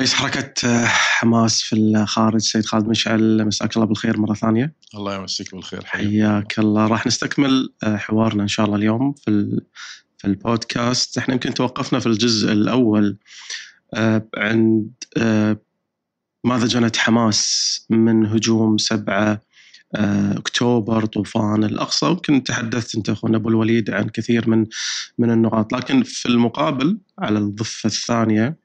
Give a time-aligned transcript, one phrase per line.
[0.00, 4.72] رئيس حركة آه، حماس في الخارج سيد خالد مشعل مساك الله بالخير مرة ثانية.
[4.94, 6.86] الله يمسيك بالخير حياك الله.
[6.86, 9.60] راح نستكمل آه، حوارنا إن شاء الله اليوم في
[10.18, 11.18] في البودكاست.
[11.18, 13.16] إحنا يمكن توقفنا في الجزء الأول
[13.94, 14.90] آه، عند
[16.44, 19.40] ماذا جنت حماس من هجوم سبعة
[19.94, 22.06] أكتوبر طوفان الأقصى.
[22.06, 24.66] يمكن تحدثت أنت أخونا أبو الوليد عن كثير من
[25.18, 25.72] من النقاط.
[25.72, 28.56] لكن في المقابل على الضفة الثانية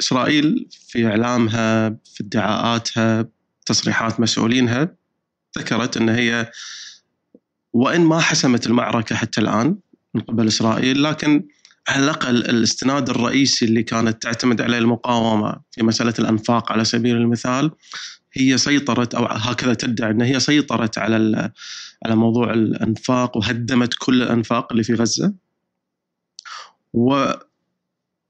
[0.00, 3.28] إسرائيل في إعلامها في ادعاءاتها
[3.66, 4.96] تصريحات مسؤولينها
[5.58, 6.50] ذكرت إن هي
[7.72, 9.76] وإن ما حسمت المعركة حتى الآن
[10.14, 11.48] من قبل إسرائيل لكن
[11.88, 17.70] على الأقل الاستناد الرئيسي اللي كانت تعتمد عليه المقاومة في مسألة الأنفاق على سبيل المثال
[18.32, 21.50] هي سيطرت أو هكذا تدعي إن هي سيطرت على
[22.04, 25.34] على موضوع الأنفاق وهدمت كل الأنفاق اللي في غزة.
[26.92, 27.32] و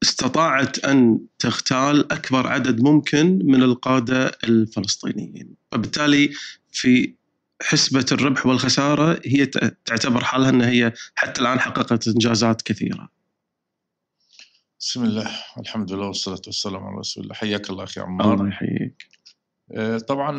[0.03, 6.31] استطاعت أن تغتال أكبر عدد ممكن من القادة الفلسطينيين، وبالتالي
[6.73, 7.15] في
[7.63, 9.47] حسبة الربح والخسارة هي
[9.85, 13.09] تعتبر حالها ان هي حتى الآن حققت إنجازات كثيرة.
[14.81, 17.35] بسم الله الحمد لله والصلاة والسلام على رسول الله.
[17.35, 18.35] حياك الله أخي عمار.
[18.35, 19.09] الله يحييك.
[19.73, 20.33] آه، طبعا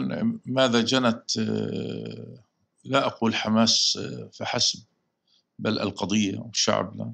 [0.45, 2.43] ماذا جنت؟ آه،
[2.83, 4.79] لا أقول حماس آه، فحسب
[5.59, 7.13] بل القضية وشعبنا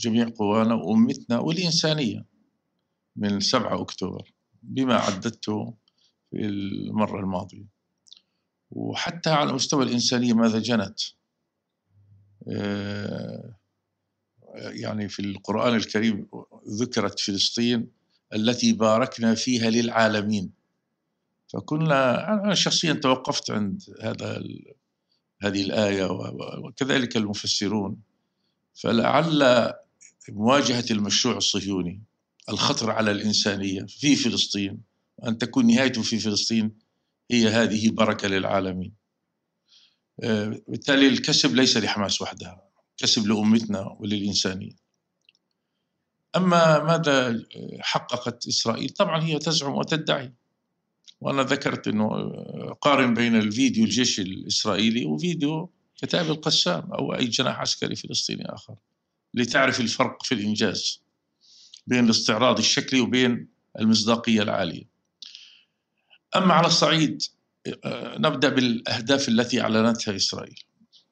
[0.00, 2.24] جميع قوانا وأمتنا والإنسانية
[3.16, 5.74] من 7 أكتوبر بما عددته
[6.30, 7.66] في المرة الماضية.
[8.70, 11.00] وحتى على مستوى الإنسانية ماذا جنت؟
[12.48, 13.54] آه،
[14.54, 16.26] يعني في القرآن الكريم
[16.68, 17.88] ذكرت فلسطين
[18.34, 20.52] التي باركنا فيها للعالمين.
[21.48, 24.42] فكنا أنا شخصيا توقفت عند هذا
[25.42, 26.08] هذه الآية
[26.64, 27.96] وكذلك المفسرون.
[28.74, 29.42] فلعل
[30.32, 32.02] مواجهة المشروع الصهيوني
[32.48, 34.82] الخطر على الإنسانية في فلسطين
[35.18, 36.72] وأن تكون نهايته في فلسطين
[37.30, 38.92] هي هذه بركة للعالمين.
[40.22, 42.62] آه، بالتالي الكسب ليس لحماس وحدها
[42.96, 44.76] كسب لأمتنا وللإنسانية.
[46.36, 47.44] أما ماذا
[47.80, 50.32] حققت إسرائيل؟ طبعا هي تزعم وتدعي.
[51.20, 52.08] وأنا ذكرت أنه
[52.80, 58.74] قارن بين الفيديو الجيش الإسرائيلي وفيديو كتاب القسام أو أي جناح عسكري فلسطيني آخر.
[59.34, 61.02] لتعرف الفرق في الإنجاز
[61.86, 63.48] بين الاستعراض الشكلي وبين
[63.78, 64.84] المصداقية العالية.
[66.36, 67.22] أما على الصعيد
[67.84, 70.64] آه، نبدأ بالأهداف التي أعلنتها إسرائيل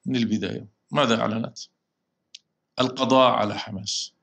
[0.05, 0.67] من البداية.
[0.91, 1.59] ماذا أعلنت؟
[2.79, 4.13] القضاء على حماس.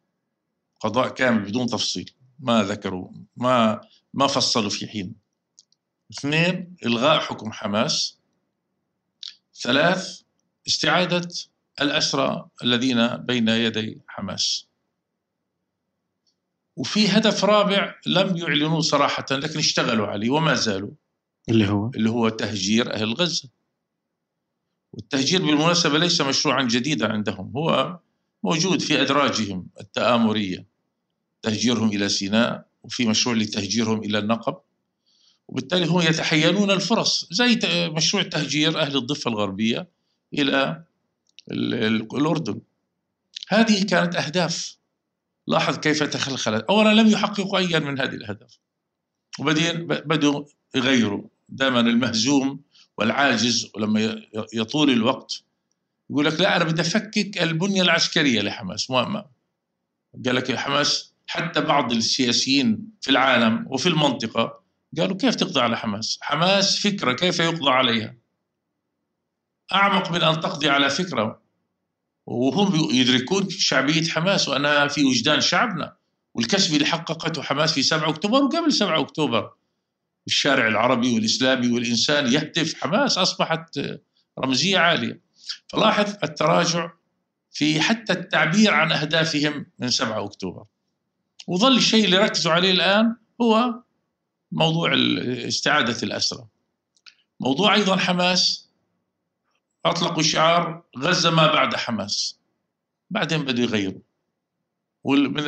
[0.80, 2.10] قضاء كامل بدون تفصيل.
[2.38, 3.80] ما ذكروا ما
[4.14, 5.14] ما فصلوا في حين.
[6.10, 8.16] اثنين إلغاء حكم حماس.
[9.54, 10.20] ثلاث
[10.66, 11.28] استعادة
[11.80, 14.66] الأسرى الذين بين يدي حماس.
[16.76, 20.90] وفي هدف رابع لم يعلنوه صراحة لكن اشتغلوا عليه وما زالوا.
[21.48, 23.48] اللي هو؟ اللي هو تهجير أهل غزة.
[24.92, 27.98] والتهجير بالمناسبة ليس مشروعا جديدا عندهم هو
[28.42, 30.66] موجود في أدراجهم التآمرية.
[31.42, 34.56] تهجيرهم إلى سيناء وفي مشروع لتهجيرهم إلى النقب.
[35.48, 37.60] وبالتالي هم يتحينون الفرص زي
[37.92, 39.88] مشروع تهجير أهل الضفة الغربية
[40.34, 40.84] إلى
[41.50, 42.60] الأردن.
[43.48, 44.76] هذه كانت أهداف.
[45.46, 46.64] لاحظ كيف تخلخلت.
[46.64, 48.58] أولا لم يحققوا أيا من هذه الأهداف.
[49.38, 51.28] وبعدين بدوا يغيروا.
[51.48, 52.60] دائما المهزوم
[52.98, 54.22] والعاجز ولما
[54.54, 55.42] يطول الوقت
[56.10, 58.90] يقول لك لا أنا بدي أفكك البنية العسكرية لحماس.
[58.90, 59.24] ما
[60.26, 64.60] قال لك حماس حتى بعض السياسيين في العالم وفي المنطقة
[64.98, 68.16] قالوا كيف تقضي على حماس؟ حماس فكرة كيف يقضى عليها؟
[69.72, 71.40] أعمق من أن تقضي على فكرة.
[72.26, 75.96] وهم يدركون شعبية حماس وأنها في وجدان شعبنا.
[76.34, 79.52] والكسب اللي حققته حماس في 7 أكتوبر وقبل 7 أكتوبر.
[80.26, 82.74] الشارع العربي والإسلامي والإنسان يهتف.
[82.74, 83.80] حماس أصبحت
[84.38, 85.20] رمزية عالية.
[85.68, 86.90] فلاحظ التراجع
[87.50, 90.64] في حتى التعبير عن أهدافهم من 7 أكتوبر.
[91.46, 93.74] وظل الشيء اللي ركزوا عليه الآن هو
[94.52, 94.90] موضوع
[95.48, 96.46] استعادة الأسرى
[97.40, 98.65] موضوع أيضا حماس
[99.90, 102.38] أطلقوا شعار غزة ما بعد حماس.
[103.10, 104.00] بعدين بدوا يغيروا.
[105.04, 105.44] ومن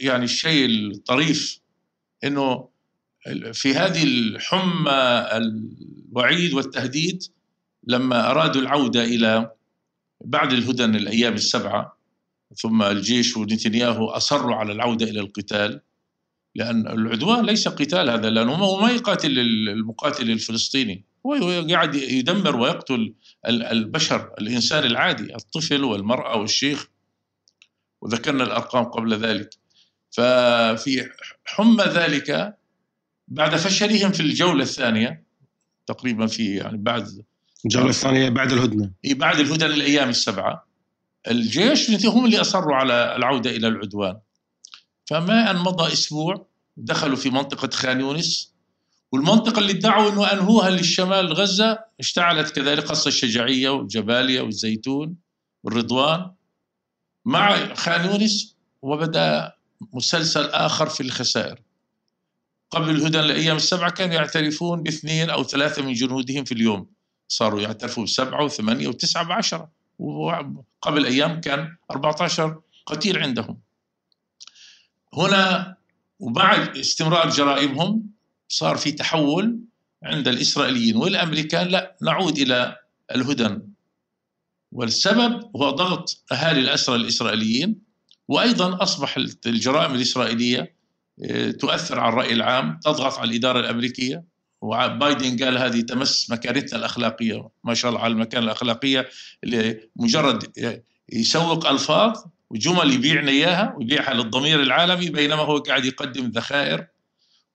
[0.00, 1.60] يعني الشيء الطريف
[2.24, 2.68] إنه
[3.52, 7.22] في هذه الحمى الوعيد والتهديد
[7.86, 9.50] لما أرادوا العودة إلى
[10.24, 11.96] بعد الهدن الأيام السبعة
[12.56, 15.80] ثم الجيش ونتنياهو أصروا على العودة إلى القتال.
[16.54, 21.04] لأن العدوان ليس قتال هذا لأنه ما يقاتل المقاتل الفلسطيني.
[21.26, 23.14] هو قاعد يدمر ويقتل
[23.46, 26.88] البشر الإنسان العادي الطفل والمرأة والشيخ.
[28.00, 29.54] وذكرنا الأرقام قبل ذلك.
[30.10, 31.10] ففي
[31.44, 32.56] حمى ذلك
[33.28, 35.24] بعد فشلهم في الجولة الثانية
[35.86, 37.24] تقريبا في يعني بعد
[37.64, 38.90] الجولة الثانية بعد الهدنة.
[39.04, 40.66] بعد الهدنة الأيام السبعة.
[41.28, 44.18] الجيش هم اللي أصروا على العودة إلى العدوان.
[45.06, 46.46] فما أن مضى أسبوع
[46.76, 48.54] دخلوا في منطقة خان يونس.
[49.12, 55.16] والمنطقة اللي ادعوا أنه أنهوها للشمال غزة اشتعلت كذلك قصة الشجاعية والجبالية والزيتون
[55.64, 56.30] والرضوان.
[57.24, 59.52] مع خان يونس وبدأ
[59.92, 61.60] مسلسل آخر في الخسائر.
[62.70, 66.86] قبل الهدن الأيام السبعة كانوا يعترفون باثنين أو ثلاثة من جنودهم في اليوم.
[67.28, 69.70] صاروا يعترفوا بسبعة وثمانية وتسعة بعشرة.
[69.98, 73.60] وقبل أيام كان 14 قتيل عندهم.
[75.14, 75.76] هنا
[76.20, 78.10] وبعد استمرار جرائمهم
[78.50, 79.60] صار في تحول
[80.02, 81.68] عند الإسرائيليين والأمريكان.
[81.68, 82.76] لا نعود إلى
[83.14, 83.62] الهدن
[84.72, 87.78] والسبب هو ضغط أهالي الأسرى الإسرائيليين
[88.28, 89.16] وأيضا أصبح
[89.46, 90.74] الجرائم الإسرائيلية
[91.24, 94.24] آه، تؤثر على الرأي العام تضغط على الإدارة الأمريكية.
[94.62, 99.08] وبايدن قال هذه تمس مكانتنا الأخلاقية ما شاء الله على المكانة الأخلاقية
[99.44, 100.52] اللي مجرد
[101.12, 106.86] يسوق ألفاظ وجمل يبيعنا إياها ويبيعها للضمير العالمي بينما هو قاعد يقدم ذخائر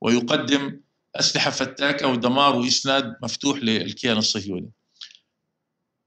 [0.02, 0.80] ويقدم
[1.20, 4.72] أسلحة فتاكة ودمار وإسناد مفتوح للكيان الصهيوني.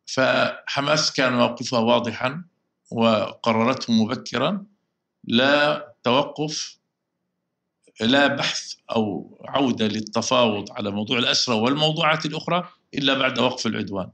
[0.06, 2.44] فحماس كان موقفها واضحا
[2.90, 4.66] وقررته مبكرا
[5.24, 6.78] لا توقف
[8.00, 14.10] لا بحث أو عودة للتفاوض على موضوع الأسرى والموضوعات الأخرى إلا بعد وقف العدوان.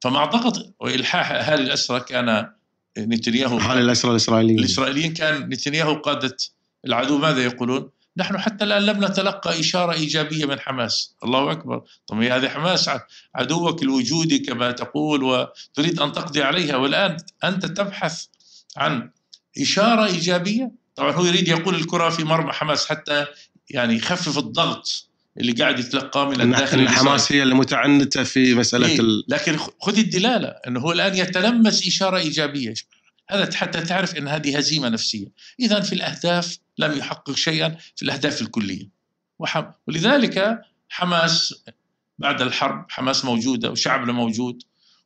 [0.00, 2.52] فمع ضغط وإلحاح أهالي الأسرى كان
[2.98, 4.58] نتنياهو أهالي الأسرى الإسرائيليين.
[4.58, 6.36] الإسرائيليين كان نتنياهو قادة
[6.86, 7.18] العدو.
[7.18, 11.14] ماذا يقولون؟ نحن حتى الآن لم نتلقى إشارة إيجابية من حماس.
[11.24, 11.82] الله أكبر.
[12.06, 12.90] طب هذه حماس
[13.34, 16.76] عدوك الوجودي كما تقول وتريد أن تقضي عليها.
[16.76, 18.24] والآن أنت تبحث
[18.76, 19.10] عن
[19.60, 23.26] إشارة إيجابية؟ طبعا هو يريد يقول الكرة في مرمى حماس حتى
[23.70, 25.08] يعني يخفف الضغط
[25.40, 29.24] اللي قاعد يتلقاه من الداخل ان حماس هي المتعنتة في مسألة إيه؟ ال...
[29.28, 32.74] لكن خذ الدلالة إنه هو الآن يتلمس إشارة إيجابية.
[33.30, 35.26] هذا حتى تعرف أن هذه هزيمة نفسية.
[35.60, 38.88] إذا في الأهداف لم يحقق شيئا في الأهداف الكلية.
[39.86, 41.64] ولذلك حماس
[42.18, 44.62] بعد الحرب حماس موجودة وشعبنا موجود.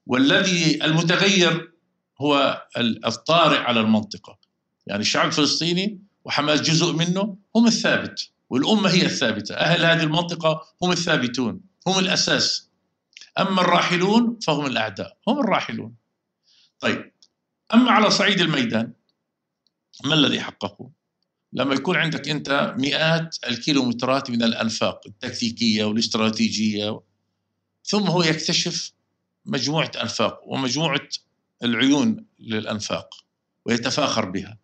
[0.06, 1.72] والذي المتغير
[2.20, 2.62] هو
[3.06, 4.38] الطارئ على المنطقة.
[4.86, 8.30] يعني الشعب الفلسطيني وحماس جزء منه هم الثابت.
[8.50, 9.54] والأمة هي الثابتة.
[9.54, 12.70] أهل هذه المنطقة هم الثابتون هم الأساس.
[13.38, 15.94] أما الراحلون فهم الأعداء هم الراحلون.
[16.80, 17.12] طيب
[17.74, 18.92] أما على صعيد الميدان
[20.04, 20.88] ما الذي حققوا
[21.52, 27.00] لما يكون عندك أنت مئات الكيلومترات من الأنفاق التكتيكية والاستراتيجية
[27.84, 28.92] ثم هو يكتشف
[29.46, 31.08] مجموعة أنفاق ومجموعة
[31.62, 33.14] العيون للأنفاق
[33.64, 34.58] ويتفاخر بها.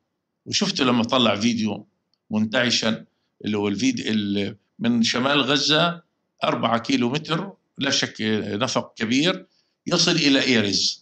[0.46, 1.86] وشفت لما طلع فيديو
[2.30, 3.04] منتعشا
[3.44, 6.02] اللي هو الفيديو من شمال غزة
[6.44, 8.16] أربعة كيلو متر لا شك
[8.60, 9.46] نفق كبير
[9.86, 11.01] يصل إلى إيرز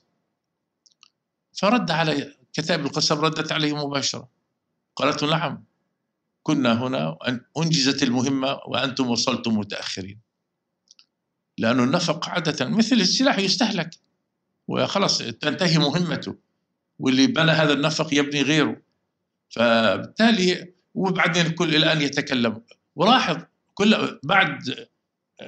[1.52, 4.28] فرد على كتاب القسم ردت عليه مباشرة.
[4.96, 5.64] قالت نعم
[6.42, 7.18] كنا هنا
[7.58, 10.20] أنجزت المهمة وأنتم وصلتم متأخرين.
[11.58, 13.90] لأن النفق عادة مثل السلاح يستهلك.
[14.68, 16.36] وخلاص تنتهي مهمته.
[16.98, 18.76] واللي بنى هذا النفق يبني غيره.
[19.50, 22.62] فبالتالي وبعدين الكل الآن يتكلم.
[22.96, 23.36] ولاحظ
[23.74, 24.88] كل بعد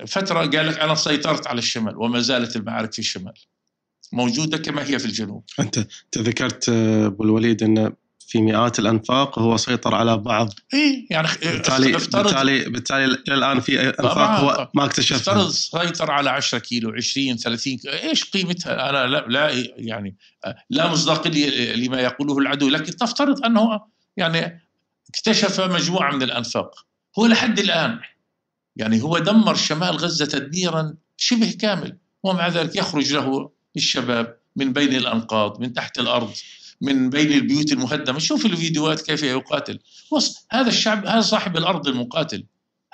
[0.07, 3.35] فترة قال لك أنا سيطرت على الشمال وما زالت المعارك في الشمال.
[4.13, 5.45] موجودة كما هي في الجنوب.
[5.61, 7.93] أنت تذكرت أبو الوليد أن
[8.27, 10.49] في مئات الأنفاق هو سيطر على بعض.
[10.75, 16.11] اي يعني بالتالي افترض بالتالي بالتالي إلى الآن في أنفاق هو ما اكتشفها افترض سيطر
[16.11, 17.95] على 10 كيلو 20 30 كيلو.
[17.95, 20.17] إيش قيمتها؟ أنا لا, لا يعني
[20.71, 23.81] لا مصداقيه لما يقوله العدو لكن تفترض أنه
[24.17, 24.63] يعني
[25.09, 26.87] اكتشف مجموعة من الأنفاق.
[27.19, 28.01] هو لحد الآن
[28.77, 34.95] يعني هو دمر شمال غزة تدميرا شبه كامل ومع ذلك يخرج له الشباب من بين
[34.95, 36.33] الأنقاض من تحت الأرض
[36.81, 38.19] من بين البيوت المهدمة.
[38.19, 39.79] شوف الفيديوهات كيف يقاتل.
[40.53, 42.45] هذا الشعب هذا صاحب الأرض المقاتل.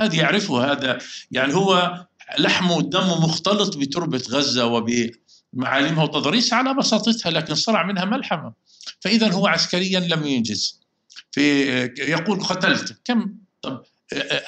[0.01, 0.99] هذا يعرفه هذا
[1.31, 2.07] يعني هو
[2.39, 8.53] لحمه ودمه مختلط بتربة غزة وبمعالمها وتضاريسها على بساطتها لكن صنع منها ملحمة.
[9.01, 10.81] فاذا هو عسكريا لم ينجز.
[11.33, 11.65] في
[11.99, 13.01] يقول قتلت.
[13.05, 13.83] كم؟ طب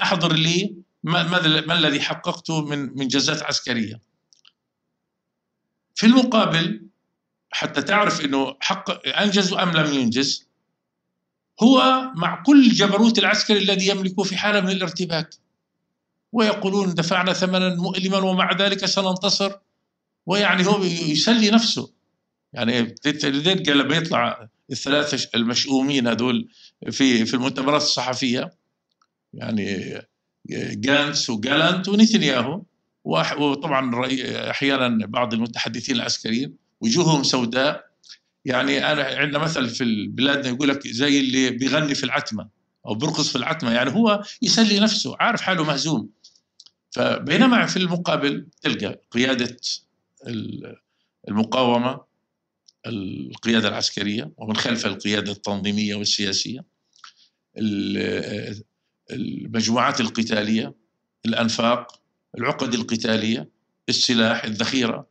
[0.03, 1.23] أحضر لي ما,
[1.67, 4.10] ما الذي حققته من من جزات عسكرية.
[5.95, 6.87] في المقابل
[7.51, 10.51] حتى تعرف إنه حق أنجز أم لم ينجز
[11.63, 15.35] هو مع كل الجبروت العسكري الذي يملكه في حالة من الارتباك.
[16.33, 19.53] ويقولون دفعنا ثمنا مؤلما ومع ذلك سننتصر.
[20.27, 21.93] ويعني هو يسلي نفسه.
[22.53, 22.95] يعني
[23.25, 26.49] لذلك لما يطلع الثلاثة المشؤومين هذول
[26.91, 28.51] في في المؤتمرات الصحفية
[29.35, 29.99] يعني
[30.75, 32.63] جانس وجالانت ونتنياهو
[33.05, 34.07] وطبعا
[34.51, 37.91] أحيانا بعض المتحدثين العسكريين وجوههم سوداء.
[38.45, 42.49] يعني أنا عندنا مثل في بلادنا يقول لك زي اللي بيغني في العتمة
[42.87, 46.11] أو بيرقص في العتمة يعني هو يسلي نفسه عارف حاله مهزوم.
[46.91, 49.57] فبينما في المقابل تلقى قيادة
[51.29, 52.01] المقاومة
[52.87, 56.65] القيادة العسكرية ومن خلفها القيادة التنظيمية والسياسية
[59.11, 60.75] المجموعات القتالية
[61.27, 62.00] الأنفاق
[62.39, 63.49] العقد القتالية
[63.89, 65.07] السلاح الذخيرة.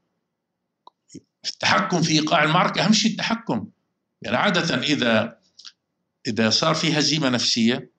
[1.45, 3.67] التحكم في إيقاع المعركة أهم شيء التحكم.
[4.21, 5.39] يعني عادة إذا
[6.27, 7.91] إذا صار في هزيمة نفسية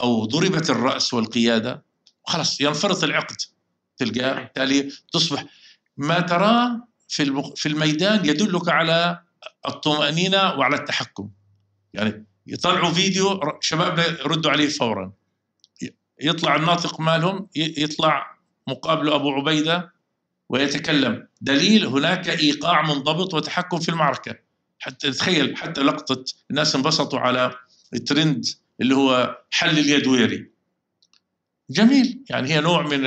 [0.00, 1.82] أو ضربت الرأس والقيادة
[2.24, 3.36] خلاص ينفرط العقد
[3.96, 5.44] تلقاه بالتالي تصبح.
[5.96, 9.22] ما تراه في في الميدان يدلك على
[9.68, 11.30] الطمأنينة وعلى التحكم.
[11.94, 15.12] يعني يطلعوا فيديو شبابنا يردوا عليه فورا.
[16.20, 18.31] يطلع الناطق مالهم يطلع
[18.68, 19.92] مقابله أبو عبيدة
[20.48, 21.26] ويتكلم.
[21.40, 24.34] دليل هناك إيقاع منضبط وتحكم في المعركة.
[24.78, 27.54] حتى تخيل حتى لقطة الناس انبسطوا على
[27.94, 28.44] الترند
[28.80, 30.50] اللي هو حل اليدويري
[31.70, 32.24] جميل.
[32.30, 33.06] يعني هي نوع من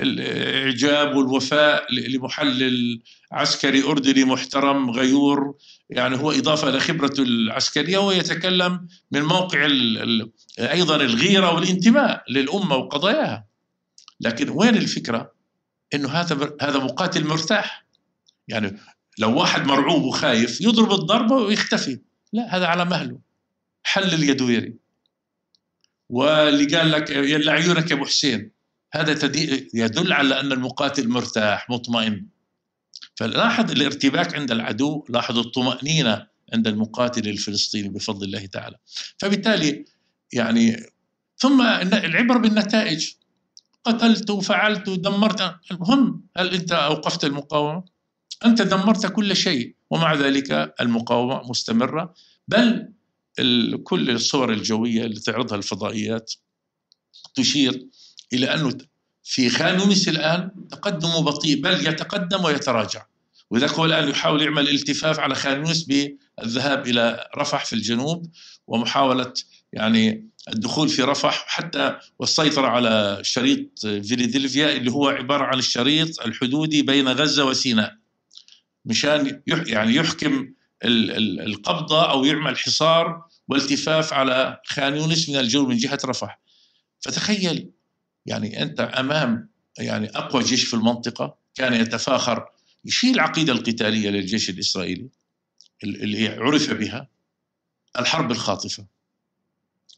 [0.00, 3.02] الإعجاب والوفاء لمحلل
[3.32, 5.54] عسكري أردني محترم غيور.
[5.90, 9.68] يعني هو إضافة لخبرته العسكرية وهو يتكلم من موقع
[10.58, 13.53] أيضا الغيرة والانتماء للأمة وقضاياها.
[14.20, 15.32] لكن وين الفكرة؟
[15.94, 17.86] إنه هذا هذا مقاتل مرتاح.
[18.48, 18.80] يعني
[19.18, 22.00] لو واحد مرعوب وخايف يضرب الضربة ويختفي.
[22.32, 23.18] لا هذا على مهله.
[23.82, 24.74] حل اليدويري
[26.08, 28.50] واللي قال لك يلا عيونك يا أبو حسين.
[28.92, 29.12] هذا
[29.74, 32.26] يدل على أن المقاتل مرتاح مطمئن.
[33.16, 38.76] فلاحظ الارتباك عند العدو لاحظ الطمأنينة عند المقاتل الفلسطيني بفضل الله تعالى.
[39.18, 39.84] فبالتالي
[40.32, 40.86] يعني
[41.36, 43.10] ثم العبرة بالنتائج.
[43.84, 45.56] قتلت وفعلت ودمرت.
[45.70, 47.84] المهم هل أنت أوقفت المقاومة؟
[48.44, 52.14] أنت دمرت كل شيء ومع ذلك المقاومة مستمرة.
[52.48, 52.92] بل
[53.84, 56.32] كل الصور الجوية اللي تعرضها الفضائيات
[57.34, 57.86] تشير
[58.32, 58.78] إلى أنه
[59.22, 63.06] في خان يونس الآن تقدمه بطيء بل يتقدم ويتراجع.
[63.50, 68.26] وذلك هو الآن يحاول يعمل التفاف على خان يونس بالذهاب إلى رفح في الجنوب
[68.66, 69.32] ومحاولة
[69.72, 76.82] يعني الدخول في رفح حتى والسيطرة على شريط فيلادلفيا اللي هو عبارة عن الشريط الحدودي
[76.82, 77.96] بين غزة وسيناء.
[78.84, 80.52] مشان يعني يحكم
[80.84, 86.40] القبضة أو يعمل حصار والتفاف على خان يونس من الجو من جهة رفح.
[87.00, 87.70] فتخيل
[88.26, 89.48] يعني أنت أمام
[89.78, 92.46] يعني أقوى جيش في المنطقة كان يتفاخر
[92.84, 95.08] يشيل العقيده القتالية للجيش الإسرائيلي
[95.84, 97.08] اللي عرف بها
[97.98, 98.86] الحرب الخاطفة.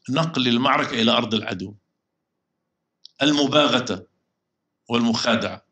[0.09, 1.75] نقل المعركة إلى أرض العدو.
[3.21, 4.05] المباغتة
[4.89, 5.65] والمخادعة.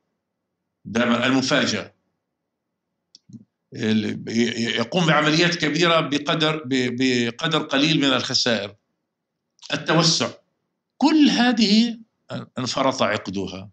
[0.85, 1.95] دائما المفاجأة.
[3.73, 8.75] يقوم بعمليات كبيرة بقدر بقدر قليل من الخسائر.
[9.73, 10.31] التوسع.
[10.97, 11.99] كل هذه
[12.57, 13.69] انفرط عقدها.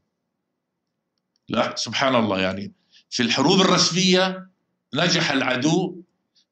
[1.49, 2.73] لا سبحان الله يعني
[3.11, 4.51] في الحروب الرسمية
[4.95, 6.03] نجح العدو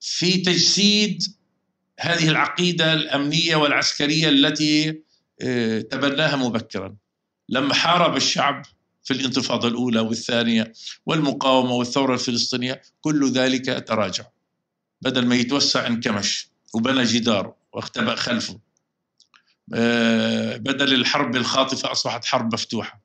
[0.01, 1.23] في تجسيد
[2.01, 5.03] هذه العقيدة الأمنية والعسكرية التي
[5.43, 6.97] آه، تبناها مبكرا.
[7.49, 8.63] لما حارب الشعب
[9.05, 10.73] في الانتفاضة الأولى والثانية
[11.07, 14.25] والمقاومة والثورة الفلسطينية كل ذلك تراجع.
[15.01, 18.61] بدل ما يتوسع انكمش وبنى جدار واختبأ خلفه
[19.75, 23.03] آه، بدل الحرب الخاطفة أصبحت حرب مفتوحة.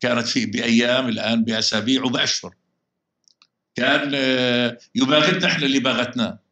[0.00, 2.54] كانت في بأيام الآن بأسابيع وبأشهر.
[3.74, 4.14] كان
[4.94, 6.43] يباغتنا إحنا اللي باغتناه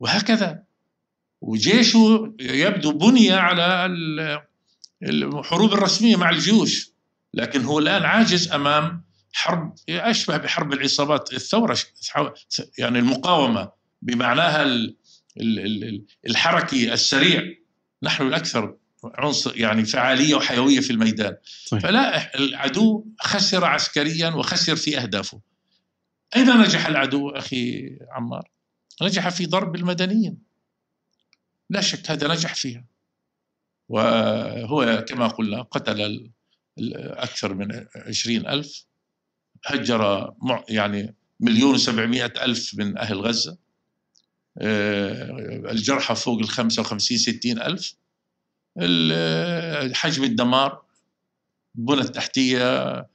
[0.00, 0.62] وهكذا.
[1.40, 3.86] وجيشه يبدو بني على
[5.02, 6.90] الحروب الرسمية مع الجيوش
[7.34, 11.78] لكن هو الآن عاجز أمام حرب أشبه بحرب العصابات الثورة
[12.78, 13.70] يعني المقاومة
[14.02, 14.66] بمعناها
[16.26, 17.42] الحركي السريع.
[18.02, 21.36] نحن الأكثر عنصر يعني فعالية وحيوية في الميدان.
[21.70, 21.80] طيب.
[21.80, 25.40] فلا العدو خسر عسكريا وخسر في أهدافه.
[26.36, 28.55] أين نجح العدو أخي عمار؟
[29.02, 30.38] نجح في ضرب المدنيين.
[31.70, 32.84] لا شك هذا نجح فيها.
[33.88, 36.30] وهو كما قلنا قتل
[36.98, 38.86] أكثر من عشرين ألف.
[39.66, 40.32] هجر
[40.68, 43.58] يعني مليون وسبعمائة ألف من أهل غزة.
[44.58, 45.30] آه،
[45.70, 47.96] الجرحى فوق ال 55 60 ألف.
[49.94, 50.82] حجم الدمار
[51.78, 53.06] البنى التحتية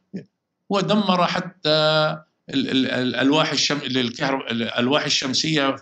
[0.70, 2.18] ودمر حتى
[2.50, 3.78] الألواح الشم...
[3.78, 5.76] الألواح الشمسية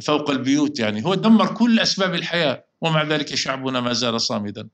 [0.00, 1.04] فوق البيوت يعني.
[1.04, 4.68] هو دمر كل أسباب الحياة ومع ذلك شعبنا ما زال صامدا.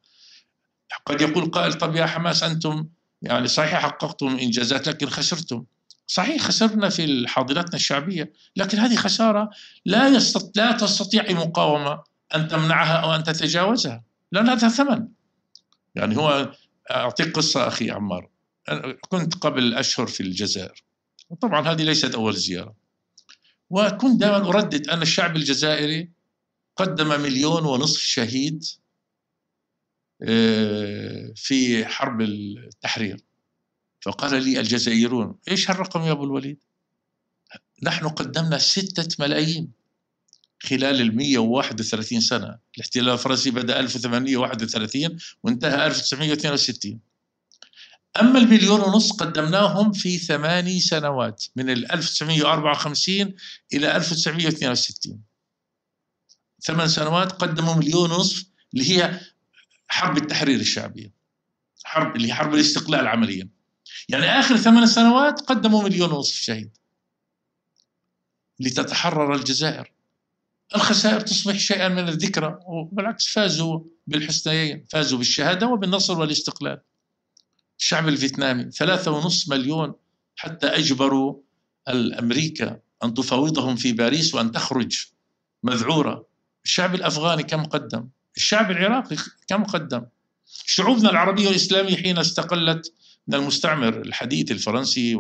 [1.07, 2.89] قد يقول قائل طب يا حماس أنتم
[3.23, 5.65] يعني صحيح حققتم إنجازات لكن خسرتم.
[6.07, 9.51] صحيح خسرنا في حاضنتنا الشعبية لكن هذه خسارة
[9.85, 10.57] لا, يستط...
[10.57, 12.03] لا تستطيع مقاومة
[12.35, 14.05] أن تمنعها أو أن تتجاوزها.
[14.33, 15.09] لأن هذا ثمن.
[15.95, 16.53] يعني هو
[16.91, 18.29] أعطيك قصة أخي عمار.
[19.09, 20.85] كنت قبل أشهر في الجزائر.
[21.35, 22.75] طبعا هذه ليست أول زيارة.
[23.71, 26.11] وكنت دائما أردد أن الشعب الجزائري
[26.77, 28.65] قدم مليون ونصف شهيد
[30.23, 33.21] آه، في حرب التحرير.
[34.01, 36.59] فقال لي الجزائريون إيش هالرقم يا أبو الوليد؟
[37.83, 39.73] نحن قدمنا ستة ملايين
[40.63, 42.59] خلال ال 131 سنة.
[42.75, 47.08] الاحتلال الفرنسي بدأ 1831 وانتهى 1962
[48.21, 53.35] أما المليون ونص قدمناهم في ثماني سنوات من 1954
[53.73, 55.21] إلى 1962
[56.61, 59.21] ثمان سنوات قدموا مليون ونصف اللي هي
[59.89, 61.19] حرب التحرير الشعبية
[61.85, 63.49] حرب اللي هي حرب الاستقلال عمليا.
[64.09, 66.77] يعني آخر ثمان سنوات قدموا مليون ونصف شهيد.
[68.61, 69.93] لتتحرر الجزائر.
[70.75, 76.81] الخسائر تصبح شيئا من الذكرى وبالعكس فازوا بالحسنيين فازوا بالشهادة وبالنصر والاستقلال.
[77.79, 78.71] الشعب الفيتنامي.
[78.71, 79.95] ثلاثة ونصف مليون
[80.37, 81.41] حتى أجبروا
[81.89, 85.07] الأمريكا أن تفاوضهم في باريس وأن تخرج
[85.63, 86.27] مذعورة.
[86.65, 89.17] الشعب الأفغاني كم قدم؟ الشعب العراقي
[89.49, 90.03] كم قدم؟
[90.47, 92.93] شعوبنا العربية والإسلامية حين استقلت
[93.27, 95.15] من المستعمر الحديث الفرنسي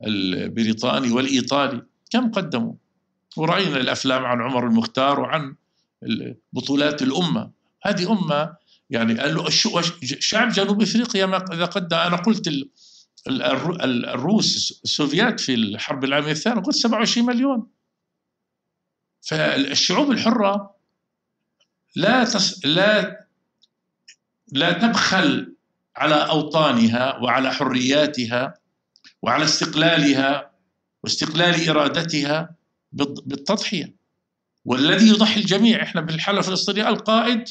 [0.00, 2.74] والبريطاني والإيطالي كم قدموا؟
[3.36, 5.56] ورأينا الأفلام عن عمر المختار وعن
[6.52, 7.50] بطولات الأمة.
[7.82, 8.56] هذه أمة
[8.92, 9.50] يعني قال له
[10.02, 12.68] شعب جنوب إفريقيا إذا قد أنا قلت
[13.28, 17.66] الروس السوفيات في الحرب العالمية الثانية قلت 27 مليون.
[19.22, 20.76] فالشعوب الحرة
[21.96, 23.26] لا تس لا
[24.52, 25.56] لا تبخل
[25.96, 28.54] على أوطانها وعلى حرياتها
[29.22, 30.50] وعلى استقلالها
[31.02, 32.54] واستقلال إرادتها
[32.92, 33.94] بالتضحية.
[34.64, 37.44] والذي يضحي الجميع إحنا بالحالة الفلسطينية القائد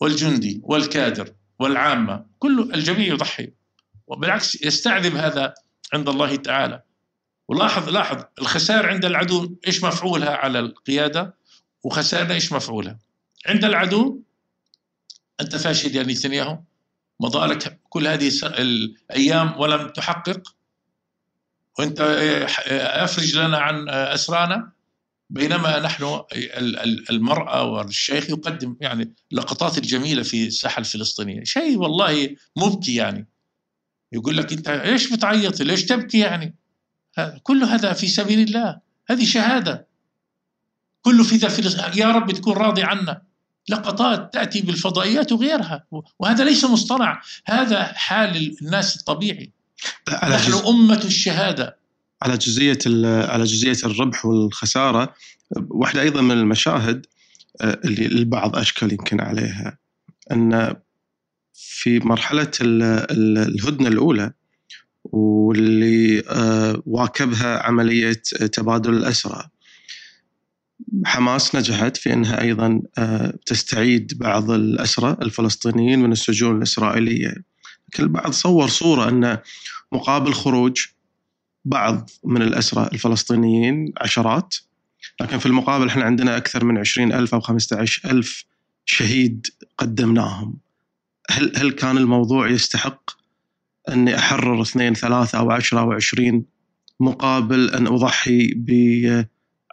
[0.00, 3.52] والجندي والكادر والعامة كل الجميع يضحي.
[4.06, 5.54] وبالعكس يستعذب هذا
[5.94, 6.82] عند الله تعالى.
[7.48, 11.34] ولاحظ لاحظ الخسائر عند العدو إيش مفعولها على القيادة؟
[11.82, 12.98] وخسائرنا إيش مفعولها؟
[13.46, 14.22] عند العدو
[15.40, 16.58] أنت فاشل يا نتنياهو
[17.20, 20.54] مضى لك كل هذه الأيام ولم تحقق
[21.78, 22.00] وأنت
[22.76, 24.72] أفرج لنا عن أسرانا
[25.30, 26.20] بينما نحن
[27.10, 31.44] المرأة والشيخ يقدم يعني لقطات الجميلة في الساحة الفلسطينية.
[31.44, 33.28] شيء والله مبكي يعني.
[34.12, 36.54] يقول لك أنت ليش بتعيط؟ ليش تبكي يعني؟
[37.42, 38.80] كل هذا في سبيل الله.
[39.08, 39.86] هذه شهادة.
[41.02, 43.22] كله في ذا يا رب تكون راضي عنا.
[43.68, 45.86] لقطات تأتي بالفضائيات وغيرها.
[46.18, 47.22] وهذا ليس مصطنع.
[47.46, 49.52] هذا حال الناس الطبيعي.
[50.08, 51.79] نحن أمة الشهادة.
[52.22, 55.14] على جزئية على جزئية الربح والخسارة
[55.56, 57.06] واحدة أيضا من المشاهد
[57.60, 59.78] آه، اللي البعض أشكل يمكن عليها
[60.32, 60.76] أن
[61.52, 64.32] في مرحلة الهدنة الأولى
[65.04, 69.48] واللي آه، واكبها عملية تبادل الأسرى.
[71.04, 77.34] حماس نجحت في أنها أيضا آه، تستعيد بعض الأسرى الفلسطينيين من السجون الإسرائيلية.
[77.88, 79.38] لكن البعض صور صورة أن
[79.92, 80.86] مقابل خروج
[81.64, 84.56] بعض من الأسرى الفلسطينيين عشرات.
[85.20, 88.44] لكن في المقابل إحنا عندنا أكثر من 20 ألف أو 15 ألف
[88.84, 89.46] شهيد
[89.78, 90.58] قدمناهم.
[91.30, 93.10] هل, هل كان الموضوع يستحق
[93.88, 96.44] أني أحرر اثنين ثلاثة أو عشرة أو عشرين
[97.00, 98.70] مقابل أن أضحي ب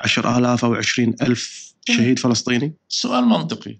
[0.01, 3.79] 10000 أو 20 ألف شهيد فلسطيني؟ سؤال منطقي.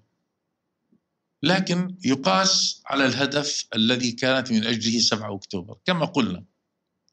[1.42, 6.44] لكن يقاس على الهدف الذي كانت من أجله 7 أكتوبر كما قلنا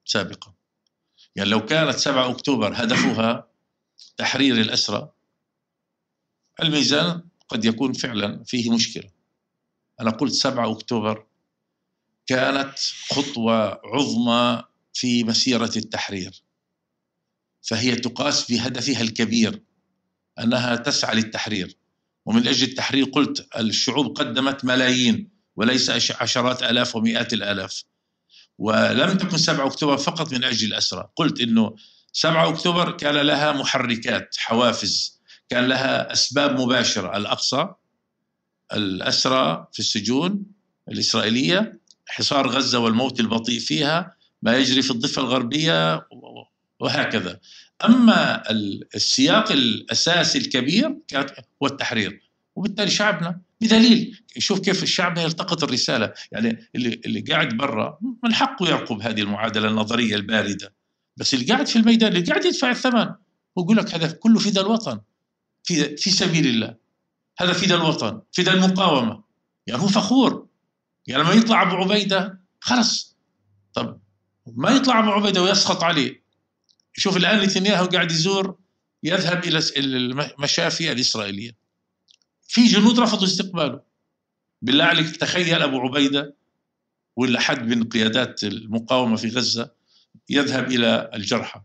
[0.06, 0.55] سابقا.
[1.36, 3.48] يعني لو كانت 7 أكتوبر هدفها
[4.18, 5.12] تحرير الأسرى
[6.64, 9.12] الميزان قد يكون فعلا فيه مشكلة.
[10.02, 11.26] أنا قلت 7 أكتوبر
[12.28, 16.44] كانت خطوة عظمى في مسيرة التحرير.
[17.62, 19.64] فهي تقاس بهدفها الكبير
[20.40, 21.78] أنها تسعى للتحرير.
[22.26, 27.84] ومن أجل التحرير قلت الشعوب قدمت ملايين وليس عشرات آلاف ومئات الآلاف.
[28.58, 31.10] ولم تكن 7 أكتوبر فقط من أجل الأسرى.
[31.16, 31.76] قلت أنه
[32.14, 37.18] 7 أكتوبر كان لها محركات حوافز كان لها أسباب مباشرة.
[37.18, 37.68] الأقصى
[38.74, 40.44] الأسرى في السجون
[40.90, 46.08] الإسرائيلية حصار غزة والموت البطيء فيها ما يجري في الضفة الغربية
[46.80, 47.40] وهكذا.
[47.86, 48.52] أما
[48.96, 50.98] السياق الأساسي الكبير
[51.64, 52.22] هو التحرير
[52.56, 53.42] وبالتالي شعبنا.
[53.62, 54.20] بدليل.
[54.38, 56.14] شوف كيف الشعب يلتقط الرسالة.
[56.32, 60.74] يعني اللي اللي قاعد برا من حقه يرقب هذه المعادلة النظرية الباردة.
[61.18, 63.08] بس اللي قاعد في الميدان اللي قاعد يدفع الثمن
[63.56, 65.02] ويقول لك هذا كله فداء الوطن
[65.64, 66.76] في في سبيل الله.
[67.40, 69.24] هذا فداء الوطن فداء المقاومة.
[69.68, 70.48] يعني هو فخور.
[71.08, 73.18] يعني لما يطلع أبو عبيدة خلص
[73.74, 74.00] طب
[74.48, 76.24] ما يطلع أبو عبيدة ويسخط عليه.
[76.94, 78.58] شوف الآن نتنياهو قاعد يزور
[79.04, 81.65] يذهب إلى المشافي الإسرائيلية.
[82.48, 83.82] في جنود رفضوا استقباله.
[84.62, 86.36] بالله عليك تخيل أبو عبيدة
[87.16, 89.72] ولا حد من قيادات المقاومة في غزة
[90.30, 91.62] يذهب إلى الجرحى.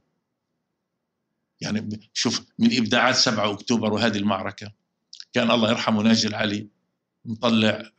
[1.61, 4.73] يعني شوف من إبداعات 7 أكتوبر وهذه المعركة.
[5.33, 6.69] كان الله يرحمه ناجي العلي
[7.25, 7.91] مطلع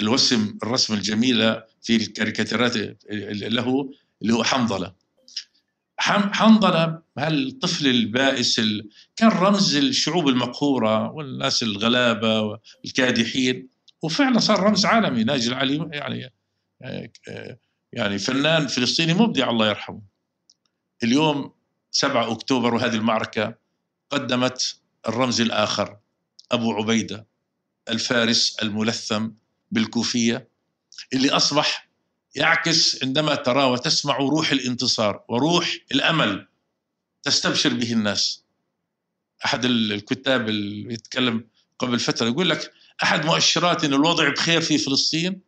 [0.00, 3.90] الوسم الرسم الجميله في الكاريكاتيرات له
[4.22, 4.94] اللي هو حنظلة.
[5.98, 8.88] حنظلة هالطفل البائس ال...
[9.16, 13.68] كان رمز الشعوب المقهورة والناس الغلابة والكادحين
[14.02, 16.32] وفعلا صار رمز عالمي ناجي العلي يعني
[17.92, 20.02] يعني فنان فلسطيني مبدع الله يرحمه.
[21.02, 21.52] اليوم
[21.90, 23.54] 7 أكتوبر وهذه المعركة
[24.10, 25.98] قدمت الرمز الآخر
[26.52, 27.26] أبو عبيدة
[27.88, 29.28] الفارس الملثم
[29.70, 30.48] بالكوفية
[31.12, 31.87] اللي أصبح
[32.38, 36.48] يعكس عندما ترى وتسمع روح الانتصار وروح الأمل
[37.22, 38.44] تستبشر به الناس.
[39.44, 41.44] أحد الكتاب اللي يتكلم
[41.78, 42.72] قبل فترة يقول لك
[43.02, 45.40] أحد مؤشرات إن الوضع بخير في فلسطين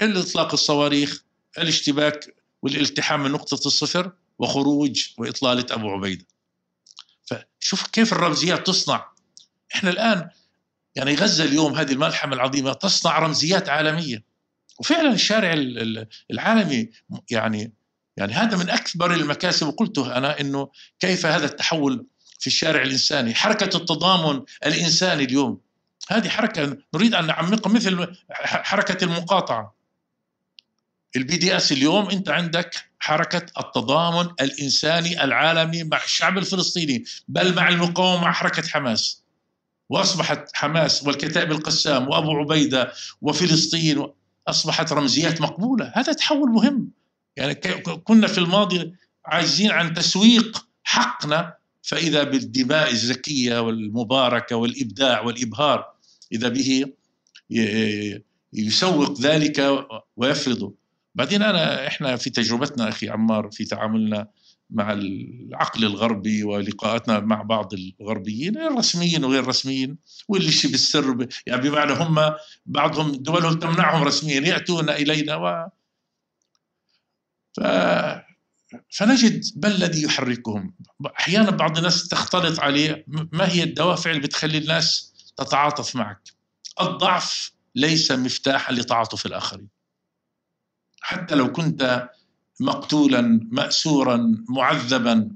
[0.00, 1.22] إطلاق الصواريخ
[1.58, 6.26] الاشتباك والالتحام من نقطة الصفر وخروج وإطلالة أبو عبيدة.
[7.24, 9.08] فشوف كيف الرمزيات تصنع.
[9.74, 10.28] إحنا الآن
[10.94, 14.35] يعني غزة اليوم هذه الملحمة العظيمة تصنع رمزيات عالمية.
[14.78, 15.52] وفعلا الشارع
[16.30, 16.90] العالمي
[17.30, 17.72] يعني
[18.16, 19.66] يعني هذا من أكبر المكاسب.
[19.66, 22.06] وقلته أنا إنه كيف هذا التحول
[22.38, 25.60] في الشارع الإنساني؟ حركة التضامن الإنساني اليوم.
[26.10, 29.76] هذه حركة نريد أن نعمقها مثل حركة المقاطعة.
[31.16, 38.22] ال BDS اليوم أنت عندك حركة التضامن الإنساني العالمي مع الشعب الفلسطيني بل مع المقاومة
[38.22, 39.22] مع حركة حماس.
[39.88, 44.06] وأصبحت حماس والكتائب القسام وأبو عبيدة وفلسطين
[44.48, 45.92] أصبحت رمزيات مقبولة.
[45.94, 46.90] هذا تحول مهم.
[47.36, 47.54] يعني
[48.04, 55.92] كنا في الماضي عاجزين عن تسويق حقنا فإذا بالدماء الزكية والمباركة والإبداع والإبهار
[56.32, 56.84] إذا به
[58.52, 60.74] يسوق ذلك ويفرضه.
[61.14, 64.28] بعدين أنا إحنا في تجربتنا أخي عمار في تعاملنا
[64.70, 69.98] مع العقل الغربي ولقاءاتنا مع بعض الغربيين الرسميين وغير رسميين
[70.28, 72.34] واللي شيء بالسر يعني بمعنى هم
[72.66, 75.68] بعضهم دولهم تمنعهم رسميا يأتون إلينا و
[77.56, 77.60] ف...
[78.90, 80.74] فنجد ما الذي يحركهم؟
[81.18, 86.28] أحيانا بعض الناس تختلط عليه ما هي الدوافع اللي بتخلي الناس تتعاطف معك؟
[86.80, 89.68] الضعف ليس مفتاحا لتعاطف الآخرين.
[91.00, 92.10] حتى لو كنت
[92.60, 95.30] مقتولا ماسورا معذبا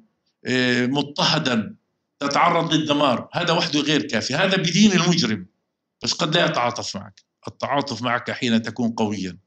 [0.46, 1.76] إيه، مضطهدا
[2.20, 3.28] تتعرض للدمار.
[3.33, 4.35] هذا وحده غير كافي.
[4.35, 5.46] هذا بدين المجرم.
[6.02, 7.20] بس قد لا يتعاطف معك.
[7.48, 9.38] التعاطف معك حين تكون قويا.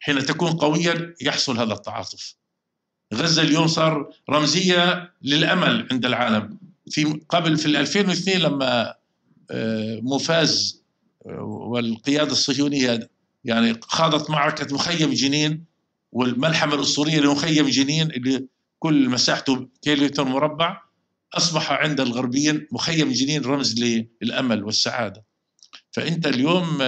[0.00, 2.36] حين تكون قويا يحصل هذا التعاطف.
[3.14, 6.58] غزة اليوم صار رمزية للأمل عند العالم.
[6.90, 8.94] في قبل في 2002 لما
[9.50, 10.82] آه، موفاز
[11.26, 13.10] آه، والقيادة الصهيونية
[13.44, 15.71] يعني خاضت معركة مخيم جنين
[16.12, 18.46] والملحمة الأسطورية لمخيم جنين اللي
[18.78, 20.82] كل مساحته كيلومتر مربع
[21.34, 23.84] أصبح عند الغربيين مخيم جنين رمز
[24.22, 25.24] للأمل والسعادة.
[25.92, 26.78] فأنت اليوم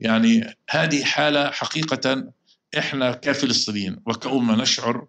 [0.00, 2.32] يعني هذه حالة حقيقة
[2.78, 5.06] إحنا كفلسطينيين وكأمة نشعر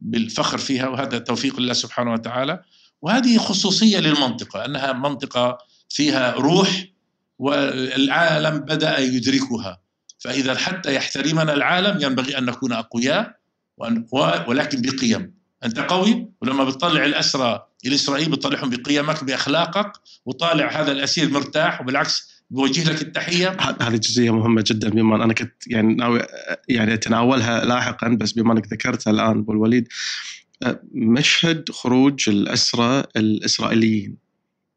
[0.00, 2.62] بالفخر فيها وهذا توفيق الله سبحانه وتعالى.
[3.02, 6.86] وهذه خصوصية للمنطقة أنها منطقة فيها روح
[7.38, 9.80] والعالم بدأ يدركها.
[10.20, 13.40] فإذا حتى يحترمنا العالم ينبغي أن نكون أقوياء
[14.48, 15.34] ولكن بقيم.
[15.64, 19.92] أنت قوي؟ ولما بتطلع الأسرى الإسرائيلي بتطلعهم بقيمك بأخلاقك
[20.26, 23.56] وطالع هذا الأسير مرتاح وبالعكس بوجه لك التحية.
[23.80, 26.22] هذه جزئية مهمة جدا بما أنا كنت يعني ناوي
[26.68, 29.88] يعني أتناولها لاحقا بس بما أنك ذكرتها الآن أبو الوليد
[30.92, 34.16] مشهد خروج الأسرى الإسرائيليين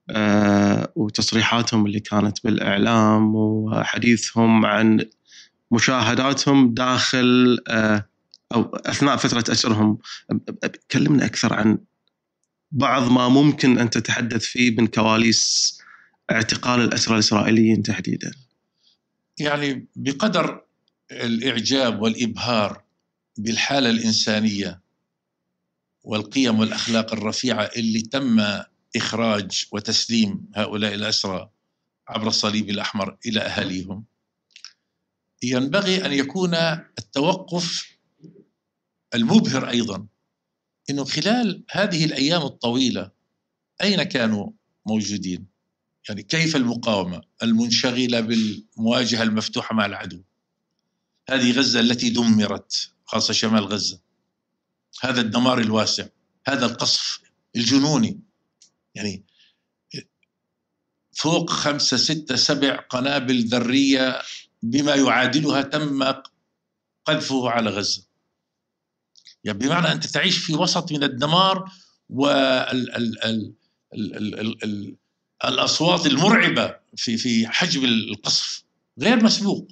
[0.10, 5.06] أه وتصريحاتهم اللي كانت بالإعلام وحديثهم عن
[5.74, 8.10] مشاهداتهم داخل آه،
[8.56, 9.98] أو أثناء فترة أسرهم
[10.92, 11.78] كلمنا أكثر عن
[12.72, 15.78] بعض ما ممكن أن تتحدث فيه من كواليس
[16.32, 18.32] اعتقال الأسرى الإسرائيليين تحديدا.
[19.40, 20.62] يعني بقدر
[21.12, 22.84] الإعجاب والإبهار
[23.38, 24.82] بالحالة الإنسانية
[26.04, 28.42] والقيم والأخلاق الرفيعة اللي تم
[28.96, 31.50] إخراج وتسليم هؤلاء الأسرى
[32.08, 34.06] عبر الصليب الأحمر إلى أهاليهم
[35.52, 36.56] ينبغي أن يكون
[36.98, 37.98] التوقف
[39.14, 40.08] المبهر أيضا
[40.90, 43.12] إنه خلال هذه الأيام الطويلة
[43.82, 44.52] أين كانوا
[44.86, 45.46] موجودين؟
[46.10, 50.22] يعني كيف المقاومة المنشغلة بالمواجهة المفتوحة مع العدو؟
[51.30, 54.00] هذه غزة التي دمرت خاصة شمال غزة
[55.02, 56.06] هذا الدمار الواسع
[56.48, 57.20] هذا القصف
[57.56, 58.20] الجنوني
[58.96, 59.24] يعني
[61.12, 64.22] فوق خمسة ستة سبع قنابل ذرية
[64.64, 66.14] بما يعادلها تم
[67.06, 68.04] قذفه على غزة.
[69.44, 71.72] يعني بمعنى أنت تعيش في وسط من الدمار
[75.40, 78.64] والأصوات المرعبة في في حجم القصف
[79.00, 79.68] غير مسبوق.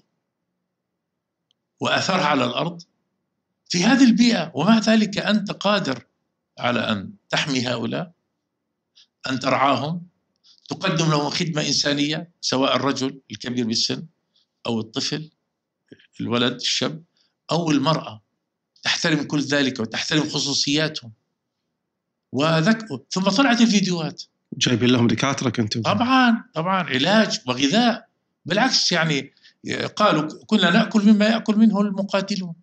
[1.80, 2.82] وأثرها على الأرض.
[3.70, 6.06] في هذه البيئة ومع ذلك أنت قادر
[6.60, 8.12] على أن تحمي هؤلاء
[9.30, 10.12] أن ترعاهم.
[10.70, 14.08] تقدم لهم خدمة إنسانية سواء الرجل الكبير بالسن
[14.66, 15.30] أو الطفل
[16.22, 17.04] الولد الشاب
[17.52, 18.22] أو المرأة.
[18.84, 21.12] تحترم كل ذلك وتحترم خصوصياتهم.
[22.32, 22.86] وذك...
[23.12, 24.24] ثم طلعت الفيديوهات.
[24.58, 28.08] جايبين لهم دكاترة كنتم طبعا طبعا علاج وغذاء.
[28.46, 29.34] بالعكس يعني
[29.96, 32.54] قالوا كنا نأكل مما يأكل منه المقاتلون.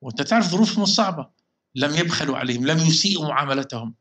[0.00, 1.28] وأنت تعرف ظروفهم الصعبة.
[1.74, 3.94] لم يبخلوا عليهم لم يسيئوا معاملتهم.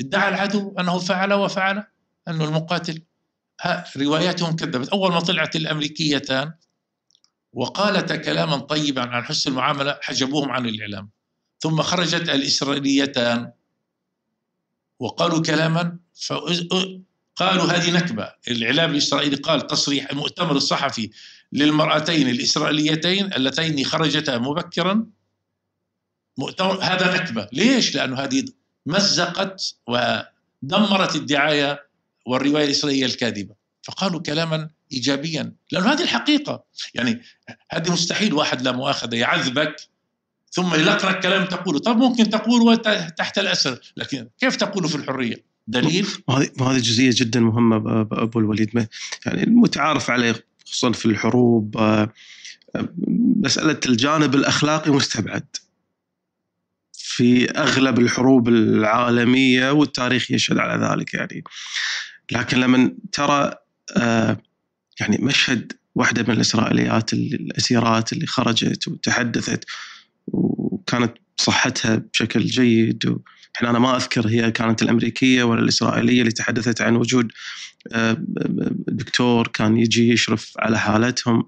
[0.00, 1.84] ادعى العدو أنه فعل وفعل
[2.28, 3.02] انه المقاتل.
[3.96, 4.88] رواياتهم كذبت.
[4.88, 6.52] أول ما طلعت الأمريكيتان
[7.52, 11.10] وقالتا كلاما طيبا عن حسن المعاملة حجبوهم عن الإعلام.
[11.60, 13.52] ثم خرجت الإسرائيليتان
[14.98, 15.98] وقالوا كلاما
[17.36, 18.32] قالوا هذه نكبة.
[18.48, 21.10] الإعلام الإسرائيلي قال تصريح المؤتمر الصحفي
[21.52, 25.06] للمرأتين الإسرائيليتين اللتين خرجتا مبكرا.
[26.38, 27.48] مؤتمر هذا نكبة.
[27.52, 28.44] ليش؟ لأنه هذه
[28.86, 31.86] مزقت ودمرت الدعاية
[32.26, 33.54] والرواية الإسرائيلية الكاذبة.
[33.82, 35.52] فقالوا كلاما إيجابيا.
[35.72, 36.64] لأنه هذه الحقيقة.
[36.94, 37.22] يعني
[37.70, 39.76] هذه مستحيل واحد لا مؤاخذة يعذبك
[40.50, 41.78] ثم يلقرك كلام تقوله.
[41.78, 42.82] طب ممكن تقول
[43.16, 48.88] تحت الأسر لكن كيف تقول في الحرية؟ دليل؟ وهذه جزئية جدا مهمة أبو الوليد.
[49.26, 52.12] يعني المتعارف عليه خصوصا في الحروب آه،
[53.44, 55.46] مسألة الجانب الأخلاقي مستبعد.
[56.92, 61.44] في أغلب الحروب العالمية والتاريخ يشهد على ذلك يعني.
[62.32, 63.54] لكن لما ترى
[63.96, 64.36] آه،
[65.00, 69.64] يعني مشهد واحدة من الإسرائيليات الأسيرات اللي خرجت وتحدثت
[70.26, 73.18] وكانت صحتها بشكل جيد
[73.56, 77.32] إحنا أنا ما أذكر هي كانت الأمريكية ولا الإسرائيلية اللي تحدثت عن وجود
[77.92, 78.16] آه،
[78.88, 81.46] دكتور كان يجي يشرف على حالتهم.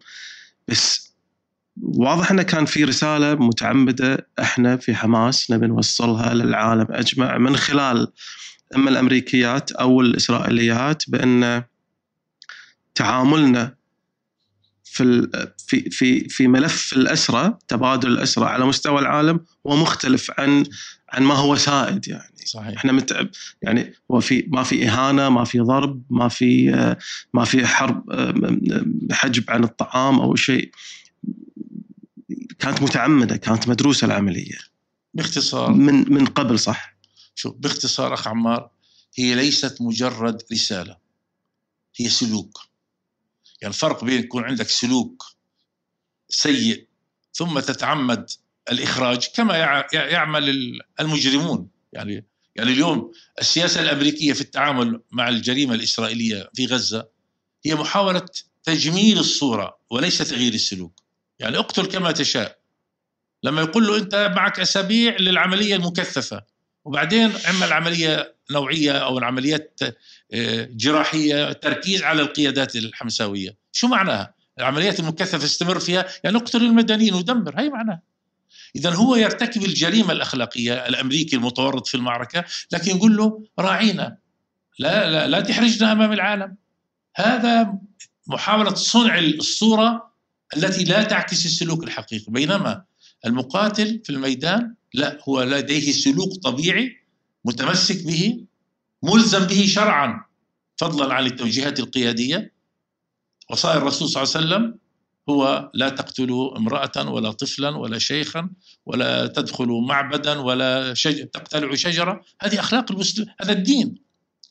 [0.69, 1.13] بس
[1.83, 8.13] واضح إنه كان في رسالة متعمدة إحنا في حماس نبي نوصلها للعالم أجمع من خلال
[8.77, 11.63] أما الأمريكيات أو الإسرائيليات بأن
[12.95, 13.75] تعاملنا
[14.85, 15.29] في
[15.59, 20.65] في في في ملف الاسرى تبادل الاسرى على مستوى العالم هو مختلف عن
[21.09, 22.37] عن ما هو سائد يعني.
[22.45, 22.77] صحيح.
[22.77, 23.29] إحنا متعب
[23.63, 26.71] يعني هو في ما في إهانة ما في ضرب ما في
[27.35, 28.05] ما في حرب
[29.13, 30.71] حجب عن الطعام أو شيء.
[32.59, 34.59] كانت متعمدة كانت مدروسة العملية.
[35.15, 35.73] باختصار.
[35.73, 36.97] من من قبل صح.
[37.35, 38.71] شوف باختصار أخ عمار
[39.15, 40.97] هي ليست مجرد رسالة
[41.97, 42.72] هي سلوك.
[43.63, 45.25] يعني الفرق بين يكون عندك سلوك
[46.29, 46.87] سيء
[47.33, 48.31] ثم تتعمد
[48.71, 49.57] الإخراج كما
[49.93, 51.69] يعمل المجرمون.
[51.93, 57.09] يعني يعني اليوم السياسة الأمريكية في التعامل مع الجريمة الإسرائيلية في غزة
[57.65, 58.27] هي محاولة
[58.63, 61.01] تجميل الصورة وليس تغيير السلوك.
[61.39, 62.59] يعني اقتل كما تشاء.
[63.43, 66.43] لما يقول له أنت معك أسابيع للعملية المكثفة
[66.85, 69.81] وبعدين عمل عملية نوعية أو العمليات
[70.71, 73.57] جراحية تركيز على القيادات الحمساوية.
[73.73, 78.03] شو معناها؟ العمليات المكثفة استمر فيها يعني اقتل المدنيين ودمر هي معناها.
[78.77, 84.17] اذا هو يرتكب الجريمة الأخلاقية الأمريكي المتورط في المعركة لكن يقول له راعينا
[84.79, 86.57] لا لا لا تحرجنا أمام العالم.
[87.17, 87.75] هذا
[88.27, 90.13] محاولة صنع الصورة
[90.57, 92.33] التي لا تعكس السلوك الحقيقي.
[92.33, 92.85] بينما
[93.27, 96.97] المقاتل في الميدان لا هو لديه سلوك طبيعي
[97.45, 98.45] متمسك به
[99.03, 100.25] ملزم به شرعا.
[100.77, 102.53] فضلا عن التوجيهات القيادية.
[103.51, 104.79] وصايا الرسول صلى الله عليه وسلم
[105.29, 108.51] هو لا تقتلوا امرأة ولا طفلا ولا شيخا
[108.87, 111.27] ولا تدخلوا معبدا ولا شج...
[111.27, 112.25] تقتلعوا شجرة.
[112.41, 113.95] هذه أخلاق المسلم هذا الدين.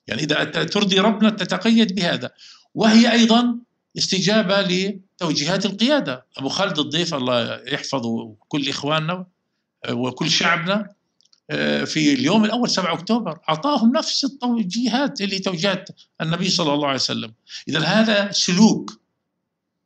[0.08, 2.32] يعني إذا ترضي ربنا تتقيد بهذا.
[2.76, 3.58] وهي أيضا
[3.98, 6.26] استجابة لتوجيهات القيادة.
[6.38, 9.26] أبو خالد الضيف الله يحفظه كل إخواننا
[9.90, 10.90] وكل شعبنا.
[11.86, 13.40] في اليوم الأول 7 أكتوبر.
[13.50, 15.90] أعطاهم نفس التوجيهات اللي توجيهات
[16.22, 17.34] النبي صلى الله عليه وسلم.
[17.68, 19.00] اذا هذا سلوك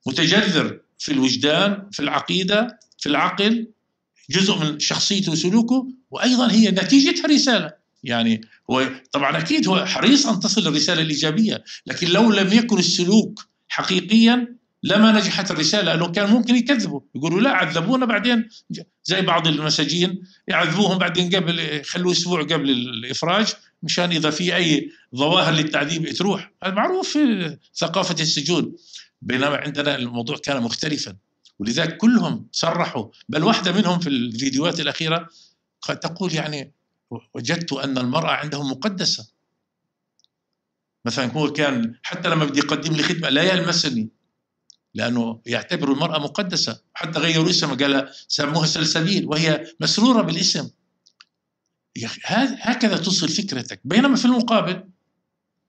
[0.07, 3.67] متجذر في الوجدان في العقيدة في العقل.
[4.29, 5.87] جزء من شخصيته وسلوكه.
[6.11, 7.73] وأيضا هي نتيجتها رسالة.
[8.03, 11.63] يعني هو طبعا أكيد هو حريص أن تصل الرسالة الإيجابية.
[11.85, 14.54] لكن لو لم يكن السلوك حقيقيا
[14.85, 17.01] لما نجحت الرسالة لأنه كان ممكن يكذبوا.
[17.15, 18.49] يقولوا لا عذبونا بعدين.
[19.03, 25.53] زي بعض المساجين يعذبوهم بعدين قبل يخلوه أسبوع قبل الإفراج مشان إذا في أي ظواهر
[25.53, 26.51] للتعذيب تروح.
[26.63, 28.75] هذا معروف في ثقافة السجون.
[29.21, 31.15] بينما عندنا الموضوع كان مختلفا.
[31.59, 33.07] ولذلك كلهم صرحوا.
[33.29, 35.29] بل واحدة منهم في الفيديوهات الأخيرة
[35.87, 36.71] تقول يعني
[37.33, 39.27] وجدت أن المرأة عندهم مقدسة.
[41.05, 44.14] مثلا هو كان حتى لما بدي يقدم لي خدمة لا يلمسني.
[44.95, 46.81] لأنه يعتبر المرأة مقدسة.
[46.93, 50.69] حتى غيروا اسمها قال سموها سلسبيل وهي مسرورة بالاسم.
[52.61, 53.79] هكذا تصل فكرتك.
[53.83, 54.83] بينما في المقابل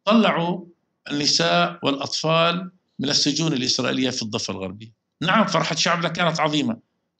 [0.04, 0.64] طلعوا
[1.10, 4.92] النساء والأطفال من السجون الإسرائيلية في الضفة الغربية.
[5.22, 6.78] نعم فرحة شعبنا كانت عظيمة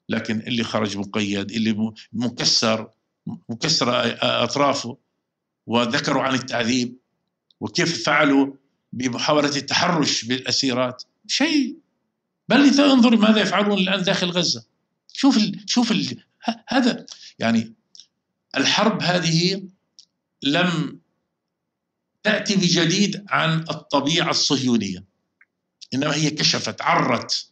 [0.09, 2.89] لكن اللي خرج مقيد اللي مكسر
[3.49, 3.87] مكسر
[4.21, 4.97] أطرافه
[5.67, 6.97] وذكروا عن التعذيب
[7.59, 8.53] وكيف فعلوا
[8.93, 11.03] بمحاولة التحرش بالأسيرات.
[11.27, 11.77] شيء
[12.49, 14.65] بل انظر ماذا يفعلون الآن داخل غزة.
[15.13, 16.23] شوف ال شوف ال
[16.67, 17.05] هذا
[17.39, 17.73] يعني
[18.57, 19.63] الحرب هذه
[20.43, 20.99] لم
[22.23, 25.03] تأتي بجديد عن الطبيعة الصهيونية.
[25.93, 27.49] إنما هي كشفت عرت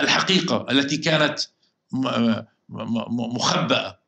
[0.00, 1.40] الحقيقة التي كانت
[2.68, 4.00] مخبأة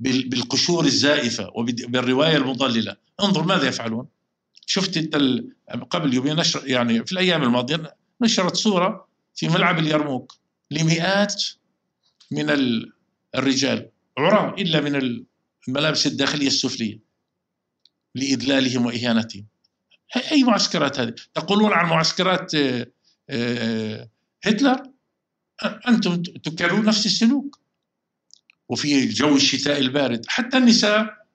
[0.00, 2.96] بالقشور الزائفة وبالروايه المضللة.
[3.20, 4.06] انظر ماذا يفعلون.
[4.66, 5.16] شفت أنت
[5.90, 10.36] قبل يومين نشر يعني في الأيام الماضية نشرت صورة في ملعب اليرموك
[10.70, 11.44] لمئات
[12.30, 12.46] من
[13.34, 15.24] الرجال عراة إلا من
[15.68, 16.98] الملابس الداخلية السفلية
[18.14, 19.46] لإذلالهم وإهانتهم.
[20.32, 22.86] أي معسكرات هذه؟ تقولون عن معسكرات آه،
[23.30, 24.08] آه،
[24.44, 24.82] هتلر؟
[25.88, 27.60] أنتم تكررون نفس السلوك.
[28.68, 31.26] وفي جو الشتاء البارد حتى النساء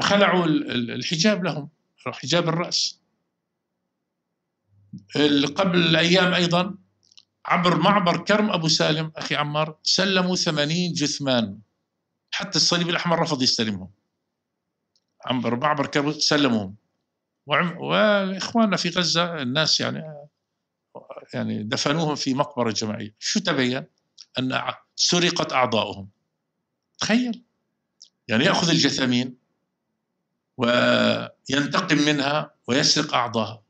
[0.00, 1.68] خلعوا الحجاب لهم
[2.06, 3.00] حجاب الرأس.
[5.56, 6.74] قبل أيام أيضا
[7.46, 11.58] عبر معبر كرم أبو سالم أخي عمار سلموا 80 جثمان.
[12.30, 13.90] حتى الصليب الأحمر رفض يستلمهم.
[15.24, 16.76] عبر معبر كرم سلموهم.
[17.46, 20.28] وإخواننا في غزة الناس يعني
[21.34, 23.14] يعني دفنوهم في مقبرة جماعية.
[23.18, 23.84] شو تبين؟
[24.38, 24.62] أن
[24.96, 26.08] سرقت أعضاؤهم.
[26.98, 27.42] تخيل.
[28.28, 29.36] يعني يأخذ الجثامين
[30.56, 33.62] وينتقم منها ويسرق أعضاءها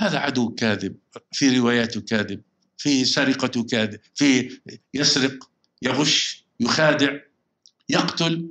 [0.00, 0.96] هذا عدو كاذب
[1.32, 2.42] في رواياته كاذب
[2.78, 4.60] في سرقته كاذب في
[4.94, 5.50] يسرق
[5.82, 7.18] يغش يخادع
[7.88, 8.48] يقتل.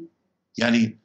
[0.58, 1.00] يعني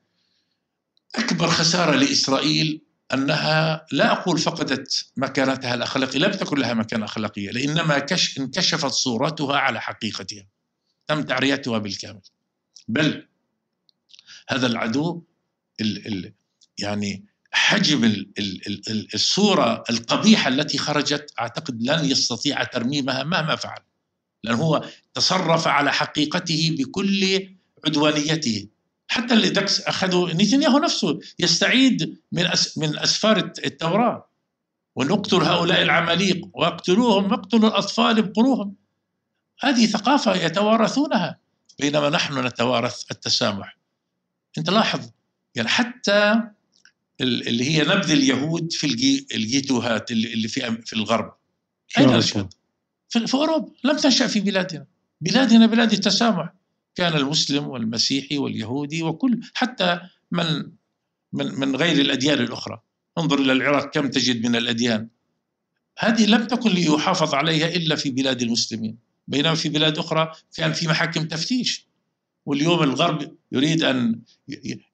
[1.15, 2.81] أكبر خسارة لإسرائيل
[3.15, 9.57] أنها لا أقول فقدت مكانتها الأخلاقية لم تكن لها مكانة أخلاقية لإنما كش انكشفت صورتها
[9.57, 10.47] على حقيقتها
[11.07, 12.23] تم تعريتها بالكامل.
[12.89, 13.29] بل
[14.49, 15.23] هذا العدو
[15.81, 16.33] ال ال
[16.79, 18.27] يعني حجم
[19.15, 23.81] الصورة القبيحة التي خرجت أعتقد لن يستطيع ترميمها مهما فعل
[24.45, 27.49] لأنه هو تصرف على حقيقته بكل
[27.87, 28.69] عدوانيته.
[29.09, 32.45] حتى اللي دكس أخذوا نتنياهو نفسه يستعيد من
[32.77, 34.29] من أسفار التوراة.
[34.97, 38.75] ونقتل هؤلاء العماليق واقتلوهم واقتلوا الأطفال ابقروهم.
[39.61, 41.39] هذه ثقافة يتوارثونها
[41.79, 43.77] بينما نحن نتوارث التسامح.
[44.59, 45.11] أنت لاحظ
[45.55, 46.43] يعني حتى
[47.21, 48.87] اللي هي نبذ اليهود في
[49.35, 51.33] الجيتوهات اللي في في الغرب.
[51.99, 53.73] اين في, في أوروبا.
[53.85, 54.87] لم تنشأ في بلادنا.
[55.21, 56.55] بلادنا بلاد التسامح.
[56.95, 60.01] كان المسلم والمسيحي واليهودي وكل حتى
[60.31, 60.47] من
[61.33, 62.81] من من غير الأديان الأخرى.
[63.19, 65.09] انظر إلى العراق كم تجد من الأديان.
[65.99, 68.99] هذه لم تكن ليحافظ عليها إلا في بلاد المسلمين.
[69.29, 71.87] بينما في بلاد أخرى كان في محاكم تفتيش.
[72.47, 74.21] واليوم الغرب يريد أن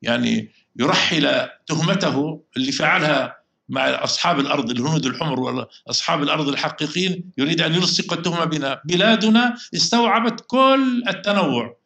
[0.02, 7.74] يعني يرحل تهمته اللي فعلها مع أصحاب الأرض الهنود الحمر وأصحاب الأرض الحقيقيين يريد أن
[7.74, 8.80] يلصق التهمه بنا.
[8.84, 11.76] بلادنا استوعبت كل التنوع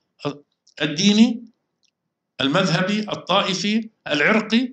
[0.83, 1.45] الديني
[2.41, 4.73] المذهبي الطائفي العرقي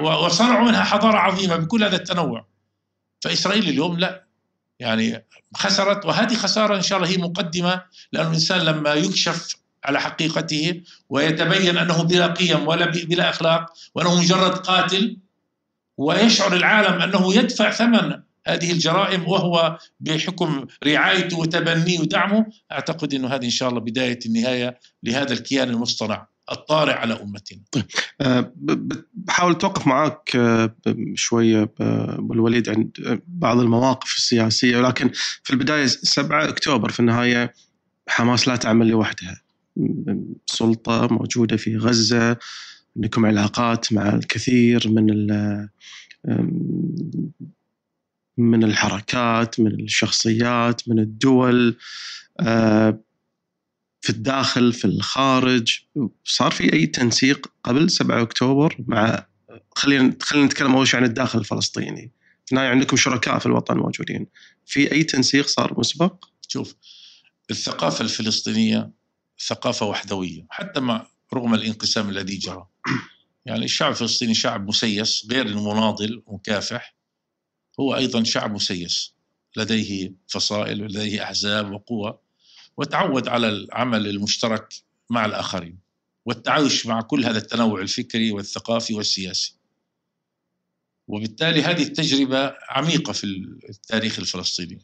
[0.00, 2.46] وصنعوا منها حضارة عظيمة بكل هذا التنوع.
[3.20, 4.24] فإسرائيل اليوم لا.
[4.80, 5.24] يعني
[5.54, 11.78] خسرت وهذه خسارة إن شاء الله هي مقدمة لأن الإنسان لما يكشف على حقيقته ويتبين
[11.78, 15.16] أنه بلا قيم ولا بلا أخلاق وأنه مجرد قاتل
[15.98, 22.46] ويشعر العالم أنه يدفع ثمن هذه الجرائم وهو بحكم رعايته وتبنيه ودعمه.
[22.72, 27.60] أعتقد إنه هذه إن شاء الله بداية النهاية لهذا الكيان المصطنع الطارئ على أمتنا.
[28.20, 31.70] أه، ب- ب- بحاول توقف معاك أه، ب- شوية ب-
[32.18, 34.76] أبو الوليد عند بعض المواقف السياسية.
[34.78, 35.10] ولكن
[35.42, 37.54] في البداية 7 أكتوبر في النهاية
[38.08, 39.41] حماس لا تعمل لوحدها.
[40.46, 42.36] سلطة موجودة في غزة
[42.96, 45.26] عندكم علاقات مع الكثير من
[48.38, 51.76] من الحركات من الشخصيات من الدول
[54.00, 55.80] في الداخل في الخارج.
[56.24, 59.26] صار في أي تنسيق قبل 7 أكتوبر مع
[59.76, 62.12] خلينا خلينا نتكلم أول شيء عن الداخل الفلسطيني.
[62.52, 64.26] النهايه عندكم شركاء في الوطن موجودين.
[64.66, 66.74] في أي تنسيق صار مسبق؟ شوف
[67.50, 68.90] الثقافة الفلسطينية
[69.46, 72.66] ثقافة وحدوية حتى مع رغم الانقسام الذي جرى.
[73.46, 76.94] يعني الشعب الفلسطيني شعب مسيس غير المناضل مكافح
[77.80, 79.14] هو أيضا شعب مسيس
[79.56, 82.18] لديه فصائل ولديه أحزاب وقوى
[82.76, 84.74] وتعود على العمل المشترك
[85.10, 85.78] مع الآخرين
[86.24, 89.54] والتعايش مع كل هذا التنوع الفكري والثقافي والسياسي.
[91.08, 93.24] وبالتالي هذه التجربة عميقة في
[93.68, 94.78] التاريخ الفلسطيني.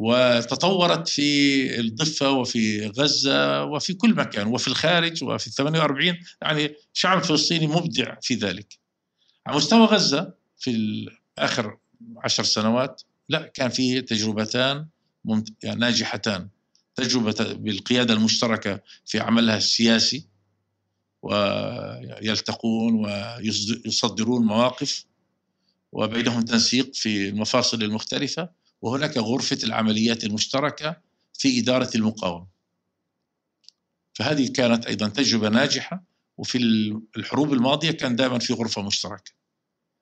[0.00, 7.18] وتطورت في الضفة وفي غزة وفي كل مكان وفي الخارج وفي ال 48 يعني الشعب
[7.18, 8.78] الفلسطيني مبدع في ذلك.
[9.46, 11.06] على مستوى غزة في
[11.38, 11.78] اخر
[12.16, 14.86] عشر سنوات لا كان في تجربتان
[15.24, 15.52] ممت...
[15.62, 16.48] يعني ناجحتان.
[16.94, 20.26] تجربة بالقيادة المشتركة في عملها السياسي
[21.22, 25.04] ويلتقون ويصدرون مواقف
[25.92, 28.59] وبينهم تنسيق في المفاصل المختلفة.
[28.82, 30.96] وهناك غرفة العمليات المشتركة
[31.32, 32.46] في إدارة المقاومة
[34.14, 36.04] فهذه كانت أيضا تجربة ناجحة
[36.38, 36.58] وفي
[37.16, 39.32] الحروب الماضية كان دائما في غرفة مشتركة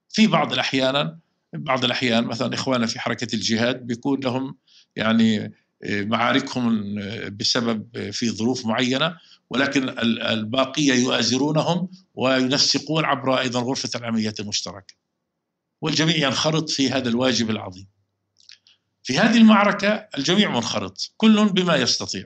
[0.09, 1.18] في بعض الأحيان
[1.53, 4.59] بعض الأحيان مثلا إخواننا في حركة الجهاد بيكون لهم
[4.97, 5.53] يعني
[5.85, 6.95] معاركهم
[7.29, 9.16] بسبب في ظروف معينة
[9.51, 14.95] ولكن الباقية يؤازرونهم وينسقون عبر أيضا غرفة العمليات المشتركة.
[15.81, 17.87] والجميع ينخرط في هذا الواجب العظيم.
[19.09, 19.88] في هذه المعركة
[20.18, 22.24] الجميع منخرط، كل بما يستطيع.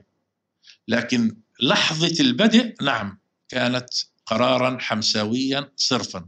[0.87, 3.19] لكن لحظة البدء نعم
[3.49, 3.89] كانت
[4.25, 6.25] قرارا حمساويا صرفا.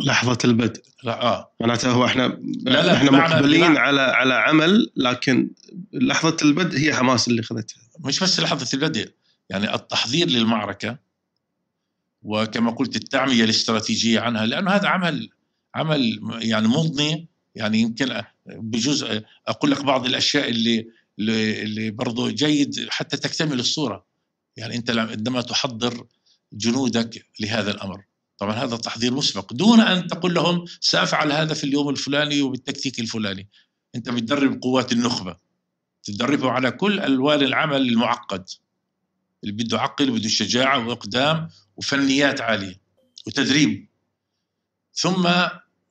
[0.00, 2.22] لحظة البدء لا آه معناته هو إحنا
[2.62, 5.50] لا لا إحنا مقبلين على على عمل لكن
[5.92, 9.12] لحظة البدء هي حماس اللي اخذتها مش بس لحظة البدء
[9.50, 10.98] يعني التحضير للمعركة
[12.22, 15.30] وكما قلت التعمية الاستراتيجية عنها لأنه هذا عمل
[15.74, 18.22] عمل يعني مضني يعني يمكن
[18.56, 20.86] بجزء أقول لك بعض الأشياء اللي
[21.18, 24.06] اللي برضو جيد حتى تكتمل الصورة.
[24.56, 26.06] يعني أنت عندما تحضر
[26.52, 28.04] جنودك لهذا الأمر.
[28.38, 29.52] طبعا هذا تحضير مسبق.
[29.52, 33.48] دون أن تقول لهم سأفعل هذا في اليوم الفلاني وبالتكتيك الفلاني.
[33.94, 35.36] أنت بتدرب قوات النخبة.
[36.02, 38.48] تدربه على كل ألوان العمل المعقد.
[39.44, 42.80] اللي بده عقل وبده شجاعة وإقدام وفنيات عالية
[43.26, 43.88] وتدريب.
[44.94, 45.30] ثم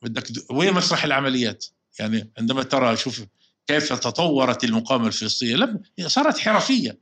[0.02, 1.66] بدك وين مسرح العمليات؟
[2.00, 3.24] يعني عندما ترى شوف
[3.66, 6.98] كيف تطورت المقاومة الفلسطينية لم صارت حرفية.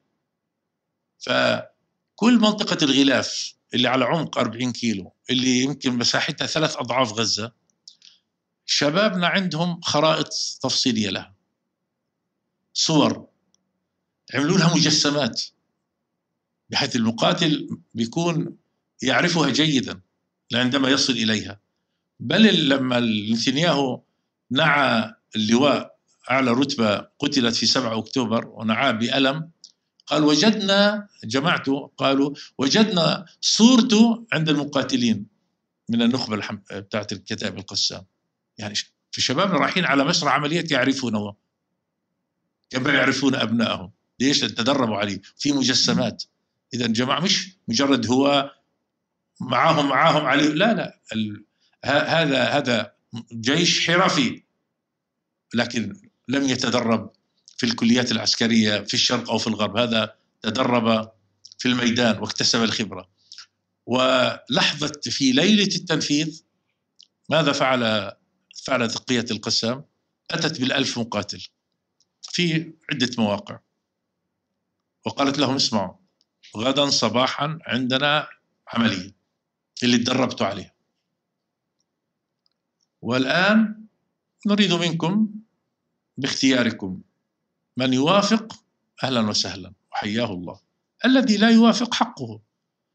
[1.19, 7.53] فكل منطقة الغلاف اللي على عمق 40 كيلو اللي يمكن مساحتها ثلاث أضعاف غزة
[8.67, 10.29] شبابنا عندهم خرائط
[10.63, 11.35] تفصيلية لها.
[12.73, 13.29] صور.
[14.35, 15.43] عملوا لها مجسمات.
[16.71, 18.57] بحيث المقاتل بيكون
[19.03, 20.01] يعرفها جيدا
[20.55, 21.61] عندما يصل إليها.
[22.21, 24.03] بل لما نتنياهو
[24.51, 25.99] نعى اللواء
[26.31, 29.51] أعلى رتبة قتلت في 7 أكتوبر ونعاه بألم.
[30.07, 35.27] قال وجدنا جماعته قالوا وجدنا صورته عند المقاتلين
[35.89, 36.59] من النخبة الحم...
[36.73, 38.05] بتاعت الكتائب القسام
[38.59, 38.75] يعني
[39.13, 41.35] في شبابنا رايحين على مسرح عمليات يعرفونه.
[42.71, 43.91] كما يعرفون أبنائهم؟
[44.21, 45.21] ليش؟ تدربوا عليه.
[45.37, 46.25] في مجسمات.
[46.75, 48.51] إذا جماعة مش مجرد هو
[49.41, 51.01] معاهم معاهم عليه لا لا.
[51.13, 51.45] ال...
[51.85, 52.93] ه- هذا هذا
[53.33, 54.43] جيش حرفي
[55.55, 57.13] لكن لم يتدرب
[57.57, 59.77] في الكليات العسكرية في الشرق أو في الغرب.
[59.77, 61.13] هذا تدرب
[61.59, 63.09] في الميدان واكتسب الخبرة.
[63.87, 66.43] ولحظة في ليلة التنفيذ
[67.31, 68.13] ماذا فعل
[68.65, 69.85] فعلت قية القسام؟
[70.31, 71.49] أتت بالألف مقاتل
[72.23, 73.59] في عدة مواقع.
[75.07, 75.95] وقالت لهم اسمعوا
[76.57, 78.29] غدا صباحا عندنا
[78.69, 79.15] عملية
[79.83, 80.78] اللي تدربتوا عليها.
[83.03, 83.85] والآن
[84.47, 85.29] نريد منكم
[86.17, 87.01] باختياركم.
[87.77, 88.65] من يوافق
[89.05, 89.73] أهلا وسهلا.
[89.93, 90.61] وحياه الله.
[91.05, 92.41] الذي لا يوافق حقه.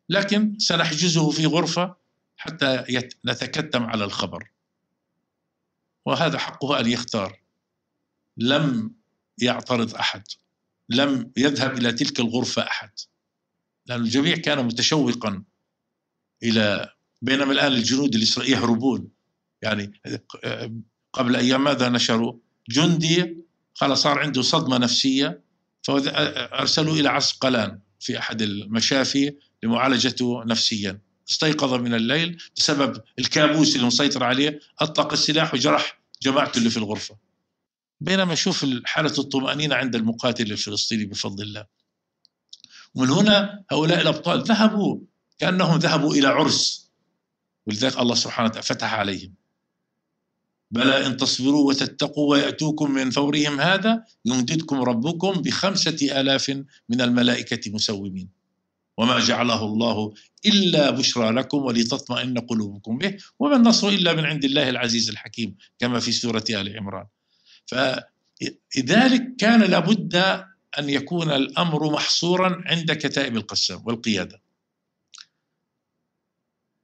[0.09, 1.95] لكن سنحجزه في غرفة
[2.37, 4.51] حتى نتكتم على الخبر.
[6.05, 7.39] وهذا حقه أن يختار.
[8.37, 8.95] لم
[9.41, 10.23] يعترض أحد.
[10.89, 12.91] لم يذهب إلى تلك الغرفة أحد.
[13.85, 15.43] لأن الجميع كان متشوقا
[16.43, 19.12] إلى بينما الآن الجنود الإسرائيليين يهربون.
[19.63, 20.01] يعني
[21.13, 22.33] قبل أيام ماذا نشروا؟
[22.69, 23.37] جندي
[23.73, 25.41] خلاص صار عنده صدمة نفسية
[25.83, 30.99] فأرسلوا إلى عسقلان في أحد المشافي لمعالجته نفسيا.
[31.29, 37.17] استيقظ من الليل بسبب الكابوس اللي مسيطر عليه أطلق السلاح وجرح جماعته اللي في الغرفة.
[38.01, 41.65] بينما نشوف حالة الطمأنينة عند المقاتل الفلسطيني بفضل الله.
[42.95, 44.99] ومن هنا هؤلاء الأبطال ذهبوا
[45.39, 46.91] كأنهم ذهبوا إلى عرس
[47.67, 49.33] ولذلك الله سبحانه وتعالى فتح عليهم.
[50.73, 56.49] بلى إن تصبروا وتتقوا ويأتوكم من فورهم هذا يمددكم ربكم بخمسة آلاف
[56.89, 58.29] من الملائكة مسومين.
[58.97, 60.13] وما جعله الله
[60.45, 63.17] إلا بشرى لكم ولتطمئن قلوبكم به.
[63.39, 67.05] وما النصر إلا من عند الله العزيز الحكيم كما في سورة آل عمران.
[67.65, 70.15] فلذلك كان لابد
[70.79, 74.41] أن يكون الأمر محصورا عند كتائب القسام والقيادة.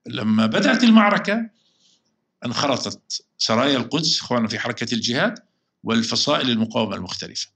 [0.05, 1.58] لما بدأت المعركة
[2.45, 5.39] انخرطت سرايا القدس إخواننا في حركة الجهاد
[5.83, 7.47] والفصائل المقاومة المختلفة.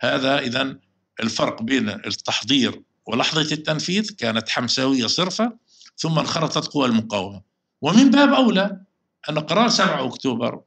[0.00, 0.78] هذا إذا
[1.20, 5.56] الفرق بين التحضير ولحظة التنفيذ كانت حمساوية صرفة
[5.96, 7.42] ثم انخرطت قوى المقاومة.
[7.82, 8.80] ومن باب أولى
[9.30, 10.60] أن قرار 7 أكتوبر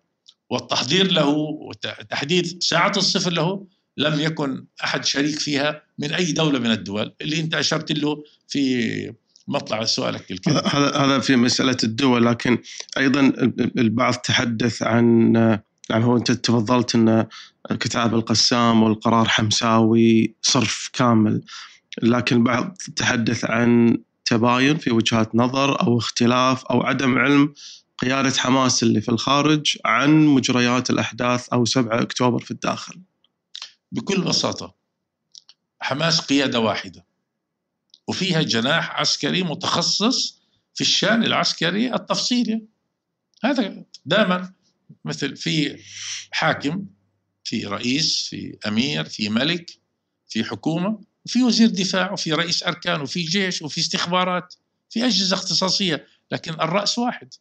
[0.49, 6.71] والتحضير له وتحديد ساعة الصفر له لم يكن أحد شريك فيها من أي دولة من
[6.71, 9.13] الدول اللي انت اشرت له في
[9.47, 12.57] مطلع سؤالك الكريم هذا هذا في مسألة الدول لكن
[12.97, 13.19] أيضا
[13.77, 15.33] البعض تحدث عن
[15.89, 17.25] يعني هو أنت تفضلت أن
[17.69, 21.41] كتاب القسام والقرار حمساوي صرف كامل
[22.01, 27.53] لكن البعض تحدث عن تباين في وجهات نظر أو اختلاف أو عدم علم
[27.97, 33.01] قيادة حماس اللي في الخارج عن مجريات الأحداث أو 7 أكتوبر في الداخل.
[33.91, 34.75] بكل بساطة
[35.79, 37.06] حماس قيادة واحدة
[38.07, 40.41] وفيها جناح عسكري متخصص
[40.73, 42.61] في الشأن العسكري التفصيلي.
[43.43, 44.53] هذا دائما
[45.05, 45.83] مثل في
[46.31, 46.85] حاكم
[47.43, 49.71] في رئيس في أمير في ملك
[50.27, 54.55] في حكومة وفي وزير دفاع وفي رئيس أركان وفي جيش وفي استخبارات
[54.89, 57.33] في أجهزة اختصاصية لكن الرأس واحد.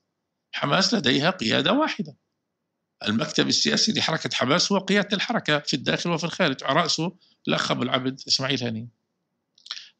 [0.52, 2.16] حماس لديها قيادة واحدة.
[3.08, 6.64] المكتب السياسي لحركة حماس هو قيادة الحركة في الداخل وفي الخارج.
[6.64, 7.16] رأسه
[7.48, 8.88] الاخ ابو العبد إسماعيل هني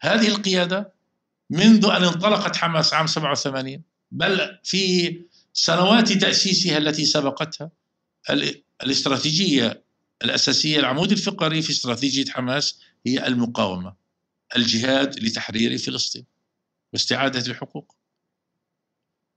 [0.01, 0.93] هذه القيادة
[1.51, 5.17] منذ أن انطلقت حماس عام 87 بل في
[5.53, 7.71] سنوات تأسيسها التي سبقتها
[8.83, 9.83] الاستراتيجية
[10.25, 13.95] الأساسية العمود الفقري في استراتيجية حماس هي المقاومة
[14.57, 16.25] الجهاد لتحرير فلسطين
[16.93, 17.95] واستعادة الحقوق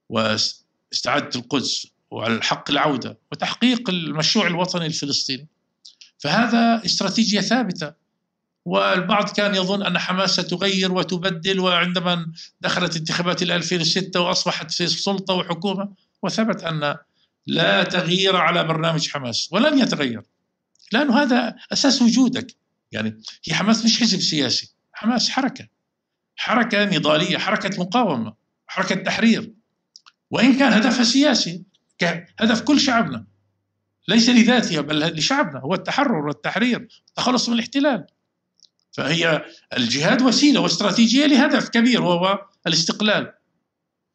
[0.09, 5.47] واستعادة القدس وعلى الحق العودة وتحقيق المشروع الوطني الفلسطيني.
[6.17, 7.93] فهذا استراتيجية ثابتة
[8.69, 15.93] والبعض كان يظن أن حماس ستغير وتبدل وعندما دخلت انتخابات 2006 وأصبحت في سلطة وحكومة
[16.23, 16.95] وثبت أن
[17.47, 20.21] لا تغيير على برنامج حماس ولن يتغير.
[20.91, 22.55] لأنه هذا أساس وجودك.
[22.91, 25.67] يعني هي حماس مش حزب سياسي حماس حركة.
[26.35, 28.33] حركة نضالية حركة مقاومة
[28.67, 29.53] حركة تحرير.
[30.31, 31.63] وإن كان هدفها سياسي
[32.39, 33.25] هدف كل شعبنا.
[34.07, 38.05] ليس لذاتها بل لشعبنا هو التحرر والتحرير التخلص من الاحتلال.
[38.99, 39.45] فهي
[39.77, 43.33] الجهاد وسيلة واستراتيجية لهدف كبير وهو الاستقلال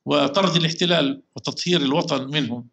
[0.05, 2.68] وطرد الاحتلال وتطهير الوطن منهم.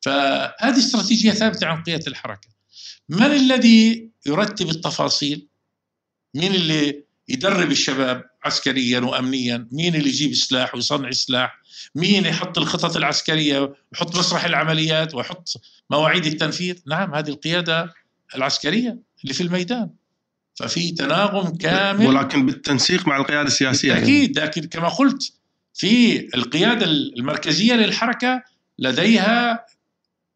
[0.00, 2.48] فهذه استراتيجية ثابتة عن قيادة الحركة.
[3.08, 5.48] من الذي يرتب التفاصيل؟
[6.34, 11.60] مين اللي يدرب الشباب عسكريا وامنيا؟ مين اللي يجيب سلاح ويصنع سلاح؟
[11.94, 17.92] مين يحط الخطط العسكرية ويحط مسرح العمليات ويحط مواعيد التنفيذ؟ نعم هذه القيادة
[18.34, 19.90] العسكرية اللي في الميدان.
[20.54, 22.06] ففي تناغم كامل.
[22.06, 25.32] ولكن بالتنسيق مع القيادة السياسية أكيد لكن كما قلت
[25.74, 28.42] في القيادة المركزية للحركة
[28.78, 29.66] لديها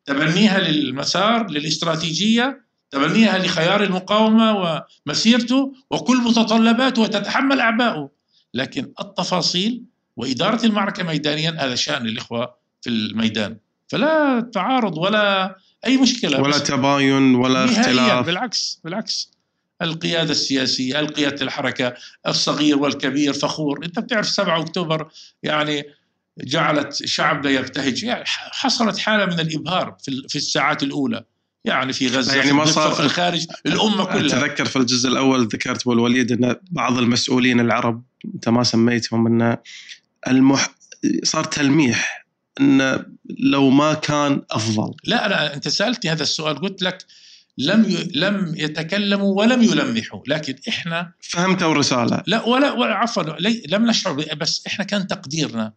[0.05, 8.11] تبنيها للمسار للاستراتيجية تبنيها لخيار المقاومة ومسيرته وكل متطلباته وتتحمل اعباءه
[8.55, 9.85] لكن التفاصيل
[10.17, 13.57] وإدارة المعركة ميدانيا هذا شأن الإخوة في الميدان.
[13.89, 15.57] فلا تعارض ولا
[15.87, 16.41] أي مشكلة.
[16.41, 18.27] ولا تباين ولا اختلاف.
[18.27, 19.38] بالعكس بالعكس.
[19.83, 21.95] القيادة السياسية القيادة الحركة
[22.27, 23.85] الصغير والكبير فخور.
[23.85, 25.09] أنت بتعرف 7 أكتوبر
[25.43, 25.85] يعني
[26.39, 28.03] جعلت شعبنا يبتهج.
[28.03, 29.97] يعني حصلت حالة من الإبهار
[30.29, 31.25] في الساعات الأولى.
[31.65, 33.47] يعني في غزة يعني ما صار في الخارج.
[33.67, 34.39] الأمة كلها.
[34.39, 38.03] أتذكر في الجزء الأول ذكرت أبو الوليد أن بعض المسؤولين العرب
[38.35, 39.57] أنت ما سميتهم أن
[40.29, 40.75] المح...
[41.25, 42.27] صار تلميح
[42.61, 43.05] أن
[43.39, 44.95] لو ما كان أفضل.
[45.05, 47.05] لا لا أنت سألتني هذا السؤال قلت لك
[47.59, 48.09] لم ي...
[48.15, 50.21] لم يتكلموا ولم يلمحوا.
[50.27, 53.63] لكن إحنا فهمتوا الرساله لا ولا, ولا عفوا لي...
[53.69, 54.13] لم نشعر.
[54.37, 55.73] بس إحنا كان تقديرنا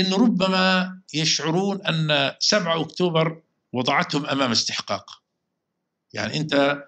[0.00, 3.40] انه ربما يشعرون أن 7 أكتوبر
[3.72, 5.22] وضعتهم أمام استحقاق.
[6.12, 6.84] يعني أنت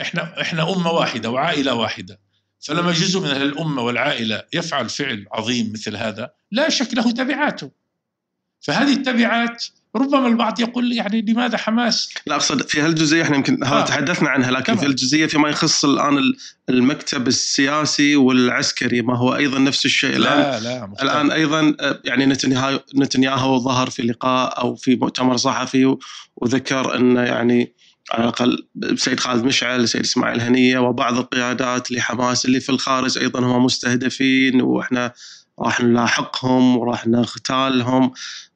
[0.00, 2.20] إحنا إحنا أمة واحدة وعائلة واحدة.
[2.60, 7.70] فلما جزء من الأمة والعائلة يفعل فعل عظيم مثل هذا لا شك له تبعاته.
[8.60, 9.64] فهذه التبعات
[9.98, 13.84] ربما البعض يقول يعني لماذا حماس لا اقصد في هالجزئية إحنا يمكن آه.
[13.84, 14.76] تحدثنا عنها لكن طبعا.
[14.76, 16.32] في الجزئية فيما يخص الآن
[16.68, 21.10] المكتب السياسي والعسكري ما هو أيضا نفس الشيء الآن لا لا مختلف.
[21.10, 22.26] الآن أيضا يعني
[22.94, 25.96] نتنياهو ظهر في لقاء أو في مؤتمر صحفي
[26.36, 27.72] وذكر انه يعني
[28.12, 33.40] على الأقل السيد خالد مشعل السيد إسماعيل هنية وبعض القيادات لحماس اللي في الخارج أيضا
[33.40, 35.12] هم مستهدفين وإحنا
[35.60, 38.12] راح نلاحقهم وراح نغتالهم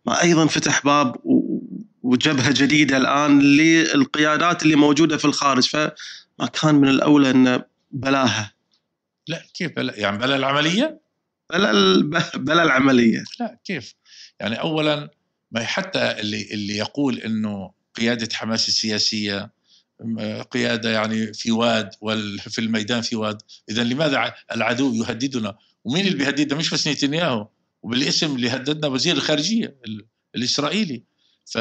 [0.08, 1.16] أيضا فتح باب
[2.02, 8.52] وجبهة جديدة الآن للقيادات اللي موجودة في الخارج فما كان من الأولى إن بلاها
[9.28, 11.00] لا كيف بلا يعني بلا العملية؟
[11.52, 11.72] بلا
[12.46, 13.94] بلا العملية لا كيف؟
[14.40, 15.10] يعني اولا
[15.50, 19.50] ما حتى اللي اللي يقول إنه قيادة حماس السياسية
[20.50, 26.58] قيادة يعني في واد وفي الميدان في واد، اذا لماذا العدو يهددنا؟ ومين اللي بيهددنا؟
[26.58, 27.48] مش بس نتنياهو
[27.82, 29.76] وبالاسم اللي هددنا وزير الخارجية
[30.34, 31.02] الإسرائيلي.
[31.44, 31.56] ف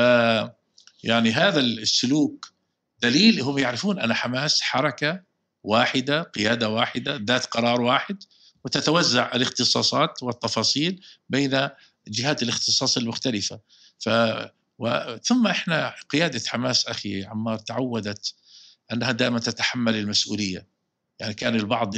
[1.04, 2.54] يعني هذا السلوك
[3.02, 5.24] دليل هم يعرفون أن حماس حركة
[5.64, 8.24] واحدة قيادة واحدة ذات قرار واحد
[8.64, 11.70] وتتوزع الاختصاصات والتفاصيل بين
[12.08, 13.60] جهات الاختصاص المختلفة.
[14.00, 14.10] ف
[14.80, 15.18] و...
[15.24, 18.34] ثم إحنا قيادة حماس أخي عمار تعودت
[18.94, 20.68] أنها دائما تتحمل المسؤولية.
[21.20, 21.94] يعني كان البعض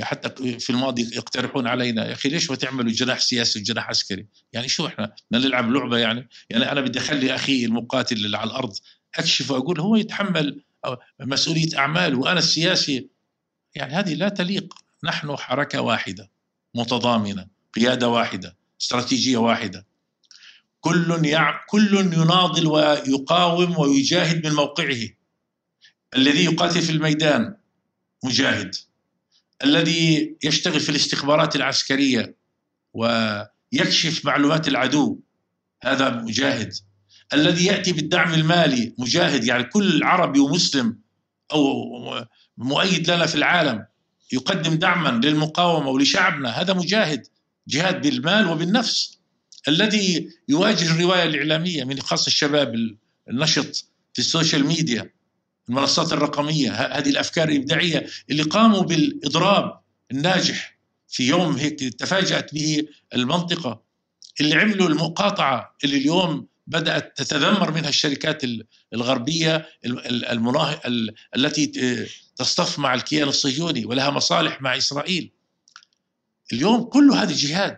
[0.00, 4.68] حتى في الماضي يقترحون علينا يا أخي ليش ما تعملوا جناح سياسي وجناح عسكري؟ يعني
[4.68, 8.76] شو إحنا نلعب لعبة يعني؟ يعني أنا بدي أخلي أخي المقاتل اللي على الأرض
[9.14, 10.62] أكشف وأقول هو يتحمل
[11.20, 13.08] مسؤولية أعماله وأنا السياسي.
[13.74, 14.74] يعني هذه لا تليق.
[15.04, 16.30] نحن حركة واحدة
[16.74, 19.86] متضامنة قيادة واحدة استراتيجية واحدة.
[20.80, 21.64] كل يع...
[21.66, 25.08] كل يناضل ويقاوم ويجاهد من موقعه.
[26.16, 27.56] الذي يقاتل في الميدان
[28.24, 28.74] مجاهد.
[29.64, 32.36] الذي يشتغل في الاستخبارات العسكرية
[32.94, 35.20] ويكشف معلومات العدو
[35.82, 36.72] هذا مجاهد.
[37.32, 40.98] الذي يأتي بالدعم المالي مجاهد يعني كل عربي ومسلم
[41.52, 42.24] أو
[42.58, 43.86] مؤيد لنا في العالم
[44.32, 47.26] يقدم دعما للمقاومة ولشعبنا هذا مجاهد
[47.68, 49.18] جهاد بالمال وبالنفس.
[49.68, 52.74] الذي يواجه الرواية الإعلامية من خاص الشباب
[53.30, 55.10] النشط في السوشيال ميديا.
[55.70, 62.82] المنصات الرقمية هذه الأفكار الإبداعية اللي قاموا بالإضراب الناجح في يوم هيك تفاجأت به
[63.14, 63.82] المنطقة
[64.40, 68.42] اللي عملوا المقاطعة اللي اليوم بدأت تتذمر منها الشركات
[68.94, 69.68] الغربية
[70.04, 70.80] المناه
[71.36, 71.66] التي
[72.36, 75.30] تصطف مع الكيان الصهيوني ولها مصالح مع إسرائيل.
[76.52, 77.76] اليوم كل هذا جهاد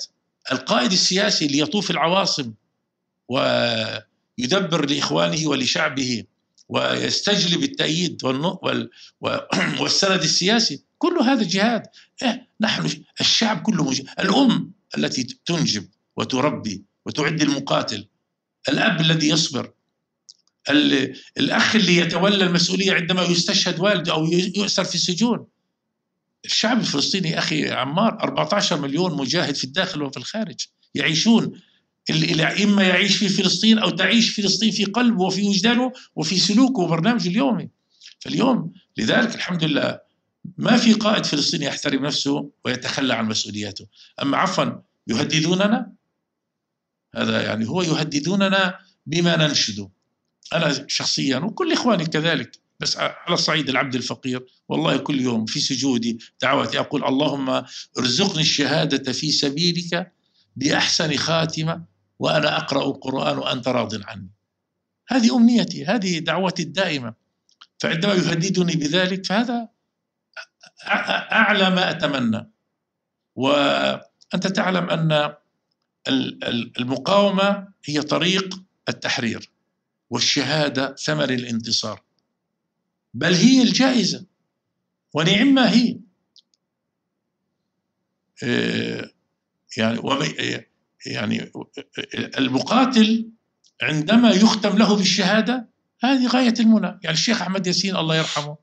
[0.53, 2.53] القائد السياسي اللي يطوف العواصم
[3.29, 6.25] ويدبر لإخوانه ولشعبه
[6.73, 8.25] ويستجلب التأييد
[9.81, 10.83] والسند السياسي.
[10.99, 11.83] كل هذا جهاد.
[12.23, 14.07] إيه نحن الشعب كله مجهد.
[14.21, 18.09] الأم التي تنجب وتربي وتعد المقاتل.
[18.69, 19.73] الأب الذي يصبر.
[21.39, 24.25] الأخ اللي يتولى المسؤولية عندما يستشهد والده أو
[24.57, 25.47] يؤسر في السجون.
[26.45, 31.61] الشعب الفلسطيني أخي عمار 14 مليون مجاهد في الداخل وفي الخارج يعيشون
[32.11, 37.29] اللي إما يعيش في فلسطين أو تعيش فلسطين في قلبه وفي وجدانه وفي سلوكه وبرنامجه
[37.29, 37.69] اليومي
[38.21, 40.01] فاليوم لذلك الحمد لله
[40.59, 43.87] ما في قائد فلسطيني يحترم نفسه ويتخلى عن مسؤولياته.
[44.23, 44.65] أما عفوا
[45.07, 45.93] يهددوننا؟
[47.17, 49.91] هذا يعني هو يهددوننا بما ننشده
[50.53, 56.19] أنا شخصيا وكل إخواني كذلك بس على الصعيد العبد الفقير والله كل يوم في سجودي
[56.43, 57.65] دعوتي أقول اللهم
[57.99, 60.13] ارزقني الشهادة في سبيلك
[60.57, 61.85] بأحسن خاتمة
[62.23, 64.31] وأنا أقرأ القرآن وأنت راض عني.
[65.09, 67.15] هذه أمنيتي هذه دعوتي الدائمة.
[67.79, 69.69] فعندما يهددني بذلك فهذا
[71.33, 72.51] أعلى ما أتمنى.
[73.35, 75.35] وأنت تعلم أن
[76.79, 79.51] المقاومة هي طريق التحرير
[80.11, 82.03] والشهادة ثمن الانتصار.
[83.15, 84.27] بل هي الجائزة
[85.15, 86.01] ونعم ما هي.
[88.43, 89.13] إيه،
[89.77, 89.99] يعني
[91.07, 91.53] يعني
[92.39, 93.31] المقاتل
[93.83, 95.69] عندما يختم له بالشهادة
[96.01, 96.87] هذه غاية المنى.
[96.87, 98.57] يعني الشيخ أحمد ياسين الله يرحمه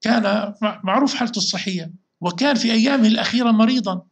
[0.00, 4.06] كان معروف حالته الصحية وكان في أيامه الأخيرة مريضا.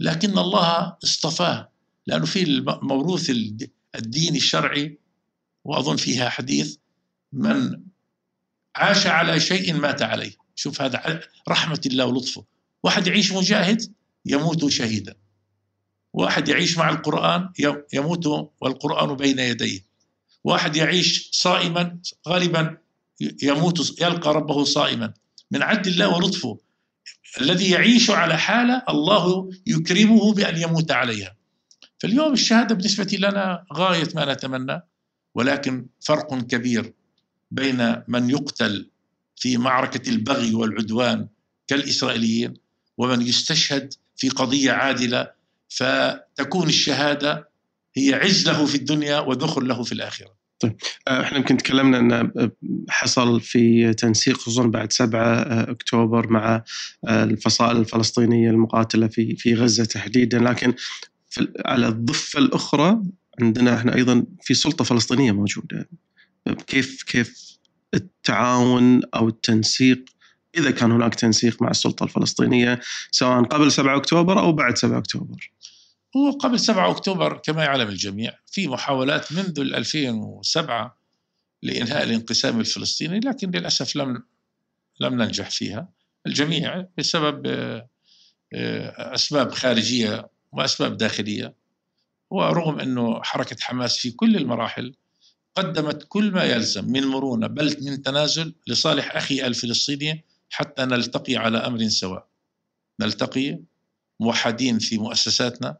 [0.00, 1.72] لكن الله اصطفاه
[2.06, 3.30] لأنه في الموروث
[3.94, 4.98] الديني الشرعي
[5.64, 6.76] وأظن فيها حديث
[7.32, 7.82] من
[8.76, 10.32] عاش على شيء مات عليه.
[10.54, 12.44] شوف هذا رحمة الله ولطفه.
[12.82, 15.14] واحد يعيش مجاهد يموت شهيدا.
[16.16, 17.48] واحد يعيش مع القرآن
[17.92, 18.26] يموت
[18.60, 19.80] والقرآن بين يديه.
[20.44, 21.98] واحد يعيش صائما
[22.28, 22.76] غالبا
[23.42, 25.12] يموت يلقى ربه صائما.
[25.50, 26.58] من عدل الله ولطفه.
[27.40, 31.36] الذي يعيش على حالة الله يكرمه بأن يموت عليها.
[31.98, 34.82] فاليوم الشهادة بالنسبة لنا غاية ما نتمنى
[35.34, 36.92] ولكن فرق كبير
[37.50, 38.90] بين من يقتل
[39.36, 41.28] في معركة البغي والعدوان
[41.66, 42.54] كالإسرائيليين
[42.98, 45.35] ومن يستشهد في قضية عادلة
[45.68, 47.50] فتكون الشهادة
[47.96, 50.36] هي عز له في الدنيا ودخل له في الآخرة.
[50.60, 50.76] طيب
[51.08, 52.30] آه، إحنا يمكن تكلمنا أن
[52.88, 56.64] حصل في تنسيق خصوصا بعد 7 آه، أكتوبر مع
[57.08, 60.38] آه، الفصائل الفلسطينية المقاتلة في في غزة تحديدا.
[60.38, 60.74] لكن
[61.66, 63.02] على الضفة الأخرى
[63.40, 65.88] عندنا إحنا أيضا في سلطة فلسطينية موجودة.
[66.66, 67.58] كيف كيف
[67.94, 70.04] التعاون أو التنسيق
[70.56, 75.52] إذا كان هناك تنسيق مع السلطة الفلسطينية سواء قبل 7 أكتوبر أو بعد 7 أكتوبر؟
[76.16, 80.98] هو قبل 7 أكتوبر كما يعلم الجميع في محاولات منذ 2007
[81.62, 84.22] لإنهاء الانقسام الفلسطيني لكن للأسف لم
[85.00, 85.88] لم ننجح فيها.
[86.26, 91.54] الجميع بسبب آه، أسباب خارجية وأسباب داخلية
[92.30, 94.94] ورغم أنه حركة حماس في كل المراحل
[95.54, 101.58] قدمت كل ما يلزم من مرونة بل من تنازل لصالح أخي الفلسطيني حتى نلتقي على
[101.58, 102.26] أمر سواء.
[103.00, 103.58] نلتقي
[104.20, 105.76] موحدين في مؤسساتنا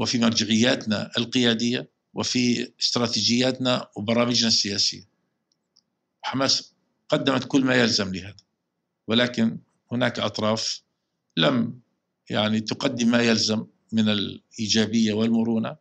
[0.00, 5.08] وفي مرجعياتنا القيادية وفي استراتيجياتنا وبرامجنا السياسية.
[6.22, 6.74] حماس
[7.08, 8.36] قدمت كل ما يلزم لهذا.
[9.08, 9.58] ولكن
[9.92, 10.82] هناك أطراف
[11.36, 11.80] لم
[12.30, 15.76] يعني تقدم ما يلزم من الإيجابية والمرونة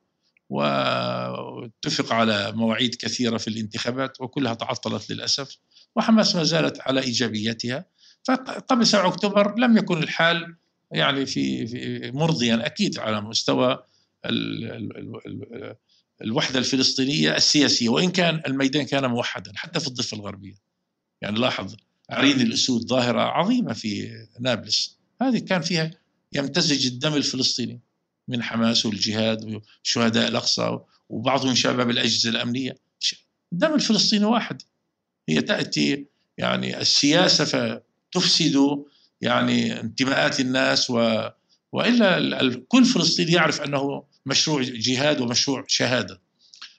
[0.50, 5.58] واتفق على مواعيد كثيرة في الانتخابات وكلها تعطلت للأسف.
[5.96, 7.86] وحماس ما زالت على إيجابيتها.
[8.24, 10.56] فقبل 7 أكتوبر لم يكن الحال
[10.92, 13.84] يعني في, في مرضيا أكيد على مستوى
[16.22, 20.56] الوحدة الفلسطينية السياسية وإن كان الميدان كان موحدا حتى في الضفة الغربية.
[21.22, 21.76] يعني لاحظ
[22.10, 24.98] عرين الأسود ظاهرة عظيمة في نابلس.
[25.22, 25.92] هذه كان فيها
[26.34, 27.82] يمتزج الدم الفلسطيني
[28.28, 32.76] من حماس والجهاد وشهداء الأقصى وبعضهم شباب الأجهزة الأمنية.
[33.54, 34.62] الدم الفلسطيني واحد.
[35.30, 36.06] هي تأتي
[36.38, 38.86] يعني السياسة فتفسد
[39.22, 41.30] يعني انتماءات الناس و
[41.72, 46.22] وإلا كل فلسطيني يعرف أنه مشروع جهاد ومشروع شهادة.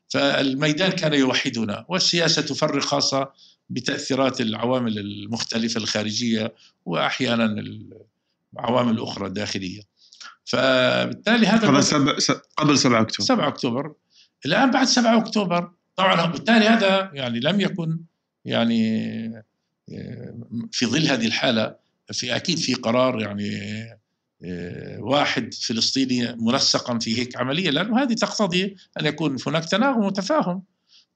[0.08, 3.30] فالميدان كان يوحدنا والسياسة تفرق خاصة
[3.70, 7.64] بتأثيرات العوامل المختلفة الخارجية وأحيانا
[8.54, 9.80] العوامل الاخرى الداخليه
[10.44, 12.16] فبالتالي هذا قبل سبع
[12.56, 13.26] قبل 7 أكتوبر.
[13.26, 13.94] 7 أكتوبر.
[14.46, 18.00] الآن بعد 7 أكتوبر طبعا بالتالي هذا يعني لم يكن
[18.44, 19.26] يعني
[19.92, 20.34] آه،
[20.72, 21.76] في ظل هذه الحالة
[22.12, 23.50] في أكيد في قرار يعني
[24.98, 30.62] واحد فلسطيني منسقا في هيك عملية لأنه هذه تقتضي أن يكون هناك تناغم وتفاهم.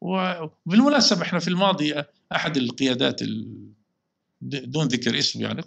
[0.01, 1.95] وبالمناسبة إحنا في الماضي
[2.33, 3.21] أحد القيادات
[4.41, 5.63] دون ذكر اسمه يعني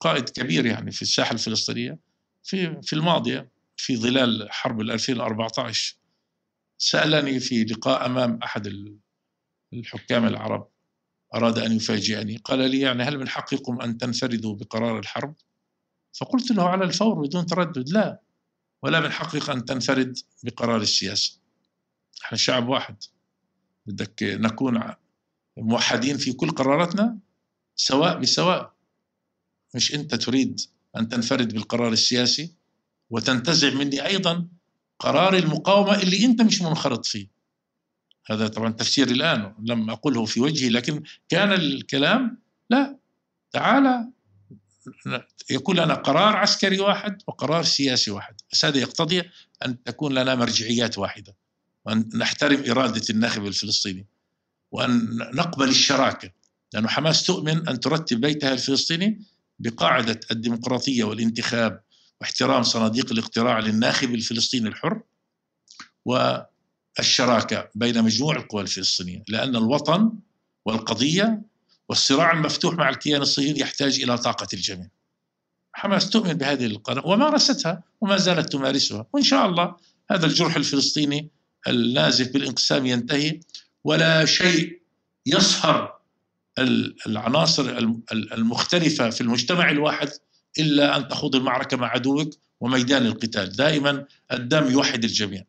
[0.00, 1.98] قائد كبير يعني في الساحة الفلسطينية
[2.42, 3.42] في في الماضي
[3.76, 5.96] في ظلال حرب 2014
[6.78, 8.74] سألني في لقاء أمام أحد
[9.72, 10.68] الحكام العرب
[11.34, 12.36] أراد أن يفاجئني.
[12.36, 15.34] قال لي يعني هل من حقكم أن تنفردوا بقرار الحرب؟
[16.20, 18.20] فقلت له على الفور بدون تردد لا
[18.82, 21.38] ولا من حقك أن تنفرد بقرار السياسة.
[22.24, 22.96] إحنا شعب واحد.
[23.86, 24.80] بدك نكون
[25.56, 27.18] موحدين في كل قراراتنا
[27.76, 28.74] سواء بسواء.
[29.74, 30.60] مش أنت تريد
[30.96, 32.54] أن تنفرد بالقرار السياسي
[33.10, 34.48] وتنتزع مني أيضا
[34.98, 37.28] قرار المقاومة اللي أنت مش منخرط فيه.
[38.26, 42.38] هذا طبعا تفسيري الآن لم أقوله في وجهي لكن كان الكلام
[42.70, 42.98] لا.
[43.52, 44.12] تعال
[45.50, 48.34] يكون لنا قرار عسكري واحد وقرار سياسي واحد.
[48.52, 49.22] بس هذا يقتضي
[49.66, 51.36] أن تكون لنا مرجعيات واحدة
[51.84, 54.06] وأن نحترم إرادة الناخب الفلسطيني
[54.72, 56.30] وأن نقبل الشراكة
[56.74, 59.22] لأن حماس تؤمن أن ترتب بيتها الفلسطيني
[59.58, 61.82] بقاعدة الديمقراطية والانتخاب
[62.20, 65.02] واحترام صناديق الاقتراع للناخب الفلسطيني الحر
[66.04, 70.12] والشراكة بين مجموع القوى الفلسطينية لأن الوطن
[70.64, 71.42] والقضية
[71.88, 74.88] والصراع المفتوح مع الكيان الصهيوني يحتاج إلى طاقة الجميع.
[75.72, 79.06] حماس تؤمن بهذه القناة ومارستها وما زالت تمارسها.
[79.12, 79.76] وإن شاء الله
[80.10, 81.30] هذا الجرح الفلسطيني
[81.68, 83.40] النازف بالانقسام ينتهي
[83.84, 84.80] ولا شيء
[85.26, 85.98] يصهر
[87.06, 90.08] العناصر المختلفة في المجتمع الواحد
[90.58, 92.30] إلا أن تخوض المعركة مع عدوك
[92.60, 93.56] وميدان القتال.
[93.56, 95.44] دائما الدم يوحد الجميع.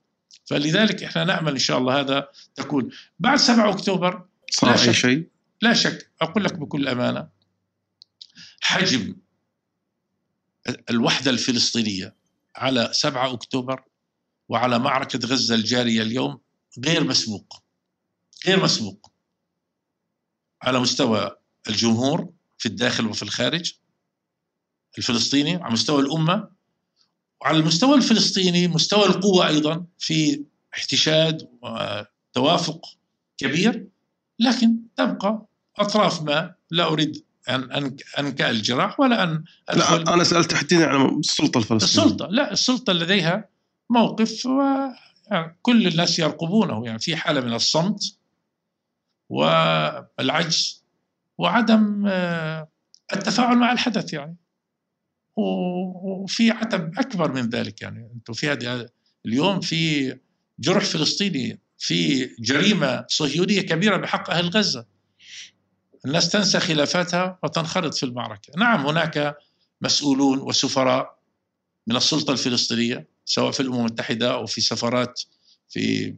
[0.45, 2.89] فلذلك إحنا نأمل إن شاء الله هذا تكون.
[3.19, 4.93] بعد 7 أكتوبر صار أي.
[4.93, 5.23] شيء.
[5.61, 7.29] لا شك أقول لك بكل أمانة
[8.61, 9.15] حجم
[10.89, 12.15] الوحدة الفلسطينية
[12.55, 13.83] على 7 أكتوبر
[14.49, 16.39] وعلى معركة غزة الجارية اليوم
[16.85, 17.63] غير مسبوق
[18.47, 19.11] غير مسبوق.
[20.61, 21.35] على مستوى
[21.69, 23.73] الجمهور في الداخل وفي الخارج
[24.97, 26.49] الفلسطيني على مستوى الأمة
[27.41, 32.85] وعلى المستوى الفلسطيني مستوى القوة أيضا في احتشاد وتوافق
[33.37, 33.87] كبير
[34.39, 35.48] لكن تبقى
[35.79, 41.19] أطراف ما لا أريد أن أنكأ الجراح ولا أن أدخل لا أنا سألت تحديدا عن
[41.19, 42.05] السلطة الفلسطينية.
[42.05, 43.49] السلطة لا السلطة لديها
[43.89, 44.45] موقف
[45.31, 48.17] يعني كل الناس يرقبونه يعني في حالة من الصمت
[49.29, 50.83] والعجز
[51.37, 52.07] وعدم
[53.13, 54.35] التفاعل مع الحدث يعني.
[55.35, 58.11] وفي عتب أكبر من ذلك يعني.
[58.15, 58.89] أنتم في هذه
[59.25, 60.15] اليوم في
[60.59, 64.85] جرح فلسطيني في جريمة صهيونية كبيرة بحق أهل غزة.
[66.05, 69.37] الناس تنسى خلافاتها وتنخرط في المعركة نعم هناك
[69.81, 71.19] مسؤولون وسفراء
[71.87, 75.21] من السلطة الفلسطينية سواء في الأمم المتحدة أو في سفارات
[75.69, 76.15] في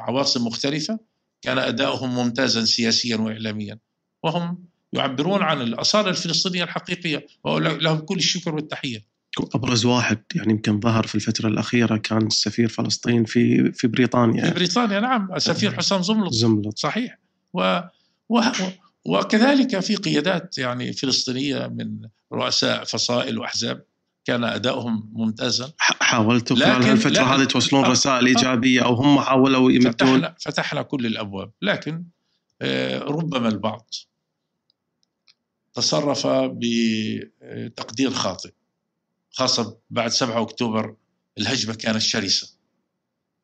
[0.00, 0.98] عواصم مختلفة
[1.42, 3.78] كان أداؤهم ممتازا سياسيا واعلاميا
[4.22, 9.10] وهم يعبرون عن الأصالة الفلسطينية الحقيقية ولهم كل الشكر والتحية.
[9.54, 14.44] أبرز واحد يعني يمكن ظهر في الفترة الأخيرة كان سفير فلسطين في في بريطانيا.
[14.44, 16.32] في بريطانيا نعم السفير حسام زملط.
[16.32, 17.18] زملط صحيح
[17.52, 17.80] و,
[18.28, 18.40] و
[19.04, 23.84] وكذلك في قيادات يعني فلسطينية من رؤساء فصائل وأحزاب
[24.24, 25.72] كان ادائهم ممتازا.
[25.78, 31.52] حاولتوا خلال الفترة هذه توصلون رسائل إيجابية أو هم حاولوا يمدون؟ فتحنا فتحنا كل الأبواب.
[31.62, 32.04] لكن
[33.02, 33.90] ربما البعض
[35.74, 38.52] تصرف بتقدير خاطئ
[39.30, 40.96] خاصة بعد 7 أكتوبر
[41.38, 42.48] الهجمة كانت شرسة.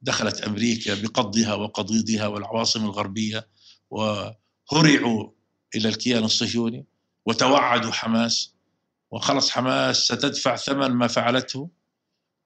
[0.03, 3.49] دخلت أمريكا بقضها وقضيضها والعواصم الغربية
[3.91, 5.36] وهرعوا
[5.75, 6.85] إلى الكيان الصهيوني
[7.27, 8.55] وتوعدوا حماس
[9.11, 11.69] وخلص حماس ستدفع ثمن ما فعلته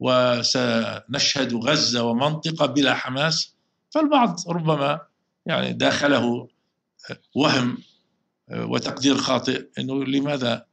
[0.00, 3.54] وسنشهد غزة ومنطقة بلا حماس
[3.90, 5.00] فالبعض ربما
[5.46, 6.48] يعني داخله
[7.34, 7.78] وهم
[8.50, 10.66] وتقدير خاطئ إنه لماذا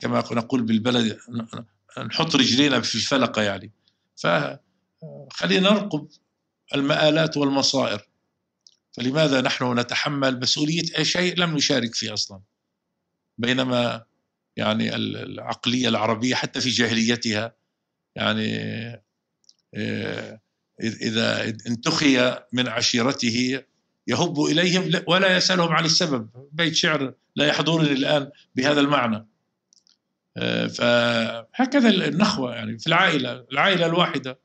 [0.00, 1.18] كما نقول بالبلد
[1.98, 3.72] نحط رجلينا في الفلقة يعني.
[4.16, 6.08] فخلينا نرقب
[6.74, 8.07] المآلات والمصائر.
[8.98, 12.40] فلماذا نحن نتحمل مسؤولية أي شيء لم نشارك فيه أصلا؟
[13.38, 14.04] بينما
[14.56, 17.54] يعني العقلية العربية حتى في جاهليتها
[18.16, 18.58] يعني
[20.80, 23.62] إذا انتخي من عشيرته
[24.06, 26.28] يهب إليهم ولا يسألهم عن السبب.
[26.52, 29.26] بيت شعر لا يحضرني الآن بهذا المعنى.
[30.68, 34.38] فهكذا النخوة يعني في العائلة العائلة الواحدة.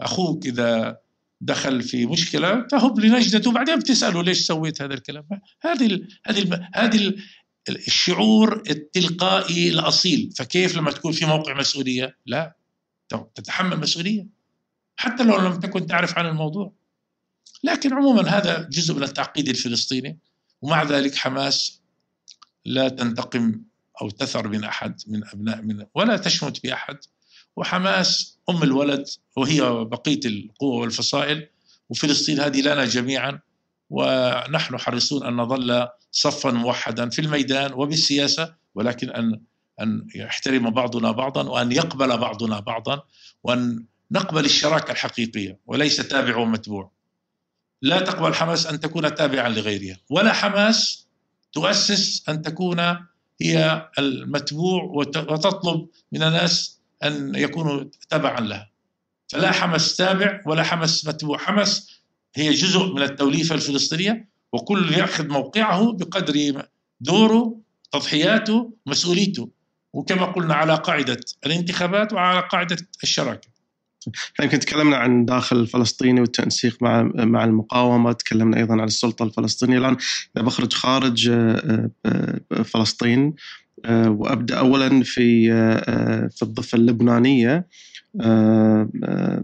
[0.00, 1.03] أخوك إذا
[1.44, 5.28] دخل في مشكلة تهب لنجدته وبعدين بتسأله ليش سويت هذا الكلام؟
[5.62, 7.22] هذه هذه هذه ال
[7.68, 10.32] الشعور التلقائي الأصيل.
[10.36, 12.56] فكيف لما تكون في موقع مسؤولية؟ لا.
[13.34, 14.26] تتحمل مسؤولية.
[14.96, 16.72] حتى لو لم تكن تعرف عن الموضوع.
[17.64, 20.18] لكن عموما هذا جزء من التعقيد الفلسطيني.
[20.62, 21.80] ومع ذلك حماس
[22.64, 23.62] لا تنتقم
[24.02, 26.96] أو تثر من أحد من أبناء من ولا تشمت بأحد.
[27.56, 31.48] وحماس أم الولد وهي بقية القوى والفصائل
[31.88, 33.40] وفلسطين هذه لنا جميعا
[33.90, 39.40] ونحن حريصون أن نظل صفا موحدا في الميدان وبالسياسة ولكن ان
[39.80, 43.02] أن يحترم بعضنا بعضا وأن يقبل بعضنا بعضا
[43.42, 46.90] وأن نقبل الشراكة الحقيقية وليس تابع ومتبوع.
[47.82, 51.06] لا تقبل حماس أن تكون تابعا لغيرها ولا حماس
[51.52, 52.80] تؤسس أن تكون
[53.40, 56.73] هي المتبوع وتطلب من الناس
[57.04, 58.70] أن يكونوا تبعا لها
[59.28, 61.38] فلا حماس تابع ولا حماس متبوع.
[61.38, 62.00] حماس
[62.34, 66.62] هي جزء من التوليفة الفلسطينية وكل يأخذ موقعه بقدر
[67.00, 67.60] دوره
[67.92, 69.50] تضحياته مسؤوليته.
[69.92, 73.48] وكما قلنا على قاعدة الانتخابات وعلى قاعدة الشراكة.
[74.42, 79.96] يمكن تكلمنا عن داخل الفلسطيني والتنسيق مع مع المقاومة، تكلمنا أيضا عن السلطة الفلسطينية، الآن
[80.36, 81.30] إذا بخرج خارج
[82.64, 83.34] فلسطين
[83.88, 85.50] وأبدأ اولا في
[86.30, 87.68] في الضفة اللبنانية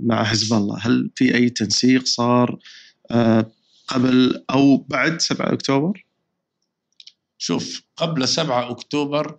[0.00, 2.58] مع حزب الله، هل في أي تنسيق صار
[3.88, 6.06] قبل أو بعد 7 أكتوبر؟
[7.38, 9.38] شوف قبل 7 أكتوبر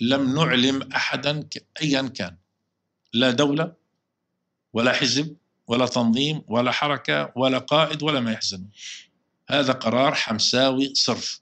[0.00, 1.48] لم نعلم احدا
[1.82, 2.36] ايا كان.
[3.12, 3.72] لا دولة
[4.72, 8.64] ولا حزب ولا تنظيم ولا حركة ولا قائد ولا ما يحزن.
[9.50, 11.40] هذا قرار حمساوي صرف.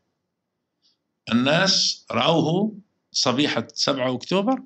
[1.32, 2.78] الناس رأوه
[3.12, 4.62] صبيحة 7 أكتوبر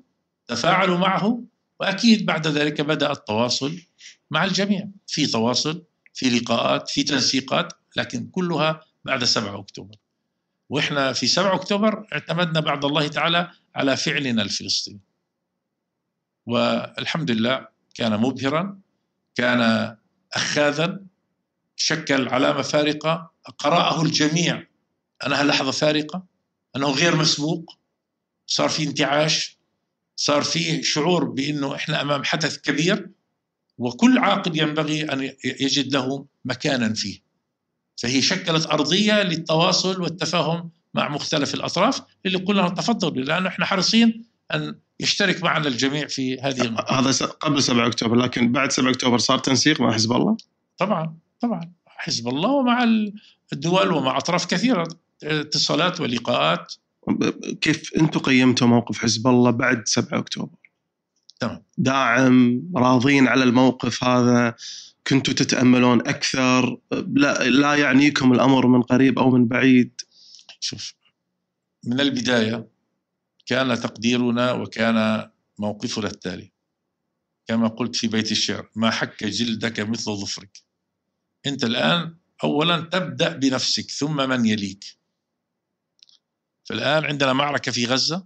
[0.47, 1.43] تفاعلوا معه
[1.79, 3.79] وأكيد بعد ذلك بدأ التواصل
[4.31, 4.87] مع الجميع.
[5.07, 5.83] في تواصل
[6.13, 9.95] في لقاءات في تنسيقات لكن كلها بعد 7 أكتوبر.
[10.69, 14.99] وإحنا في 7 أكتوبر اعتمدنا بعد الله تعالى على فعلنا الفلسطيني.
[16.45, 18.79] والحمد لله كان مبهرا
[19.35, 19.95] كان
[20.33, 20.99] أخاذا
[21.75, 24.67] شكل علامة فارقة قرأه الجميع.
[25.25, 26.23] أنها لحظة فارقة؟
[26.79, 27.77] أنه غير مسبوق
[28.47, 29.59] صار في انتعاش
[30.15, 33.09] صار في شعور بأنه إحنا أمام حدث كبير
[33.77, 37.19] وكل عاقل ينبغي أن يجد له مكانا فيه
[38.01, 44.75] فهي شكلت أرضية للتواصل والتفاهم مع مختلف الأطراف اللي قلنا تفضلوا لأنه إحنا حريصين أن
[44.99, 46.99] يشترك معنا الجميع في هذه المرحلة.
[46.99, 50.37] هذا قبل 7 أكتوبر لكن بعد 7 أكتوبر صار تنسيق مع حزب الله؟
[50.77, 52.83] طبعا طبعا حزب الله ومع
[53.53, 54.87] الدول ومع أطراف كثيرة
[55.23, 56.73] اتصالات ولقاءات.
[57.61, 60.57] كيف أنتم قيمتوا موقف حزب الله بعد 7 أكتوبر؟
[61.39, 61.63] تمام.
[61.77, 64.55] داعم راضين على الموقف هذا
[65.07, 70.01] كنتوا تتأملون أكثر؟ لا لا يعنيكم الأمر من قريب أو من بعيد.
[70.59, 70.93] شوف
[71.83, 72.67] من البداية
[73.45, 76.51] كان تقديرنا وكان موقفنا التالي.
[77.47, 80.63] كما قلت في بيت الشعر ما حك جلدك مثل ظفرك.
[81.45, 84.98] أنت الآن اولا تبدأ بنفسك ثم من يليك.
[86.69, 88.25] فالآن عندنا معركة في غزة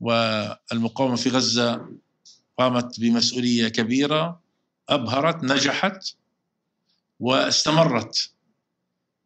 [0.00, 1.88] والمقاومة في غزة
[2.58, 4.42] قامت بمسؤولية كبيرة
[4.88, 6.14] أبهرت نجحت
[7.20, 8.32] واستمرت.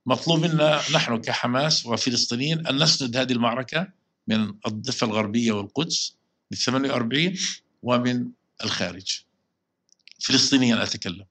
[0.06, 3.92] مطلوب منا نحن كحماس وفلسطينيين أن نسند هذه المعركة
[4.26, 6.16] من الضفة الغربية والقدس
[6.50, 7.34] من 48
[7.82, 8.30] ومن
[8.64, 9.24] الخارج.
[10.20, 11.26] فلسطينيا أتكلم.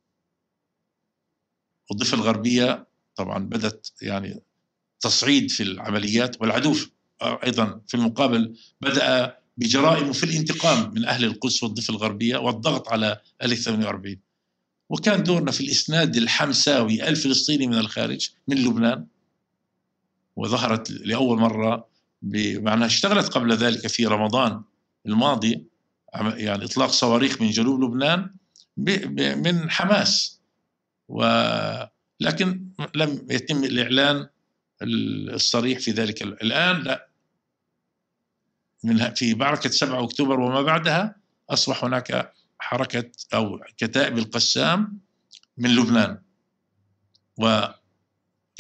[1.90, 4.42] والضفة الغربية طبعا بدت يعني
[5.00, 6.76] تصعيد في العمليات والعدو
[7.22, 13.58] أيضا في المقابل بدأ بجرائم في الانتقام من أهل القدس والضفة الغربية والضغط على أهل
[13.58, 14.18] 48
[14.90, 19.06] وكان دورنا في الإسناد الحمساوي الفلسطيني من الخارج من لبنان
[20.36, 21.88] وظهرت لأول مرة
[22.22, 24.62] بمعنى اشتغلت قبل ذلك في رمضان
[25.06, 25.66] الماضي
[26.24, 28.30] يعني إطلاق صواريخ من جنوب لبنان
[29.44, 30.40] من حماس.
[31.10, 34.28] ولكن لم يتم الإعلان
[34.82, 37.08] الصريح في ذلك الآن لا.
[38.84, 41.16] من في معركة 7 أكتوبر وما بعدها
[41.50, 45.00] أصبح هناك حركة أو كتائب القسام
[45.58, 46.18] من لبنان.
[47.38, 47.64] و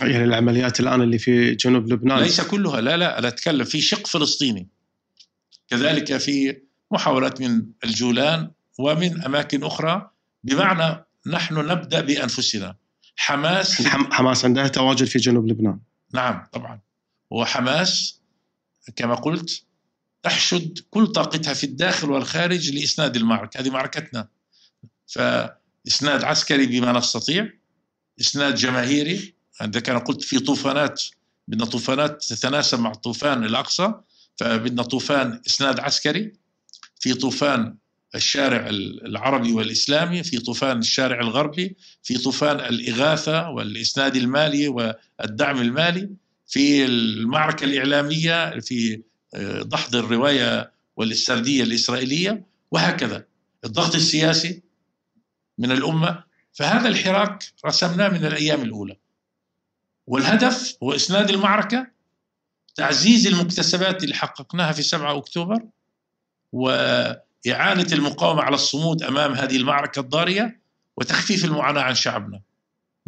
[0.02, 2.20] يعني العمليات الآن اللي في جنوب لبنان.
[2.20, 4.68] ليس كلها لا لا أنا أتكلم في شق فلسطيني.
[5.70, 6.62] كذلك في
[6.92, 10.10] محاولات من الجولان ومن أماكن أخرى
[10.44, 12.76] بمعنى نحن نبدأ بأنفسنا.
[13.16, 15.80] حماس حماس عندها تواجد في جنوب لبنان.
[16.14, 16.80] نعم طبعا.
[17.30, 18.22] وحماس
[18.96, 19.64] كما قلت
[20.24, 23.60] تحشد كل طاقتها في الداخل والخارج لإسناد المعركة.
[23.60, 24.28] هذه معركتنا.
[25.08, 27.50] فإسناد عسكري بما نستطيع
[28.20, 29.36] إسناد جماهيري.
[29.62, 31.04] عندما كان قلت في طوفانات
[31.48, 33.94] بدنا طوفانات تتناسب مع طوفان الأقصى
[34.38, 36.34] فبدنا طوفان إسناد عسكري.
[37.00, 37.78] في طوفان
[38.18, 46.10] الشارع العربي والإسلامي في طوفان الشارع الغربي في طوفان الإغاثة والإسناد المالي والدعم المالي
[46.48, 49.02] في المعركة الإعلامية في
[49.62, 53.26] دحض الرواية والاسترديه الإسرائيلية وهكذا.
[53.66, 54.62] الضغط السياسي
[55.58, 56.24] من الأمة.
[56.54, 58.96] فهذا الحراك رسمناه من الأيام الأولى.
[60.08, 61.88] والهدف هو إسناد المعركة
[62.76, 65.64] تعزيز المكتسبات اللي حققناها في 7 أكتوبر
[67.48, 70.60] واعانه المقاومة على الصمود أمام هذه المعركة الضارية
[70.98, 72.42] وتخفيف المعاناة عن شعبنا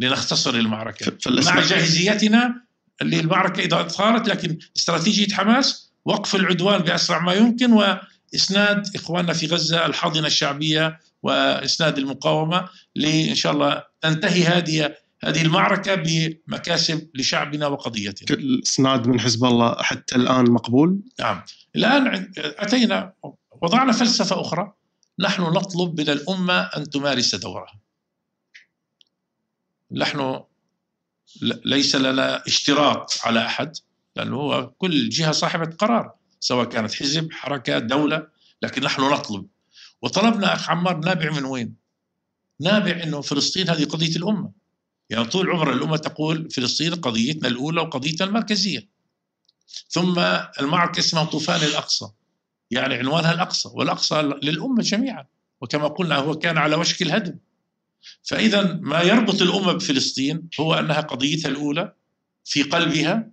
[0.00, 2.62] لنختصر المعركة مع جاهزيتنا
[3.02, 9.86] للمعركه إذا صارت لكن استراتيجية حماس وقف العدوان بأسرع ما يمكن وإسناد إخواننا في غزة
[9.86, 18.38] الحاضنة الشعبية وإسناد المقاومة لأن شاء الله تنتهي هذه هذه المعركة بمكاسب لشعبنا وقضيتنا.
[18.38, 21.42] الإسناد من حزب الله حتى الآن مقبول؟ نعم،
[21.76, 23.12] الآن أتينا
[23.62, 24.72] وضعنا فلسفة أخرى.
[25.18, 27.80] نحن نطلب من الأمة أن تمارس دورها.
[29.92, 30.40] نحن
[31.64, 33.76] ليس لنا اشتراط على أحد
[34.16, 38.26] لأنه هو كل جهة صاحبة قرار سواء كانت حزب حركة دولة
[38.62, 39.46] لكن نحن نطلب.
[40.02, 41.74] وطلبنا أخ عمار نابع من وين؟
[42.60, 44.52] نابع أنه فلسطين هذه قضية الأمة.
[45.10, 48.88] يعني طول عمر الأمة تقول فلسطين قضيتنا الأولى وقضيتنا المركزية.
[49.88, 50.18] ثم
[50.60, 52.08] المعركة اسمها طوفان الأقصى.
[52.70, 55.26] يعني عنوانها الأقصى والأقصى للأمة جميعا
[55.60, 57.38] وكما قلنا هو كان على وشك الهدم.
[58.22, 61.92] فإذا ما يربط الأمة بفلسطين هو أنها قضيتها الأولى
[62.44, 63.30] في قلبها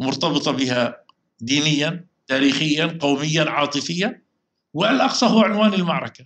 [0.00, 0.96] مرتبطه بها
[1.40, 4.22] دينيا تاريخيا قوميا عاطفيا
[4.74, 6.24] والأقصى هو عنوان المعركة.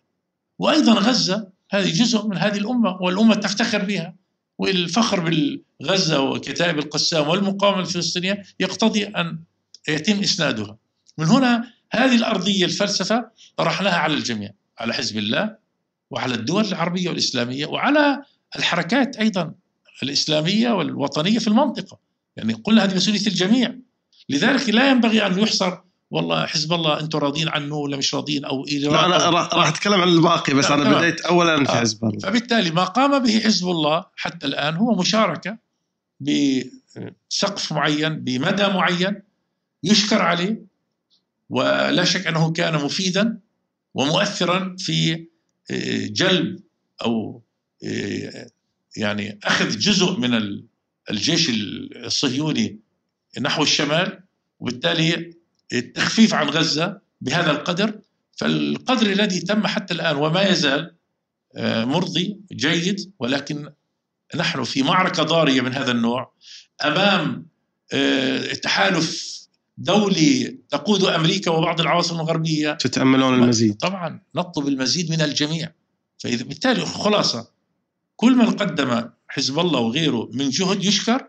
[0.59, 4.15] وأيضا غزة هذه جزء من هذه الأمة والأمة تفتخر بها
[4.59, 9.39] والفخر بالغزة وكتائب القسام والمقاومة الفلسطينية يقتضي أن
[9.89, 10.77] يتم إسنادها.
[11.19, 15.57] من هنا هذه الأرضية الفلسفة طرحناها على الجميع على حزب الله
[16.11, 18.23] وعلى الدول العربية والإسلامية وعلى
[18.57, 19.55] الحركات أيضا
[20.03, 21.99] الإسلامية والوطنية في المنطقة.
[22.37, 23.75] يعني قلنا هذه مسؤولية الجميع.
[24.29, 25.79] لذلك لا ينبغي أن يحصر
[26.11, 30.09] والله حزب الله أنتم راضين عنه ولا مش راضين أو لا أنا راح أتكلم عن
[30.09, 31.81] الباقي بس أنا بديت اولا في آه.
[31.81, 32.19] حزب الله.
[32.19, 35.59] فبالتالي ما قام به حزب الله حتى الآن هو مشاركة
[36.21, 39.23] بسقف معين بمدى معين
[39.83, 40.68] يشكر عليه
[41.51, 43.41] ولا شك أنه كان مفيدا
[43.95, 45.27] ومؤثرا في
[45.71, 46.61] آه، جلب
[47.05, 47.43] أو
[47.85, 48.51] آه،
[48.97, 50.63] يعني أخذ جزء من
[51.11, 52.79] الجيش الصهيوني
[53.41, 54.21] نحو الشمال
[54.61, 55.35] وبالتالي
[55.73, 58.01] التخفيف عن غزة بهذا القدر.
[58.37, 60.95] فالقدر الذي تم حتى الآن وما يزال
[61.57, 63.73] آه، مرضي جيد ولكن
[64.35, 66.33] نحن في معركة ضارية من هذا النوع
[66.85, 67.47] أمام
[68.63, 69.38] تحالف
[69.79, 72.73] دولي تقود أمريكا وبعض العواصم الغربية.
[72.73, 73.77] تتأملون المزيد.
[73.77, 75.73] طبعا نطلب المزيد من الجميع.
[76.19, 77.51] فإذا بالتالي خلاصة
[78.17, 81.29] كل من قدم حزب الله وغيره من جهد يشكر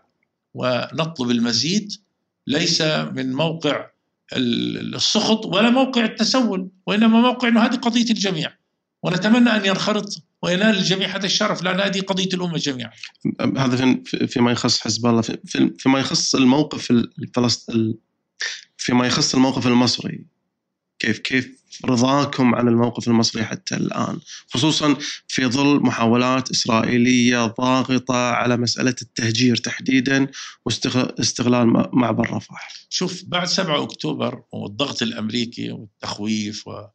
[0.54, 1.92] ونطلب المزيد
[2.46, 3.86] ليس من موقع
[4.36, 8.52] السخط ولا موقع التسول وإنما موقع إنه هذه قضية الجميع.
[9.02, 12.90] ونتمنى أن ينخرط وينال الجميع هذا الشرف لأن هذه قضية الأمة جميعا.
[13.56, 13.96] هذا
[14.26, 15.22] فيما يخص حزب الله
[15.78, 18.09] فيما يخص الموقف الفلسطيني
[18.80, 20.24] فيما يخص الموقف المصري
[20.98, 24.96] كيف كيف رضاكم عن الموقف المصري حتى الآن خصوصا
[25.28, 30.28] في ظل محاولات إسرائيلية ضاغطة على مسألة التهجير تحديدا
[30.66, 32.72] واستغلال معبر رفح.
[32.88, 36.86] شوف بعد 7 أكتوبر والضغط الأمريكي والتخويف و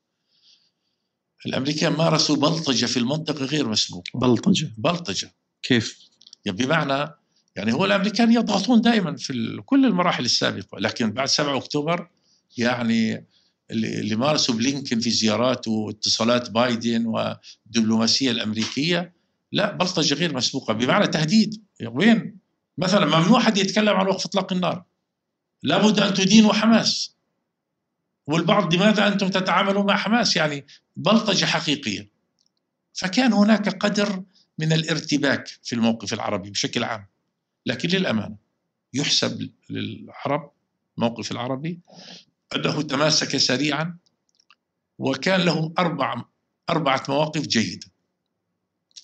[1.46, 4.20] الامريكان مارسوا بلطجة في المنطقة غير مسبوقة.
[4.20, 6.00] بلطجة بلطجة كيف؟
[6.46, 7.25] يعني بمعنى
[7.56, 12.10] يعني هو الأمريكان يضغطون دائما في كل المراحل السابقة لكن بعد 7 أكتوبر
[12.58, 13.26] يعني
[13.72, 19.14] اللي مارسه بلينكن في زياراته واتصالات بايدن والدبلوماسية الأمريكية
[19.52, 20.74] لا بلطجه غير مسبوقة.
[20.74, 22.38] بمعنى تهديد وين؟
[22.78, 24.84] مثلا ممنوع حد يتكلم عن وقف إطلاق النار.
[25.64, 27.16] لابد أن تدينوا حماس.
[28.28, 32.10] والبعض لماذا أنتم تتعاملون مع حماس؟ يعني بلطجه حقيقية.
[32.94, 34.24] فكان هناك قدر
[34.60, 37.06] من الارتباك في الموقف العربي بشكل عام.
[37.66, 38.38] لكن للأمانة
[38.94, 40.52] يحسب للعرب
[40.98, 41.80] الموقف العربي
[42.56, 43.98] أنه تماسك سريعا
[44.98, 46.26] وكان له أربع
[46.70, 47.88] أربعة مواقف جيدة.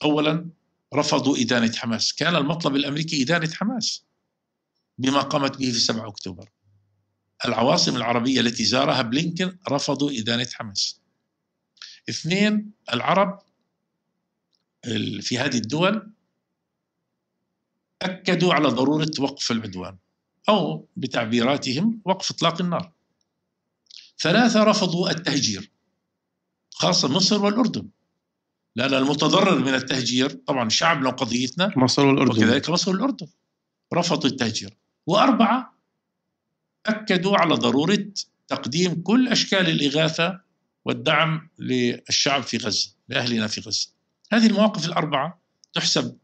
[0.03, 0.49] أولا
[0.93, 2.14] رفضوا إدانة حماس.
[2.14, 4.05] كان المطلب الأمريكي إدانة حماس
[4.97, 6.49] بما قامت به في 7 أكتوبر.
[7.45, 11.01] العواصم العربية التي زارها بلينكن رفضوا إدانة حماس.
[12.09, 13.39] اثنين العرب
[15.22, 16.14] في هذه الدول
[18.02, 19.97] أكدوا على ضرورة وقف العدوان
[20.49, 22.91] أو بتعبيراتهم وقف إطلاق النار.
[24.20, 25.72] ثلاثة رفضوا التهجير
[26.74, 27.88] خاصة مصر والأردن.
[28.76, 32.32] لأن المتضرر من التهجير طبعا شعبنا وقضيتنا مصر والأردن.
[32.32, 33.28] وكذلك مصر والأردن.
[33.93, 34.78] رفضوا التهجير.
[35.08, 35.74] وأربعة
[36.86, 38.05] أكدوا على ضرورة
[38.47, 40.39] تقديم كل أشكال الإغاثة
[40.86, 43.88] والدعم للشعب في غزة لأهلنا في غزة.
[44.32, 45.42] هذه المواقف الأربعة
[45.74, 46.17] تحسب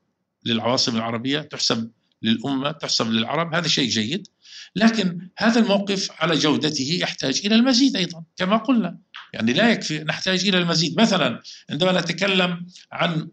[0.48, 1.92] للعواصم العربية تحسب
[2.22, 4.28] للأمة تحسب للعرب هذا شيء جيد.
[4.76, 8.98] لكن هذا الموقف على جودته يحتاج إلى المزيد أيضا كما قلنا.
[9.34, 11.00] يعني لا يكفي نحتاج إلى المزيد.
[11.02, 13.30] مثلا عندما نتكلم عن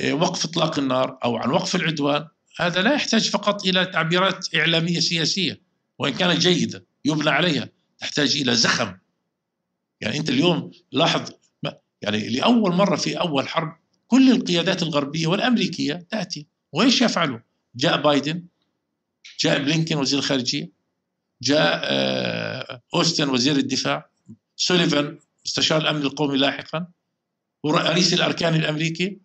[0.00, 2.28] آه، وقف إطلاق النار أو عن وقف العدوان
[2.60, 5.60] هذا لا يحتاج فقط إلى تعبيرات إعلامية سياسية
[5.98, 7.68] وإن كانت جيدة يبنى عليها
[7.98, 8.94] تحتاج إلى زخم.
[10.00, 11.30] يعني أنت اليوم لاحظ
[12.02, 13.76] يعني لأول مرة في أول حرب
[14.06, 16.46] كل القيادات الغربية والأمريكية تأتي.
[16.72, 17.38] وإيش يفعلوا
[17.76, 18.44] جاء بايدن
[19.40, 20.70] جاء بلينكن وزير الخارجية
[21.42, 24.10] جاء آه، أوستن وزير الدفاع
[24.56, 26.86] سوليفان مستشار الأمن القومي لاحقا
[27.62, 29.18] ورئيس الأركان الأمريكي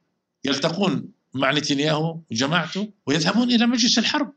[0.45, 4.33] يلتقون مع نتنياهو وجماعته ويذهبون إلى مجلس الحرب.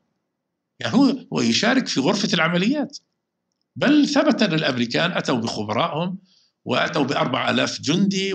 [0.80, 2.98] يعني هو هو يشارك في غرفة العمليات.
[3.76, 6.18] بل ثبت أن الأمريكان أتوا بخبرائهم
[6.64, 8.34] وأتوا بأربع ألاف جندي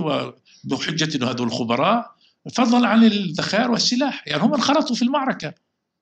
[0.63, 2.14] بحجة أنه هذول الخبراء
[2.53, 4.23] فضلا عن الذخائر والسلاح.
[4.27, 5.53] يعني هم انخرطوا في المعركة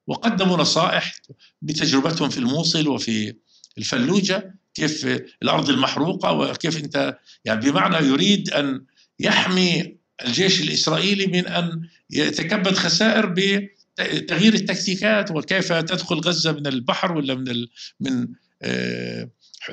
[0.07, 1.15] وقدموا نصائح
[1.61, 3.33] بتجربتهم في الموصل وفي
[3.77, 8.85] الفلوجة كيف الأرض المحروقة وكيف أنت يعني بمعنى يريد أن
[9.19, 17.35] يحمي الجيش الإسرائيلي من أن يتكبد خسائر بتغيير التكتيكات وكيف تدخل غزة من البحر ولا
[17.35, 18.27] من ال من
[18.61, 19.29] آه،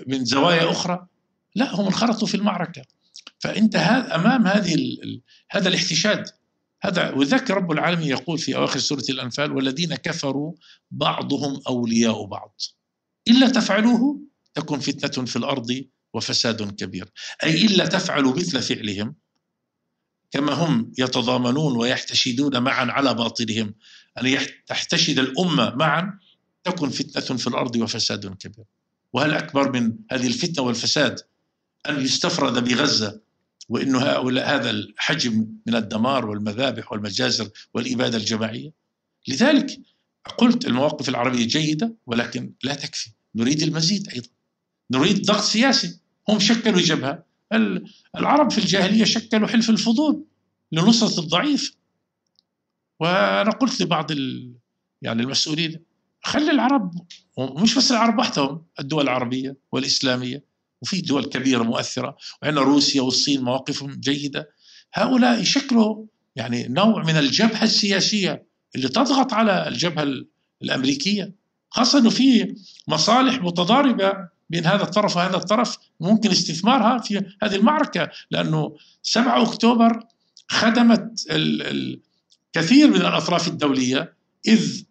[0.06, 1.06] من زوايا أخرى.
[1.54, 2.82] لا هم انخرطوا في المعركة.
[3.38, 3.76] فأنت
[4.14, 4.96] أمام هذه
[5.50, 6.26] هذا الاحتشاد.
[6.82, 10.52] هذا وذاك رب العالمين يقول في أواخر سورة الأنفال والذين كفروا
[10.90, 12.60] بعضهم أولياء بعض.
[13.28, 14.20] إلا تفعلوه
[14.54, 15.84] تكن فتنة في الأرض
[16.14, 17.08] وفساد كبير.
[17.44, 19.14] أي إلا تفعلوا مثل فعلهم
[20.30, 23.74] كما هم يتضامنون ويحتشدون معا على باطلهم.
[24.20, 26.18] أن تحتشد الأمة معا
[26.64, 28.64] تكن فتنة في الأرض وفساد كبير.
[29.12, 31.20] وهل أكبر من هذه الفتنة والفساد
[31.88, 33.20] أن يستفرد بغزة؟
[33.70, 38.72] وإنه هؤلاء هذا الحجم من الدمار والمذابح والمجازر والإبادة الجماعية.
[39.28, 39.80] لذلك
[40.38, 43.10] قلت المواقف العربية جيدة ولكن لا تكفي.
[43.34, 44.28] نريد المزيد أيضا.
[44.90, 45.98] نريد ضغط سياسي.
[46.28, 47.24] هم شكلوا جبهة.
[48.16, 50.24] العرب في الجاهلية شكلوا حلف الفضول
[50.72, 51.76] لنصرة الضعيف.
[53.00, 54.10] وأنا قلت لبعض
[55.02, 55.80] يعني المسؤولين
[56.22, 56.94] خلي العرب
[57.36, 60.49] ومش بس العرب وحدهم الدول العربية والإسلامية
[60.82, 64.50] وفي دول كبيرة مؤثرة وعندنا روسيا والصين مواقفهم جيدة.
[64.94, 68.46] هؤلاء يشكلوا يعني نوع من الجبهة السياسية
[68.76, 70.06] اللي تضغط على الجبهة
[70.62, 71.34] الأمريكية
[71.70, 72.54] خاصة إنه في
[72.88, 74.12] مصالح متضاربة
[74.50, 80.00] بين هذا الطرف وهذا الطرف ممكن استثمارها في هذه المعركة لأنه 7 أكتوبر
[80.48, 84.14] خدمت الكثير من الأطراف الدولية
[84.48, 84.82] إذ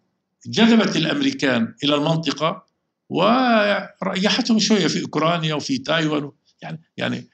[0.46, 2.66] جذبت الأمريكان إلى المنطقة.
[3.10, 6.30] وريحتهم شوية في أوكرانيا وفي تايوان.
[6.62, 7.28] يعني يعني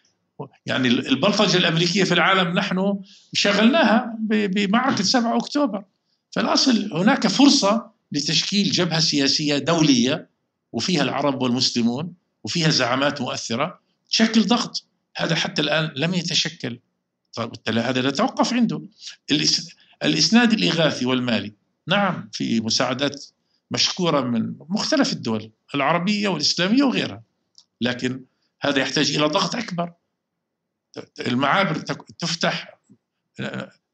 [0.67, 2.99] يعني البلطجة الأمريكية في العالم نحن
[3.33, 5.85] شغلناها بمعركة 7 أكتوبر.
[6.31, 10.29] فالأصل هناك فرصة لتشكيل جبهة سياسية دولية
[10.73, 12.13] وفيها العرب والمسلمون
[12.45, 13.81] وفيها زعامات مؤثرة
[14.11, 14.87] تشكل ضغط.
[15.17, 16.81] هذا حتى الآن لم يتشكل.
[17.33, 18.83] طيب هذا نتوقف عنده.
[20.03, 21.53] الإسناد الإغاثي والمالي.
[21.87, 23.27] نعم في مساعدات
[23.71, 27.23] مشكورة من مختلف الدول العربية والإسلامية وغيرها.
[27.81, 28.25] لكن
[28.61, 29.93] هذا يحتاج إلى ضغط أكبر.
[31.21, 31.77] المعابر
[32.19, 32.79] تفتح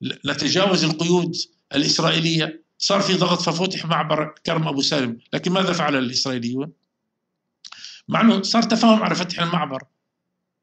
[0.03, 1.37] نتجاوز القيود
[1.75, 2.63] الإسرائيلية.
[2.79, 5.19] صار في ضغط ففتح معبر كرم أبو سالم.
[5.33, 6.73] لكن ماذا فعل الإسرائيليون؟
[8.09, 9.85] مع إنه صار تفاهم على فتح المعبر.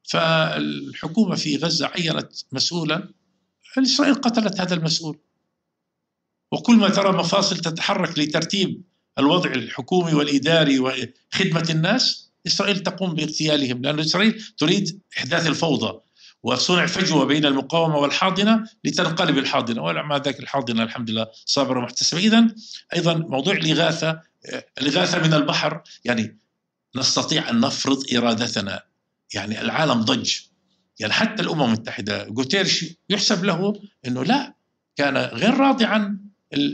[0.03, 3.13] فالحكومة في غزة عينت مسؤولا.
[3.77, 5.19] اسرائيل قتلت هذا المسؤول.
[6.51, 8.81] وكل ما ترى مفاصل تتحرك لترتيب
[9.19, 15.99] الوضع الحكومي والإداري وخدمة الناس إسرائيل تقوم باغتيالهم لأن إسرائيل تريد إحداث الفوضى
[16.43, 22.47] وصنع فجوة بين المقاومة والحاضنة لتنقلب الحاضنة ومع ذلك الحاضنة الحمد لله صابرة ومحتسبه اذا
[22.95, 24.21] أيضا موضوع الإغاثة
[24.81, 26.37] الإغاثة من البحر يعني
[26.95, 28.83] نستطيع أن نفرض إرادتنا
[29.33, 30.35] يعني العالم ضج.
[30.99, 34.53] يعني حتى الأمم المتحدة جوتيرش يحسب له إنه لا
[34.95, 36.19] كان غير راضي عن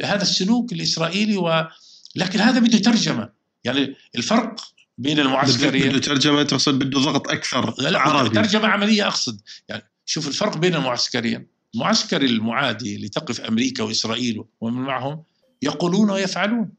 [0.03, 1.67] هذا السلوك الإسرائيلي و
[2.15, 3.29] لكن هذا بده ترجمة.
[3.63, 4.55] يعني الفرق
[4.97, 9.41] بين المعسكرين بده ترجمة تقصد بده ضغط أكثر لا عربي ترجمة عملية أقصد.
[9.69, 11.47] يعني شوف الفرق بين المعسكرين.
[11.75, 15.23] المعسكر المعادي اللي تقف أمريكا وإسرائيل ومن معهم
[15.61, 16.71] يقولون ويفعلون.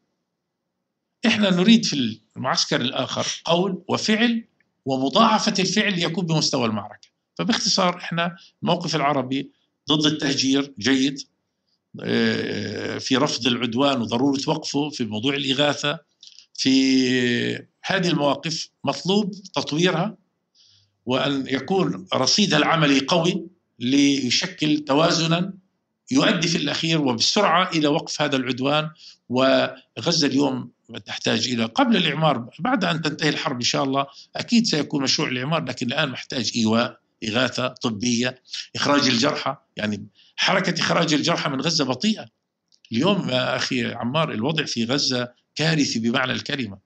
[1.27, 4.45] إحنا نريد في المعسكر الآخر قول وفعل
[4.85, 7.09] ومضاعفة الفعل يكون بمستوى المعركة.
[7.39, 9.51] فباختصار إحنا الموقف العربي
[9.89, 11.19] ضد التهجير جيد.
[13.01, 15.99] في رفض العدوان وضرورة وقفه في موضوع الإغاثة
[16.55, 20.17] في هذه المواقف مطلوب تطويرها
[21.07, 23.47] وأن يكون رصيدها العملي قوي
[23.79, 25.53] ليشكل توازنا
[26.11, 28.91] يؤدي في الأخير وبسرعة إلى وقف هذا العدوان.
[29.29, 30.71] وغزة اليوم
[31.07, 34.07] تحتاج إلى قبل الإعمار بعد أن تنتهي الحرب إن شاء الله
[34.37, 38.43] أكيد سيكون مشروع الإعمار لكن الآن محتاج إيواء إغاثة طبية
[38.77, 39.57] إخراج الجرحى.
[39.77, 40.07] يعني
[40.37, 42.27] حركة إخراج الجرحى من غزة بطيئة.
[42.93, 46.79] اليوم يا أخي عمار الوضع في غزة كارثي بمعنى الكلمة.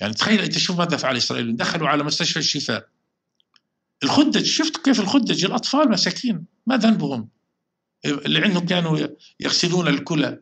[0.00, 1.56] يعني تخيل أنت شوف ماذا فعل إسرائيل.
[1.56, 2.88] دخلوا على مستشفى الشفاء.
[4.02, 6.44] الخدج شفت كيف الخدج؟ الأطفال مساكين.
[6.66, 7.28] ما ذنبهم؟
[8.04, 8.98] اللي عندهم كانوا
[9.40, 10.40] يغسلون الكلى.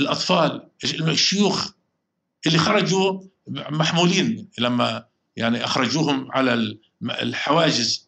[0.00, 1.72] الأطفال الشيوخ
[2.46, 5.06] اللي خرجوا محمولين لما
[5.36, 8.03] يعني أخرجوهم على الحواجز.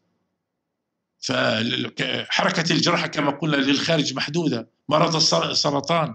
[1.27, 4.69] فحركة الجراحة كما قلنا للخارج محدودة.
[4.89, 6.15] مرض السرطان.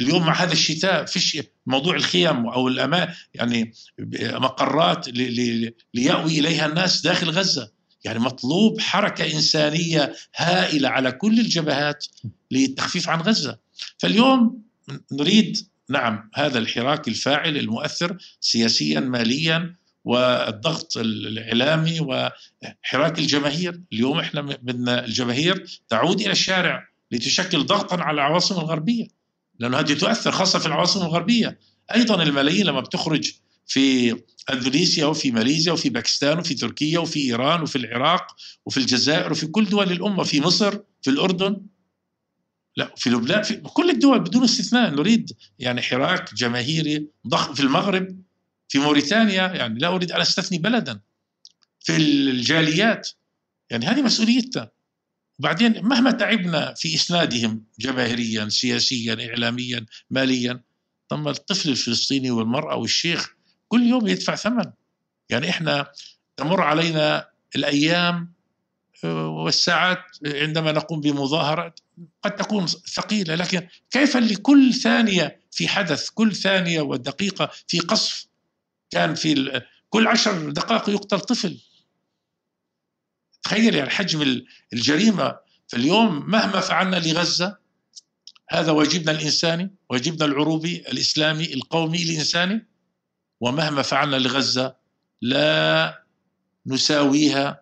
[0.00, 3.72] اليوم مع هذا الشتاء فيش موضوع الخيم أو الامان يعني
[4.22, 5.08] مقرات
[5.94, 7.70] ليأوي إليها الناس داخل غزة.
[8.04, 12.06] يعني مطلوب حركة إنسانية هائلة على كل الجبهات
[12.50, 13.58] للتخفيف عن غزة.
[13.98, 14.62] فاليوم
[15.12, 19.74] نريد نعم هذا الحراك الفاعل المؤثر سياسيا ماليا
[20.08, 23.80] والضغط الإعلامي وحراك الجماهير.
[23.92, 29.06] اليوم إحنا بدنا الجماهير تعود إلى الشارع لتشكل ضغطا على العواصم الغربية
[29.58, 31.58] لأنه هذه تؤثر خاصة في العواصم الغربية.
[31.94, 33.32] أيضا الملايين لما بتخرج
[33.66, 34.16] في
[34.52, 38.36] أندونيسيا وفي ماليزيا وفي باكستان وفي تركيا وفي إيران وفي العراق
[38.66, 41.60] وفي الجزائر وفي كل دول الأمة في مصر في الأردن
[42.76, 44.90] لا في لبنان في كل الدول بدون استثناء.
[44.90, 48.27] نريد يعني حراك جماهيري ضخم في المغرب.
[48.68, 51.00] في موريتانيا يعني لا أريد أن أستثني بلدا
[51.80, 53.08] في الجاليات.
[53.70, 54.70] يعني هذه مسؤوليتنا.
[55.38, 60.60] وبعدين مهما تعبنا في إسنادهم جماهيريا سياسيا اعلاميا ماليا
[61.10, 63.34] ثم الطفل الفلسطيني والمرأة والشيخ
[63.68, 64.72] كل يوم يدفع ثمن.
[65.30, 65.92] يعني إحنا
[66.36, 68.32] تمر علينا الأيام
[69.04, 71.74] آه، والساعات عندما نقوم بمظاهرة
[72.22, 78.27] قد تكون ثقيلة لكن كيف لكل ثانية في حدث كل ثانية ودقيقة في قصف
[78.90, 81.58] كان في كل عشر دقائق يقتل طفل.
[83.42, 85.36] تخيل يعني حجم الجريمة
[85.68, 87.58] فاليوم مهما فعلنا لغزة
[88.50, 92.66] هذا واجبنا الإنساني واجبنا العروبي الإسلامي القومي الإنساني
[93.40, 94.76] ومهما فعلنا لغزة
[95.22, 96.04] لا
[96.66, 97.60] نساويها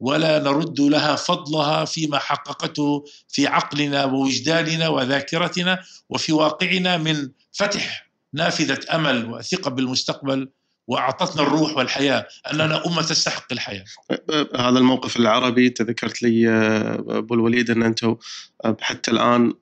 [0.00, 8.80] ولا نرد لها فضلها فيما حققته في عقلنا ووجداننا وذاكرتنا وفي واقعنا من فتح نافذة
[8.94, 10.48] أمل وثقة بالمستقبل
[10.86, 13.84] وأعطتنا الروح والحياة أننا أمة تستحق الحياة.
[14.56, 16.48] هذا الموقف العربي تذكرت لي
[17.08, 18.16] أبو الوليد أن أنتم
[18.80, 19.52] حتى الآن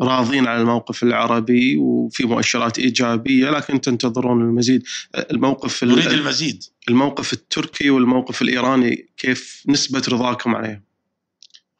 [0.00, 4.82] راضين على الموقف العربي وفي مؤشرات إيجابية لكن تنتظرون المزيد
[5.30, 10.91] الموقف نريد المزيد الموقف التركي والموقف الإيراني كيف نسبة رضاكم عليه؟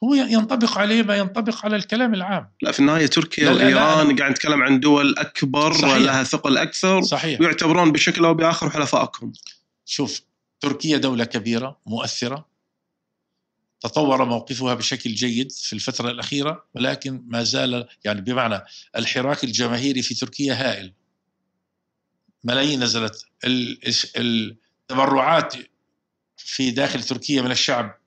[0.05, 2.51] هو ينطبق عليه ما ينطبق على الكلام العام.
[2.63, 5.95] لا في النهاية تركيا وإيران قاعد نتكلم عن دول أكبر صحيح.
[5.95, 7.03] ولها ثقل أكثر.
[7.03, 7.41] صحيح.
[7.41, 9.33] ويعتبرون بشكل أو بآخر حلفائكم.
[9.85, 10.21] شوف
[10.61, 12.53] تركيا دولة كبيرة مؤثرة.
[13.81, 18.61] تطور موقفها بشكل جيد في الفترة الأخيرة ولكن ما زال يعني بمعنى
[18.97, 20.93] الحراك الجماهيري في تركيا هائل.
[22.45, 23.27] ملايين نزلت
[24.17, 25.55] التبرعات
[26.37, 27.99] في داخل تركيا من الشعب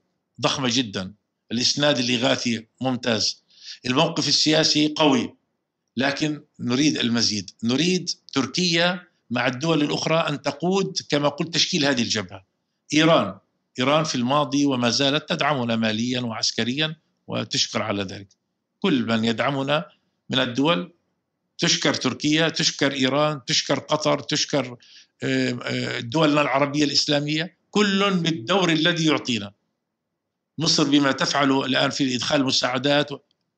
[0.42, 1.14] ضخمة جدا.
[1.52, 3.44] الإسناد الإغاثي ممتاز.
[3.86, 5.36] الموقف السياسي قوي
[5.98, 7.52] لكن نريد المزيد.
[7.64, 12.46] نريد تركيا مع الدول الأخرى أن تقود كما قلت تشكيل هذه الجبهة.
[12.94, 13.38] إيران
[13.80, 16.96] إيران في الماضي وما زالت تدعمنا ماليا وعسكريا
[17.28, 18.28] وتشكر على ذلك.
[18.80, 19.86] كل من يدعمنا
[20.30, 20.94] من الدول
[21.58, 24.78] تشكر تركيا تشكر إيران تشكر قطر تشكر
[25.24, 27.58] آه، آه، دولنا العربية الإسلامية.
[27.72, 29.54] كل بالدور الذي يعطينا.
[30.58, 33.10] مصر بما تفعله الآن في إدخال المساعدات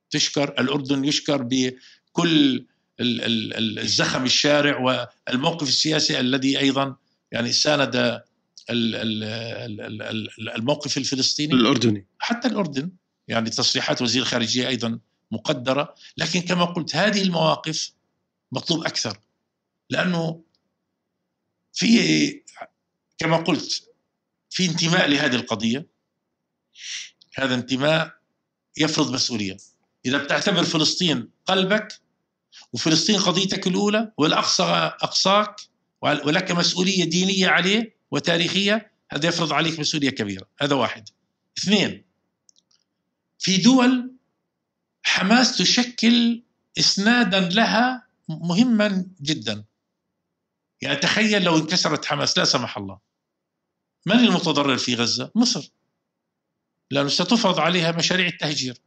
[0.09, 2.65] تشكر الأردن يشكر بكل
[2.99, 4.79] الزخم الشارع
[5.27, 6.95] والموقف السياسي الذي أيضا
[7.31, 8.23] يعني ساند
[10.55, 11.53] الموقف الفلسطيني.
[11.53, 12.05] الأردني.
[12.19, 12.91] حتى الأردن
[13.27, 14.99] يعني تصريحات وزير الخارجية أيضا
[15.31, 15.95] مقدرة.
[16.17, 17.91] لكن كما قلت هذه المواقف
[18.51, 19.19] مطلوب أكثر.
[19.89, 20.41] لأنه
[21.73, 22.41] في
[23.17, 23.89] كما قلت
[24.49, 25.96] في انتماء لهذه القضية.
[27.35, 28.13] هذا انتماء
[28.77, 29.57] يفرض مسؤولية.
[30.05, 32.01] إذا بتعتبر فلسطين قلبك
[32.73, 34.63] وفلسطين قضيتك الأولى والأقصى
[35.01, 35.55] أقصاك
[36.01, 40.47] ولك مسؤولية دينية عليه وتاريخية هذا يفرض عليك مسؤولية كبيرة.
[40.61, 41.09] هذا واحد.
[41.57, 42.05] اثنين
[43.39, 44.11] في دول
[45.03, 46.43] حماس تشكل
[46.79, 49.65] إسنادا لها مهما جدا.
[50.81, 52.99] يعني تخيل لو انكسرت حماس لا سمح الله.
[54.05, 55.69] من المتضرر في غزة؟ مصر.
[56.91, 58.77] لأنه ستفرض عليها مشاريع التهجير.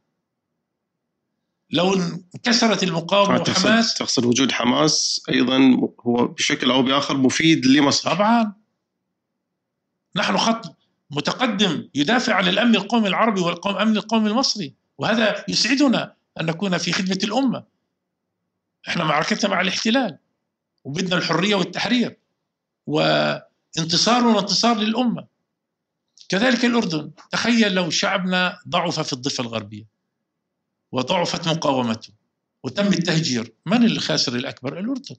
[1.69, 1.93] لو
[2.35, 8.15] انكسرت المقاومة وحماس تقصد وجود حماس أيضا هو بشكل أو بآخر مفيد لمصر.
[8.15, 8.53] طبعا.
[10.15, 10.75] نحن خط
[11.11, 17.19] متقدم يدافع عن الأمن القومي العربي والامن القومي المصري وهذا يسعدنا أن نكون في خدمة
[17.23, 17.63] الأمة.
[18.87, 20.17] إحنا معركتنا مع الاحتلال
[20.83, 22.17] وبدنا الحرية والتحرير
[22.87, 25.30] وانتصارنا انتصار للأمة.
[26.31, 27.11] كذلك الأردن.
[27.31, 29.87] تخيل لو شعبنا ضعف في الضفة الغربية
[30.91, 32.13] وضعفت مقاومته
[32.63, 33.53] وتم التهجير.
[33.65, 35.15] من الخاسر الأكبر؟ الأردن.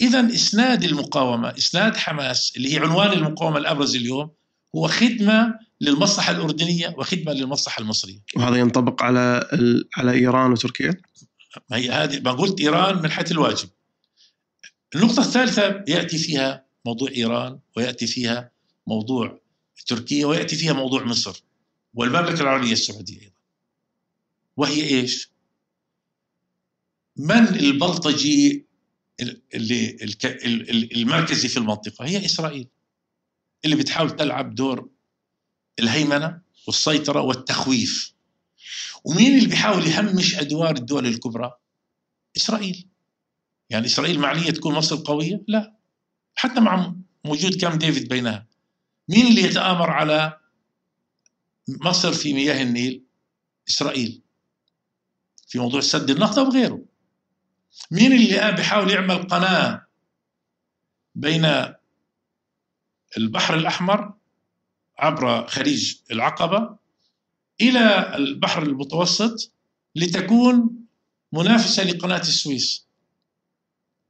[0.00, 4.30] اذا إسناد المقاومة إسناد حماس اللي هي عنوان المقاومة الأبرز اليوم
[4.76, 8.20] هو خدمة للمصلحة الأردنية وخدمة للمصلحة المصرية.
[8.36, 9.48] وهذا ينطبق على
[9.96, 10.94] على إيران وتركيا؟
[11.70, 13.68] ما هي هذه ما قلت إيران من حيث الواجب.
[14.94, 18.50] النقطة الثالثة يأتي فيها موضوع إيران ويأتي فيها
[18.86, 19.43] موضوع
[19.86, 21.42] تركيا ويأتي فيها موضوع مصر
[21.94, 23.34] والمملكة العربية السعودية أيضا
[24.56, 25.30] وهي إيش؟
[27.16, 28.66] من البلطجي
[30.96, 32.68] المركزي في المنطقة هي إسرائيل
[33.64, 34.88] اللي بتحاول تلعب دور
[35.78, 38.14] الهيمنة والسيطرة والتخويف
[39.04, 41.52] ومين اللي بيحاول يهمش أدوار الدول الكبرى؟
[42.36, 42.86] إسرائيل
[43.70, 45.74] يعني إسرائيل معنية تكون مصر قوية؟ لا
[46.34, 46.94] حتى مع
[47.26, 48.46] وجود كام ديفيد بينها
[49.08, 50.38] مين اللي يتآمر على
[51.68, 53.04] مصر في مياه النيل؟
[53.68, 54.22] إسرائيل.
[55.48, 56.84] في موضوع سد النهضه وغيره
[57.90, 59.86] مين اللي بيحاول يعمل قناة
[61.14, 61.46] بين
[63.16, 64.14] البحر الأحمر
[64.98, 66.76] عبر خليج العقبة
[67.60, 69.52] إلى البحر المتوسط
[69.94, 70.86] لتكون
[71.32, 72.86] منافسة لقناة السويس؟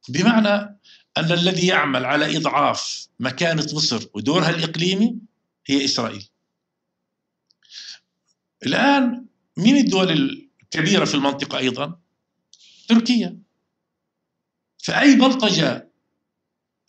[0.09, 0.74] بمعنى
[1.19, 5.17] أن الذي يعمل على إضعاف مكانة مصر ودورها الإقليمي
[5.67, 6.29] هي إسرائيل.
[8.67, 9.27] الآن
[9.57, 11.99] من الدول الكبيرة في المنطقة أيضا؟
[12.89, 13.39] تركيا.
[14.79, 15.91] فأي بلطجة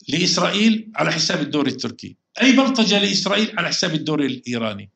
[0.07, 4.89] لإسرائيل على حساب الدور التركي، أي بلطجة لإسرائيل على حساب الدور الإيراني.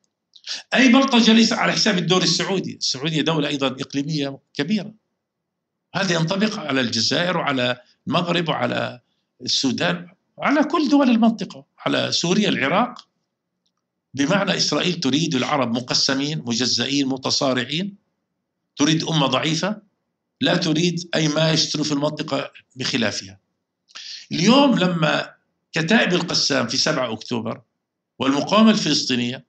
[0.74, 4.94] أي بلطجة ليس على حساب الدور السعودي، السعودية دولة أيضا إقليمية كبيرة.
[5.94, 9.00] هذا ينطبق على الجزائر وعلى المغرب وعلى
[9.42, 13.08] السودان وعلى كل دول المنطقة، على سوريا العراق.
[14.14, 17.96] بمعنى إسرائيل تريد العرب مقسمين مجزئين متصارعين.
[18.76, 19.82] تريد أمة ضعيفة.
[20.40, 23.38] لا تريد أي ما يشتروا في المنطقة بخلافها.
[24.32, 25.34] اليوم لما
[25.72, 27.60] كتائب القسام في 7 أكتوبر
[28.18, 29.46] والمقاومة الفلسطينية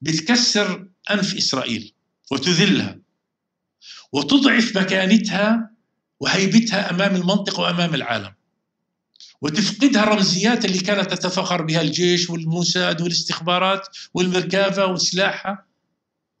[0.00, 1.92] بتكسر أنف إسرائيل
[2.30, 2.98] وتذلها
[4.12, 5.70] وتضعف مكانتها
[6.20, 8.34] وهيبتها أمام المنطقة وأمام العالم.
[9.42, 15.66] وتفقدها الرمزيات اللي كانت تتفخر بها الجيش والموساد والاستخبارات والمركافة وسلاحها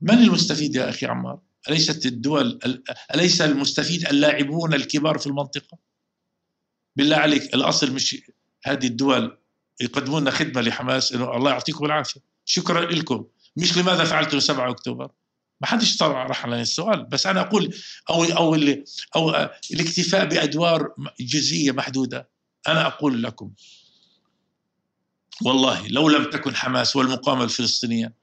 [0.00, 2.58] من المستفيد يا أخي عمار؟ أليست الدول
[3.14, 5.78] أليس المستفيد اللاعبون الكبار في المنطقة؟
[6.96, 8.16] بالله عليك الأصل مش
[8.64, 9.38] هذه الدول
[9.80, 12.20] يقدمون خدمة لحماس إنه الله يعطيكم العافية.
[12.44, 13.24] شكرا لكم.
[13.56, 15.10] مش لماذا فعلتوا 7 أكتوبر؟
[15.60, 17.04] ما حدش طرح على السؤال.
[17.04, 17.74] بس أنا أقول
[18.10, 18.54] أو أو
[19.16, 22.28] أو الاكتفاء بأدوار جزئية محدودة.
[22.68, 23.52] أنا أقول لكم
[25.42, 28.14] والله لو لم تكن حماس والمقاومة الفلسطينية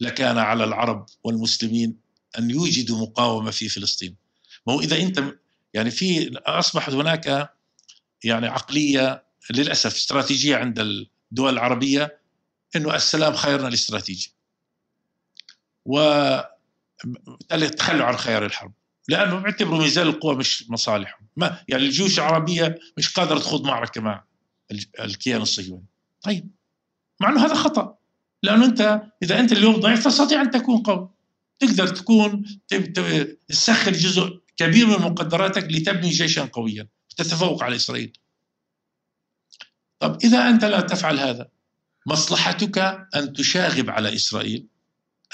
[0.00, 1.96] لكان على العرب والمسلمين
[2.38, 4.16] أن يوجدوا مقاومة في فلسطين.
[4.66, 5.24] ما هو إذا أنت
[5.74, 7.54] يعني في أصبحت هناك
[8.24, 12.20] يعني عقلية للأسف استراتيجية عند الدول العربية
[12.76, 14.32] إنه السلام خيرنا الاستراتيجي
[15.84, 18.72] وبالتالي تخلوا عن خيار الحرب
[19.08, 21.25] لأنه بيعتبروا ميزان القوى مش مصالحهم.
[21.36, 24.24] ما يعني الجيوش العربية مش قادرة تخوض معركة مع
[25.00, 25.86] الكيان الصهيوني.
[26.22, 26.50] طيب.
[27.20, 27.98] مع إنه هذا خطأ.
[28.42, 31.10] لأنه أنت إذا أنت اليوم ضعيف تستطيع أن تكون قوي.
[31.58, 32.44] تقدر تكون
[33.48, 38.12] تسخر جزء كبير من مقدراتك لتبني جيشا قويا تتفوق على إسرائيل.
[39.98, 41.48] طب إذا أنت لا تفعل هذا
[42.06, 42.78] مصلحتك
[43.16, 44.66] أن تشاغب على إسرائيل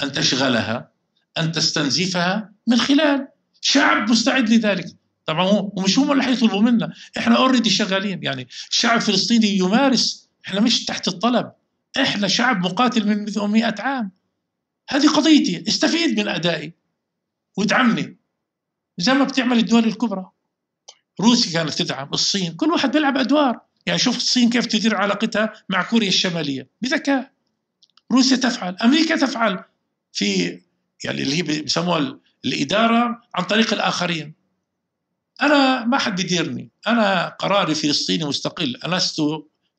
[0.02, 0.92] أن تشغلها
[1.38, 3.28] أن تستنزفها من خلال
[3.60, 4.96] شعب مستعد لذلك.
[5.26, 6.92] طبعا ومش هم اللي حيطلبوا منا.
[7.18, 8.22] إحنا اوريدي شغالين.
[8.22, 10.28] يعني الشعب الفلسطيني يمارس.
[10.46, 11.52] إحنا مش تحت الطلب.
[12.00, 14.10] إحنا شعب مقاتل من 100 عام.
[14.88, 15.64] هذه قضيتي.
[15.68, 16.72] استفيد من أدائي.
[17.56, 18.16] وادعمني.
[18.98, 20.30] زي ما بتعمل الدول الكبرى.
[21.20, 22.08] روسيا كانت تدعم.
[22.12, 22.52] الصين.
[22.52, 23.60] كل واحد بيلعب أدوار.
[23.86, 26.68] يعني شوف الصين كيف تدير علاقتها مع كوريا الشمالية.
[26.82, 27.32] بذكاء.
[28.12, 28.76] روسيا تفعل.
[28.76, 29.64] أمريكا تفعل.
[30.12, 30.58] في
[31.04, 34.41] يعني اللي هي بيسموها الإدارة عن طريق الآخرين.
[35.42, 38.76] أنا ما حد بيديرني أنا قراري فلسطيني مستقل.
[38.76, 39.20] أنا لست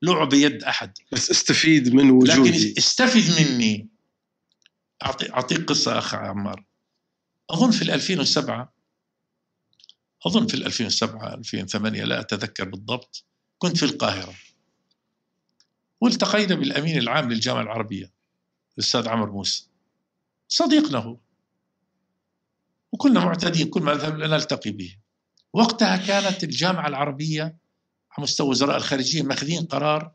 [0.01, 0.97] لعب بيد أحد.
[1.11, 2.49] بس استفيد من وجودي.
[2.49, 3.89] لكن استفد مني.
[5.05, 6.65] أعطيك قصة أخ عمار.
[7.49, 8.73] أظن في 2007
[10.25, 13.25] أظن في 2007 2008 لا أتذكر بالضبط
[13.57, 14.33] كنت في القاهرة.
[16.01, 18.11] والتقينا بالأمين العام للجامعة العربية
[18.77, 19.67] الأستاذ عمر موسى.
[20.47, 21.17] صديقنا هو
[22.91, 25.02] وكنا معتادين كل ما نذهب نلتقي به.
[25.53, 27.43] وقتها كانت الجامعة العربية
[28.11, 30.11] على مستوى وزراء الخارجية ماخذين قرار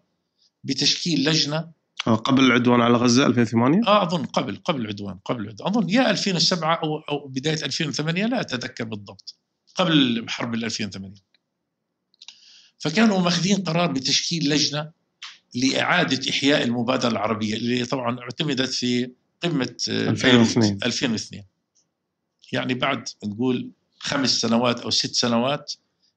[0.65, 1.79] بتشكيل لجنة.
[2.07, 5.69] قبل العدوان على غزة 2008 آه أظن قبل قبل العدوان قبل العدوان.
[5.69, 9.39] أظن يا 2007 أو أو بداية 2008 لا أتذكر بالضبط
[9.75, 11.15] قبل حرب 2008
[12.79, 14.91] فكانوا ماخذين قرار بتشكيل لجنة
[15.55, 19.11] لإعادة إحياء المبادرة العربية اللي طبعا اعتمدت في
[19.43, 21.43] قمة 2002 2002
[22.53, 23.71] يعني بعد نقول
[24.09, 25.73] خمس سنوات أو ست سنوات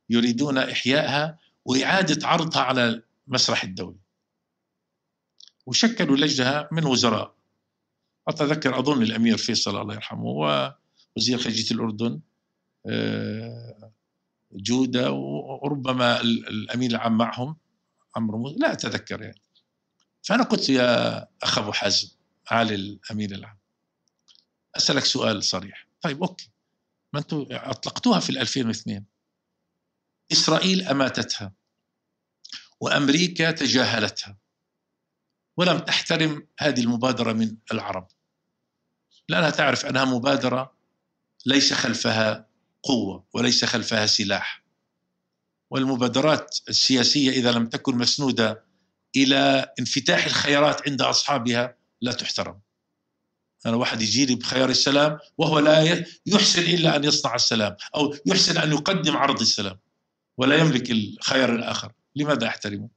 [0.10, 4.00] يريدون إحيائها وإعادة عرضها على المسرح الدولي.
[5.66, 7.36] وشكلوا لجنة من وزراء.
[8.28, 12.20] أتذكر أظن الأمير فيصل الله يرحمه ووزير خارجيه الأردن
[12.86, 13.92] آه،
[14.52, 17.58] جودة وربما الامين العام معهم
[18.16, 19.42] عمرو لا أتذكر يعني.
[20.24, 22.10] فأنا قلت يا أخ أبو حازم
[22.52, 23.58] معالي الامين العام
[24.76, 25.88] أسألك سؤال صريح.
[26.02, 26.50] طيب okay.
[27.14, 29.06] ما أنتم أطلقتوها في 2002
[30.32, 31.54] إسرائيل أماتتها
[32.80, 34.38] وأمريكا تجاهلتها
[35.58, 38.08] ولم تحترم هذه المبادرة من العرب.
[39.30, 40.74] لانها تعرف أنها مبادرة
[41.46, 42.50] ليس خلفها
[42.84, 44.64] قوة وليس خلفها سلاح.
[45.70, 48.66] والمبادرات السياسية إذا لم تكن مسنودة
[49.16, 52.62] إلى انفتاح الخيارات عند أصحابها لا تحترم.
[53.66, 58.58] أنا واحد يجي لي بخيار السلام وهو لا يحسن إلا أن يصنع السلام أو يحسن
[58.58, 59.80] أن يقدم عرض السلام
[60.38, 61.92] ولا يملك الخيار الآخر.
[62.16, 62.90] لماذا أحترمه؟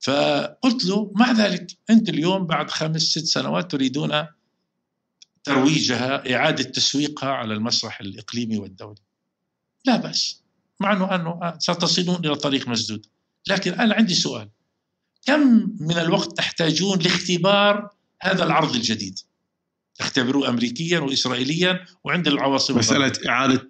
[0.00, 4.26] فقلت له مع ذلك أنت اليوم بعد خمس ست سنوات تريدون
[5.44, 9.00] ترويجها إعادة تسويقها على المسرح الإقليمي والدولي.
[9.84, 10.42] لا بأس.
[10.80, 13.06] مع أنه, أنه ستصلون إلى طريق مسدود.
[13.46, 14.48] لكن أنا عندي سؤال.
[15.26, 17.90] كم من الوقت تحتاجون لاختبار
[18.22, 19.18] هذا العرض الجديد.
[20.00, 23.68] اختبروه أمريكيا وإسرائيليا وعند العواصم مسألة إعادة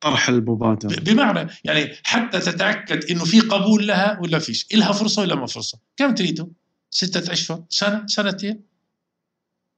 [0.00, 1.00] طرح المبادرة.
[1.00, 4.66] بمعنى يعني حتى تتأكد أنه في قبول لها ولا فيش.
[4.74, 5.78] إلها فرصة ولا ما فرصة.
[5.96, 6.46] كم تريدوا؟
[6.90, 8.60] ستة أشهر؟ سنة؟ سنتين؟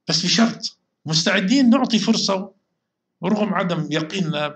[0.09, 0.77] بس بشرط.
[1.05, 2.51] مستعدين نعطي فرصة
[3.21, 4.55] ورغم عدم يقيننا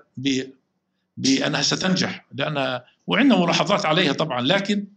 [1.18, 2.26] بأنها ستنجح.
[2.34, 4.42] لأن وعندنا ملاحظات عليها طبعا.
[4.42, 4.88] لكن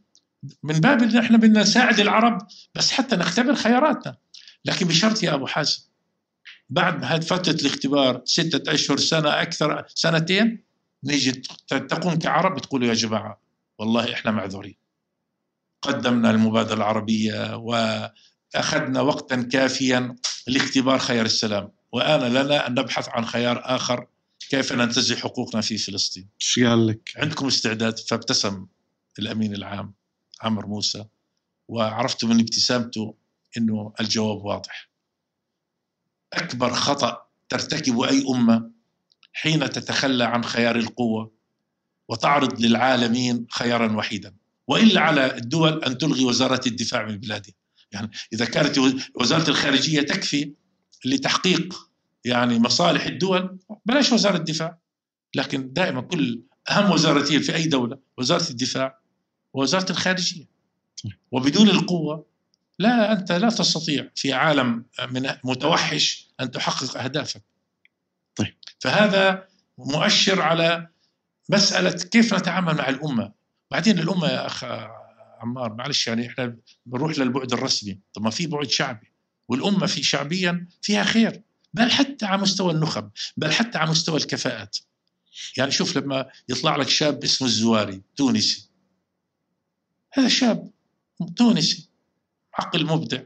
[0.62, 4.16] من باب إن إحنا بدنا نساعد العرب بس حتى نختبر خياراتنا.
[4.68, 5.80] لكن بشرط يا أبو حازم
[6.70, 10.64] بعد هذه فترة الاختبار ستة أشهر سنة أكثر سنتين
[11.04, 11.32] نيجي
[11.68, 13.40] تقوم كعرب تقولوا يا جماعة
[13.78, 14.76] والله إحنا معذورين.
[15.82, 20.16] قدمنا المبادرة العربية وأخذنا وقتا كافيا
[20.46, 21.70] لاختبار خيار السلام.
[21.92, 24.06] وآن لنا أن نبحث عن خيار آخر
[24.50, 26.28] كيف ننتزع حقوقنا في فلسطين.
[26.40, 28.66] إيش قال لك؟ عندكم استعداد؟ فابتسم
[29.18, 29.94] الأمين العام
[30.42, 31.04] عمر موسى
[31.68, 33.14] وعرفت من ابتسامته
[33.56, 34.90] إنه الجواب واضح.
[36.32, 38.70] أكبر خطأ ترتكب أي أمة
[39.32, 41.32] حين تتخلى عن خيار القوة
[42.08, 44.34] وتعرض للعالمين خيارا وحيدا.
[44.68, 47.54] وإلا على الدول أن تلغي وزارة الدفاع من بلادها.
[47.92, 48.78] يعني إذا كانت
[49.14, 50.54] وزارة الخارجية تكفي
[51.04, 51.90] لتحقيق
[52.24, 54.78] يعني مصالح الدول بلاش وزارة الدفاع.
[55.34, 59.00] لكن دائما كل أهم وزارتين في أي دولة وزارة الدفاع
[59.52, 60.48] ووزارة الخارجية.
[61.32, 62.26] وبدون القوة
[62.78, 67.42] لا أنت لا تستطيع في عالم من متوحش أن تحقق أهدافك.
[68.36, 68.54] طيب.
[68.78, 69.48] فهذا
[69.78, 70.88] مؤشر على
[71.48, 73.32] مسألة كيف نتعامل مع الأمة.
[73.70, 74.64] بعدين الأمة يا أخ
[75.40, 76.56] عمار معلش يعني إحنا
[76.86, 77.98] بنروح للبعد الرسمي.
[78.14, 79.12] طب ما في بعد شعبي.
[79.48, 81.42] والأمة في شعبيا فيها خير
[81.74, 84.76] بل حتى على مستوى النخب بل حتى على مستوى الكفاءات.
[85.56, 88.68] يعني شوف لما يطلع لك شاب اسمه الزواري تونسي.
[90.12, 90.70] هذا شاب
[91.36, 91.87] تونسي.
[92.58, 93.22] عقل مبدع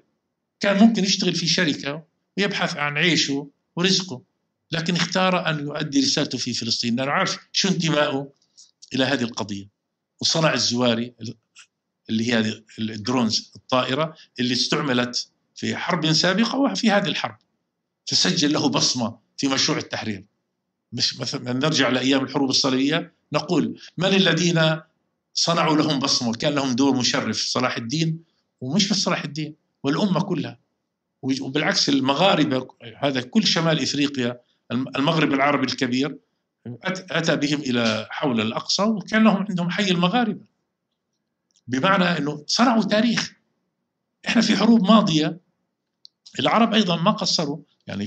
[0.60, 2.04] كان ممكن يشتغل في شركة
[2.38, 4.22] ويبحث عن عيشه ورزقه
[4.72, 6.96] لكن اختار أن يؤدي رسالته في فلسطين.
[6.96, 8.32] لأنه عارف شو انتمائه
[8.94, 9.68] إلى هذه القضية.
[10.20, 11.14] وصنع الزواري
[12.10, 17.36] اللي هي الدرونز الطائرة اللي استعملت في حرب سابقة وفي هذه الحرب.
[18.06, 20.24] فسجل له بصمة في مشروع التحرير.
[20.92, 24.80] مش مثلا نرجع لأيام الحروب الصليبية نقول من الذين
[25.34, 28.24] صنعوا لهم بصمة؟ وكان لهم دور مشرف صلاح الدين
[28.62, 30.58] ومش بس صلاح الدين والأمة كلها.
[31.22, 34.40] وبالعكس المغاربة هذا كل شمال إفريقيا
[34.72, 36.18] المغرب العربي الكبير
[37.10, 40.44] أتى بهم إلى حول الأقصى وكان لهم عندهم حي المغاربة
[41.66, 43.32] بمعنى أنه صنعوا تاريخ.
[44.28, 45.40] إحنا في حروب ماضية
[46.40, 47.58] العرب أيضا ما قصروا.
[47.86, 48.06] يعني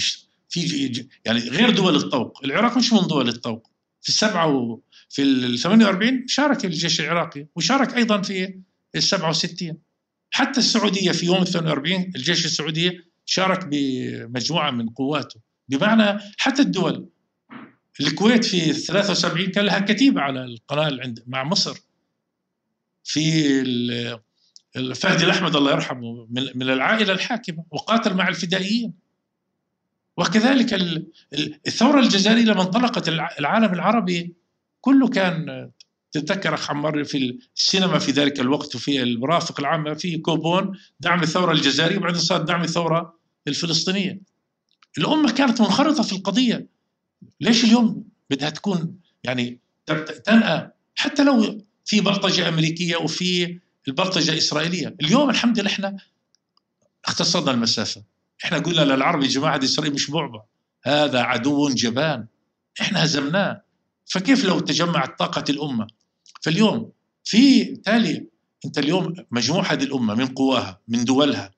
[0.50, 2.46] في يعني غير دول الطوق.
[2.46, 3.70] العراق مش من دول الطوق.
[4.02, 4.80] في السبعة و
[5.10, 8.60] في ال 48 شارك الجيش العراقي وشارك أيضا في
[8.96, 9.78] ال 67
[10.36, 15.40] حتى السعودية في يوم 42 الجيش السعودي شارك بمجموعة من قواته.
[15.70, 17.10] بمعنى حتى الدول
[18.02, 21.78] الكويت في 73 كان لها كتيبة على القناة عند مع مصر.
[23.04, 23.62] في
[24.76, 28.94] الفهد الأحمد الله يرحمه من العائلة الحاكمة وقاتل مع الفدائيين.
[30.18, 30.74] وكذلك
[31.68, 34.34] الثورة الجزائرية لما انطلقت العالم العربي
[34.82, 35.70] كله كان
[36.20, 41.52] تتذكر أخ عمار في السينما في ذلك الوقت وفي المرافق العامه في كوبون دعم الثورة
[41.52, 44.22] الجزائرية وبعدين صار دعم الثورة الفلسطينية.
[44.98, 46.68] الأمة كانت منخرطة في القضية.
[47.42, 49.60] ليش اليوم بدها تكون يعني
[50.26, 55.98] تنأى حتى لو في بلطجة أمريكية وفي البلطجة الاسرائيليه، اليوم الحمد لله إحنا
[57.06, 58.04] اختصرنا المسافة.
[58.46, 60.42] إحنا قلنا للعرب يا جماعة إسرائيل مش بعبع
[60.84, 62.26] هذا عدو جبان
[62.82, 63.62] إحنا هزمناه
[64.06, 65.88] فكيف لو تجمعت طاقة الأمة
[66.46, 66.92] فاليوم
[67.24, 68.28] في تالي
[68.66, 71.52] أنت اليوم مجموعة هذه الأمة من قواها من دولها.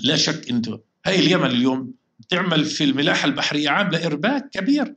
[0.00, 0.68] لا شك أنت
[1.06, 1.94] هاي اليمن اليوم
[2.28, 4.94] تعمل في الملاحة البحرية عاملة إرباك كبير.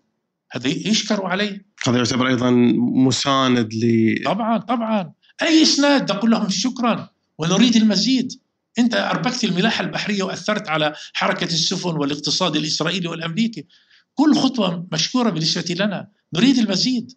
[0.51, 5.13] هذا يشكروا عليه هذا يعتبر أيضا مساند ل طبعا طبعا.
[5.41, 7.09] أي إسناد؟ أقول لهم شكرا.
[7.37, 8.39] ونريد المزيد.
[8.79, 13.65] أنت أربكت الملاحة البحرية وأثرت على حركة السفن والاقتصاد الإسرائيلي والأمريكي.
[14.13, 16.07] كل خطوة مشكورة بالنسبة لنا.
[16.33, 17.11] نريد المزيد.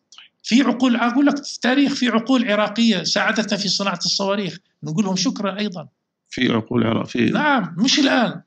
[0.49, 4.59] في عقول أقول لك في التاريخ في عقول عراقية ساعدتنا في صناعة الصواريخ.
[4.83, 5.89] نقول لهم شكرا أيضا.
[6.29, 8.43] في عقول عراق في نعم مش الآن.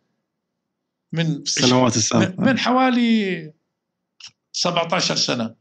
[1.13, 2.43] من السنوات السابقة.
[2.43, 3.53] من حوالي
[4.53, 5.55] 17 سنة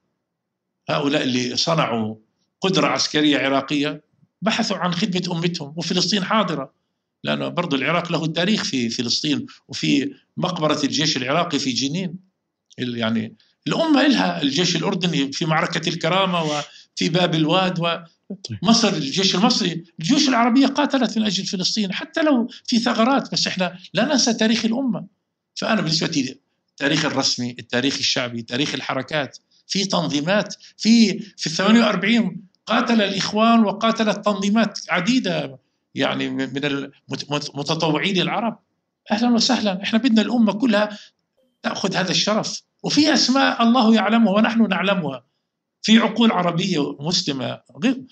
[0.89, 2.17] هؤلاء اللي صنعوا
[2.61, 4.05] قدرة عسكرية عراقية
[4.43, 6.75] بحثوا عن خدمة أمتهم وفلسطين حاضرة
[7.25, 12.17] لأنه برضو العراق له تاريخ في فلسطين وفي مقبرة الجيش العراقي في جنين
[12.79, 17.79] يعني الأمة لها الجيش الأردني في معركة الكرامة وفي باب الواد
[18.63, 23.79] ومصر الجيش المصري الجيوش العربية قاتلت من أجل فلسطين حتى لو في ثغرات بس إحنا
[23.95, 25.07] لا ننسى تاريخ الأمة.
[25.55, 26.39] فأنا بالنسبة لي
[26.71, 34.25] التاريخ الرسمي التاريخ الشعبي تاريخ الحركات في تنظيمات في في ال 48 قاتل الإخوان وقاتلت
[34.25, 35.59] تنظيمات عديدة
[35.95, 38.59] يعني من المتطوعين العرب.
[39.11, 40.99] أهلا وسهلا إحنا بدنا الأمة كلها
[41.63, 42.63] تأخذ هذا الشرف.
[42.83, 45.25] وفي أسماء الله يعلمها ونحن نعلمها.
[45.83, 47.61] في عقول عربية مسلمه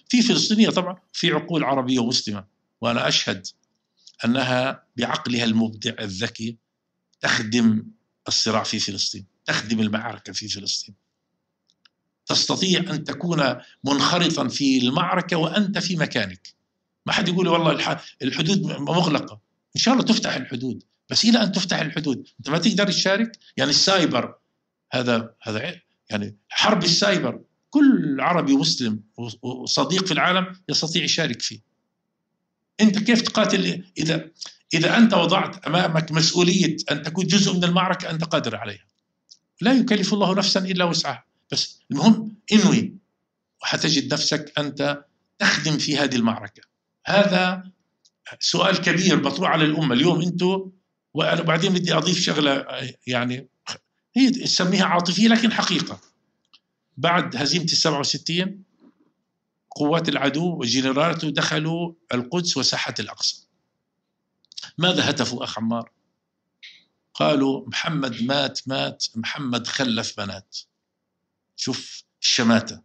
[0.09, 2.45] في فلسطينية طبعا في عقول عربية مسلمه
[2.81, 3.47] وأنا أشهد
[4.25, 6.57] أنها بعقلها المبدع الذكي
[7.21, 7.85] تخدم
[8.29, 10.95] الصراع في فلسطين تخدم المعركة في فلسطين.
[12.27, 13.55] تستطيع أن تكون
[13.85, 16.55] منخرطا في المعركة وأنت في مكانك.
[17.07, 19.41] ما حد يقول والله الحدود مغلقة.
[19.77, 20.83] إن شاء الله تفتح الحدود.
[21.11, 24.35] بس إلى أن تفتح الحدود أنت ما تقدر تشارك؟ يعني السايبر
[24.93, 27.41] هذا هذا يعني حرب السايبر.
[27.71, 29.01] كل عربي مسلم
[29.43, 31.61] وصديق في العالم يستطيع يشارك فيه.
[32.81, 34.31] أنت كيف تقاتل؟ إذا
[34.75, 38.87] إذا أنت وضعت أمامك مسؤولية أن تكون جزء من المعركة أنت قادر عليها.
[39.61, 41.25] لا يكلف الله نفسا إلا وسعها.
[41.53, 42.95] بس المهم إنوي
[43.63, 45.05] وحتجد نفسك أنت
[45.39, 46.63] تخدم في هذه المعركة.
[47.07, 47.71] هذا
[48.41, 49.95] سؤال كبير مطروح على الأمة.
[49.95, 50.71] اليوم أنتم
[51.15, 52.67] وأنا بعدين بدي أضيف شغلة
[53.07, 53.49] يعني
[54.19, 56.01] هي تسميها عاطفية لكن حقيقة.
[56.97, 58.65] بعد هزيمة ال 67
[59.71, 63.47] قوات العدو وجنرالاته دخلوا القدس وساحة الأقصى.
[64.79, 65.91] ماذا هتفوا أخ عمار؟
[67.15, 70.57] قالوا محمد مات مات محمد خلف بنات.
[71.57, 72.83] شوف الشماتة.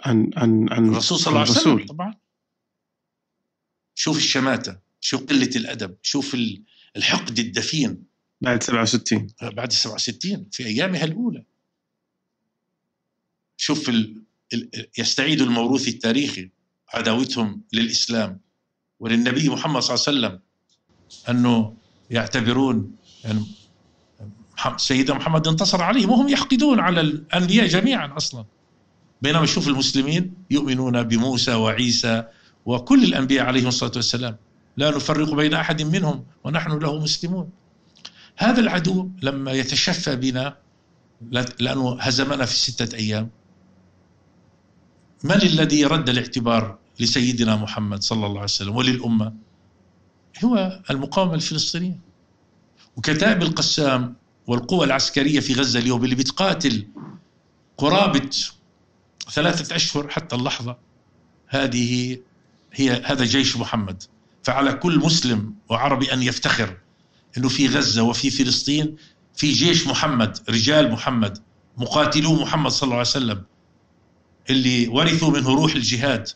[0.00, 2.14] عن عن عن الرسول صلى الله عليه وسلم طبعا.
[3.94, 6.36] شوف الشماتة شوف قلة الأدب شوف
[6.96, 8.04] الحقد الدفين.
[8.40, 11.44] بعد 67 بعد 67 في أيامها الأولى.
[13.56, 14.22] شوف ال...
[14.52, 14.68] ال...
[14.98, 16.50] يستعيد الموروث التاريخي
[16.94, 18.40] عداوتهم للإسلام
[19.00, 20.40] وللنبي محمد صلى الله عليه وسلم
[21.28, 21.76] أنه
[22.10, 23.44] يعتبرون يعني
[24.76, 28.44] سيدنا محمد انتصر عليهم وهم يحقدون على الأنبياء جميعا أصلا.
[29.22, 32.24] بينما شوف المسلمين يؤمنون بموسى وعيسى
[32.66, 34.36] وكل الأنبياء عليهم الصلاة والسلام.
[34.76, 37.50] لا نفرق بين أحد منهم ونحن له مسلمون.
[38.38, 40.56] هذا العدو لما يتشفى بنا
[41.60, 43.30] لأنه هزمنا في ستة أيام.
[45.24, 49.34] من الذي رد الاعتبار لسيدنا محمد صلى الله عليه وسلم وللأمة؟
[50.44, 51.98] هو المقاومة الفلسطينية.
[52.96, 54.14] وكتائب القسام
[54.46, 56.86] والقوى العسكرية في غزة اليوم اللي بتقاتل
[57.76, 58.30] قرابة
[59.30, 60.76] ثلاثة أشهر حتى اللحظة
[61.48, 62.18] هذه
[62.72, 64.02] هي هذا جيش محمد.
[64.42, 66.76] فعلى كل مسلم وعربي أن يفتخر
[67.38, 68.96] إنه في غزة وفي فلسطين
[69.36, 71.38] في جيش محمد رجال محمد
[71.76, 73.42] مقاتلو محمد صلى الله عليه وسلم
[74.50, 76.28] اللي ورثوا منه روح الجهاد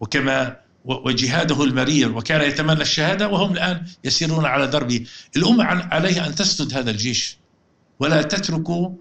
[0.00, 5.06] وكما وجهاده المرير وكان يتمنى الشهادة وهم الآن يسيرون على دربه
[5.36, 7.36] الأمة عليها أن تسدد هذا الجيش
[8.00, 8.92] ولا تترك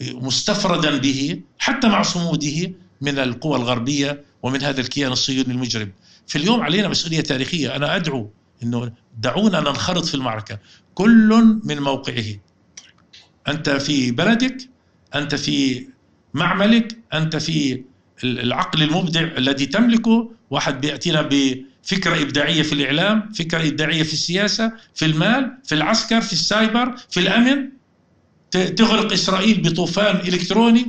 [0.00, 5.92] مستفردا به حتى مع صموده من القوى الغربية ومن هذا الكيان الصهيوني المجرم.
[6.26, 7.76] في اليوم علينا مسؤولية تاريخية.
[7.76, 8.30] أنا أدعو
[8.62, 10.58] إنه دعونا ننخرط في المعركة.
[10.94, 12.24] كل من موقعه.
[13.48, 14.56] أنت في بلدك
[15.14, 15.86] أنت في
[16.34, 17.82] معملك أنت في
[18.24, 20.30] العقل المبدع الذي تملكه.
[20.50, 26.32] واحد بيأتينا بفكرة إبداعية في الإعلام فكرة إبداعية في السياسة في المال في العسكر في
[26.32, 27.68] السايبر في الأمن.
[28.50, 30.86] تغرق إسرائيل بطوفان إلكتروني.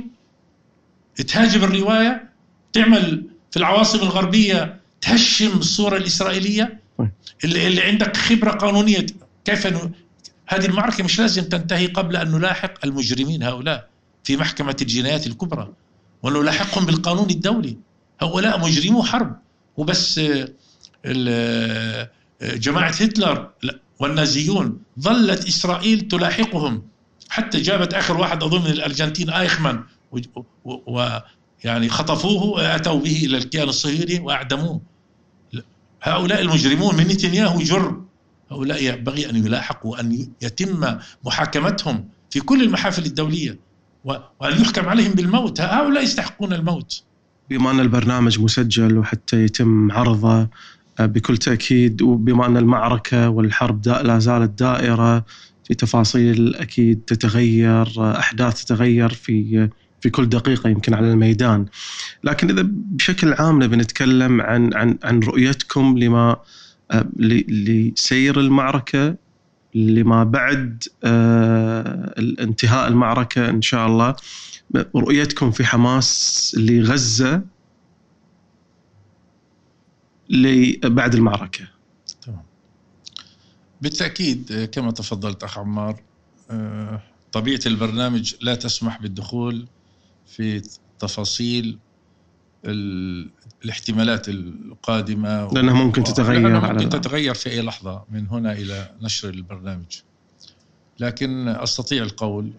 [1.28, 2.28] تهاجم الرواية.
[2.72, 6.80] تعمل في العواصم الغربية تهشم الصورة الإسرائيلية.
[7.44, 9.06] اللي, اللي عندك خبرة قانونية
[9.44, 9.90] كيف أنه
[10.48, 13.88] هذه المعركة مش لازم تنتهي قبل أن نلاحق المجرمين هؤلاء
[14.24, 15.72] في محكمة الجنايات الكبرى
[16.22, 17.76] ونلاحقهم بالقانون الدولي.
[18.20, 19.36] هؤلاء مجرمو حرب.
[19.76, 20.48] وبس آه،
[21.04, 22.08] آه،
[22.42, 23.50] جماعة هتلر
[23.98, 26.82] والنازيون ظلت إسرائيل تلاحقهم.
[27.28, 29.84] حتى جابت آخر واحد أظن من الأرجنتين آيخمان
[30.64, 34.80] ويعني خطفوه واتوا به إلى الكيان الصهيوني وأعدموه.
[36.02, 38.08] هؤلاء المجرمون من نتنياهو جرم.
[38.50, 43.58] هؤلاء ينبغي أن يلاحقوا ان يتم محاكمتهم في كل المحافل الدولية
[44.04, 45.60] وأن يحكم عليهم بالموت.
[45.60, 47.02] هؤلاء يستحقون الموت.
[47.50, 50.48] بما أن البرنامج مسجل وحتى يتم عرضه
[51.00, 55.24] آه، بكل تأكيد وبما أن المعركة والحرب لا زالت دائرة
[55.64, 59.68] في تفاصيل أكيد تتغير آه، أحداث تتغير في
[60.00, 61.66] في كل دقيقة يمكن على الميدان.
[62.24, 66.36] لكن إذا بشكل عام نبي نتكلم عن عن عن رؤيتكم لما
[66.90, 69.16] آه، لسير المعركة
[69.74, 70.84] لما بعد
[72.40, 74.16] انتهاء المعركة إن شاء الله.
[74.96, 77.42] رؤيتكم في حماس لغزة
[80.84, 81.68] بعد المعركة.
[82.22, 82.42] تمام.
[83.82, 86.02] بالتأكيد كما تفضلت أخ عمار
[86.50, 87.02] آه،
[87.32, 89.66] طبيعة البرنامج لا تسمح بالدخول
[90.28, 90.62] في
[90.98, 91.78] تفاصيل
[92.64, 95.52] الاحتمالات القادمة.
[95.52, 100.00] لأنها ممكن تتغير لأنها ممكن تتغير في أي لحظة من هنا إلى نشر البرنامج.
[101.00, 102.52] لكن أستطيع القول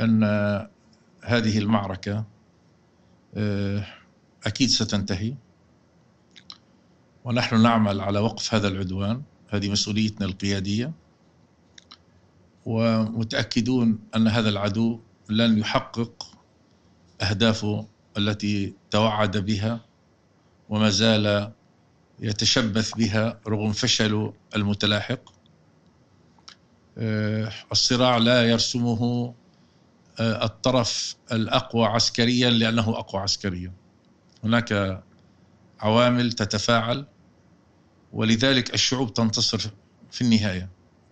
[0.00, 0.24] أن
[1.22, 2.24] هذه المعركة
[3.34, 3.86] آه،
[4.46, 5.34] أكيد ستنتهي.
[7.24, 10.92] ونحن نعمل على وقف هذا العدوان هذه مسؤوليتنا القيادية.
[12.66, 15.00] ومتأكدون أن هذا العدو
[15.30, 16.27] لن يحقق
[17.20, 17.86] أهدافه
[18.16, 19.80] التي توعد بها
[20.68, 21.52] وما زال
[22.20, 25.20] يتشبث بها رغم فشله المتلاحق.
[26.98, 29.34] آه، الصراع لا يرسمه
[30.20, 33.72] آه، الطرف الأقوى عسكريا لأنه أقوى عسكريا.
[34.44, 35.02] هناك
[35.80, 37.06] عوامل تتفاعل
[38.12, 39.70] ولذلك الشعوب تنتصر
[40.10, 40.68] في النهاية.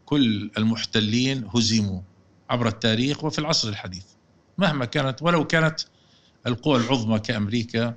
[0.06, 2.00] كل المحتلين هزموا
[2.50, 4.04] عبر التاريخ وفي العصر الحديث
[4.58, 5.80] مهما كانت ولو كانت
[6.47, 7.94] القوى العظمى كأمريكا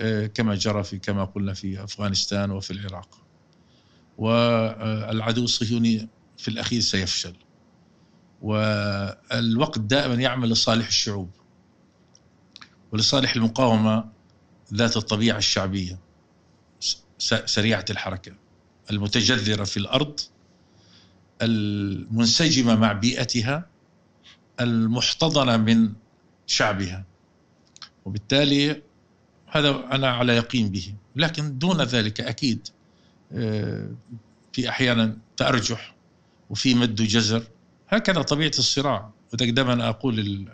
[0.00, 3.20] آه، كما جرى في كما قلنا في أفغانستان وفي العراق.
[4.18, 6.08] والعدو الصهيوني
[6.38, 7.36] في الأخير سيفشل.
[8.42, 11.30] والوقت دائما يعمل لصالح الشعوب
[12.92, 14.04] ولصالح المقاومة
[14.74, 15.98] ذات الطبيعة الشعبية
[17.44, 18.32] سريعة الحركة.
[18.90, 20.20] المتجذرة في الأرض
[21.42, 23.68] المنسجمة مع بيئتها
[24.60, 25.92] المحتضنة من
[26.46, 27.04] شعبها.
[28.04, 28.82] وبالتالي
[29.46, 30.94] هذا أنا على يقين به.
[31.16, 32.68] لكن دون ذلك أكيد
[33.32, 33.90] آه،
[34.52, 35.94] في أحيانا تأرجح
[36.50, 37.42] وفي مد وجزر
[37.88, 39.10] هكذا طبيعة الصراع.
[39.32, 40.46] ودائما أقول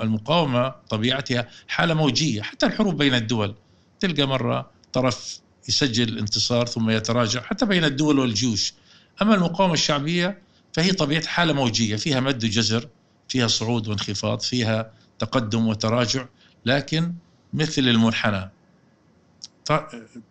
[0.00, 2.42] المقاومة طبيعتها حالة موجية.
[2.42, 3.54] حتى الحروب بين الدول.
[4.00, 7.42] تلقى مرة طرف يسجل انتصار ثم يتراجع.
[7.42, 8.74] حتى بين الدول والجيوش.
[9.22, 10.38] أما المقاومة الشعبية
[10.72, 11.96] فهي طبيعة حالة موجية.
[11.96, 12.88] فيها مد وجزر
[13.28, 16.26] فيها صعود وانخفاض فيها تقدم وتراجع.
[16.64, 17.14] لكن
[17.52, 18.50] مثل المنحنى.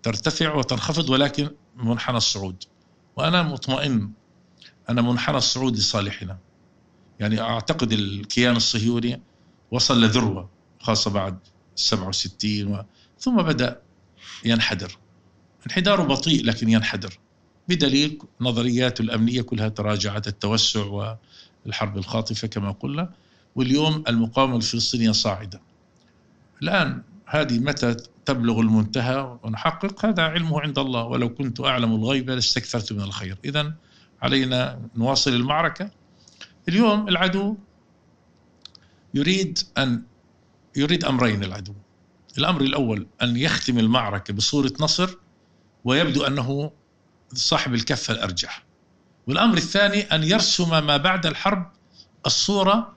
[0.03, 2.63] ترتفع وتنخفض ولكن منحنى الصعود.
[3.15, 4.11] وأنا مطمئن
[4.89, 6.37] أن منحنى الصعود لصالحنا.
[7.19, 9.21] يعني أعتقد الكيان الصهيوني
[9.71, 10.49] وصل لذروة
[10.79, 11.37] خاصة بعد
[11.75, 12.85] 67 و...
[13.19, 13.81] ثم بدأ
[14.45, 14.97] ينحدر.
[15.67, 17.19] انحداره بطيء لكن ينحدر.
[17.67, 21.13] بدليل نظرياته الأمنية كلها تراجعت التوسع
[21.65, 23.13] والحرب الخاطفة كما قلنا.
[23.55, 25.61] واليوم المقاومة الفلسطينية صاعدة.
[26.61, 27.95] الآن هذه متى
[28.25, 31.03] تبلغ المنتهى؟ ونحقق هذا علمه عند الله.
[31.03, 33.37] ولو كنت أعلم الغيب لاستكثرت من الخير.
[33.45, 33.73] إذا
[34.21, 35.91] علينا نواصل المعركة.
[36.69, 37.57] اليوم العدو
[39.13, 40.03] يريد أن
[40.75, 41.73] يريد أمرين العدو.
[42.37, 45.09] الأمر الأول أن يختم المعركة بصورة نصر
[45.83, 46.71] ويبدو أنه
[47.33, 48.63] صاحب الكفة الأرجح.
[49.27, 51.71] والأمر الثاني أن يرسم ما بعد الحرب
[52.25, 52.95] الصورة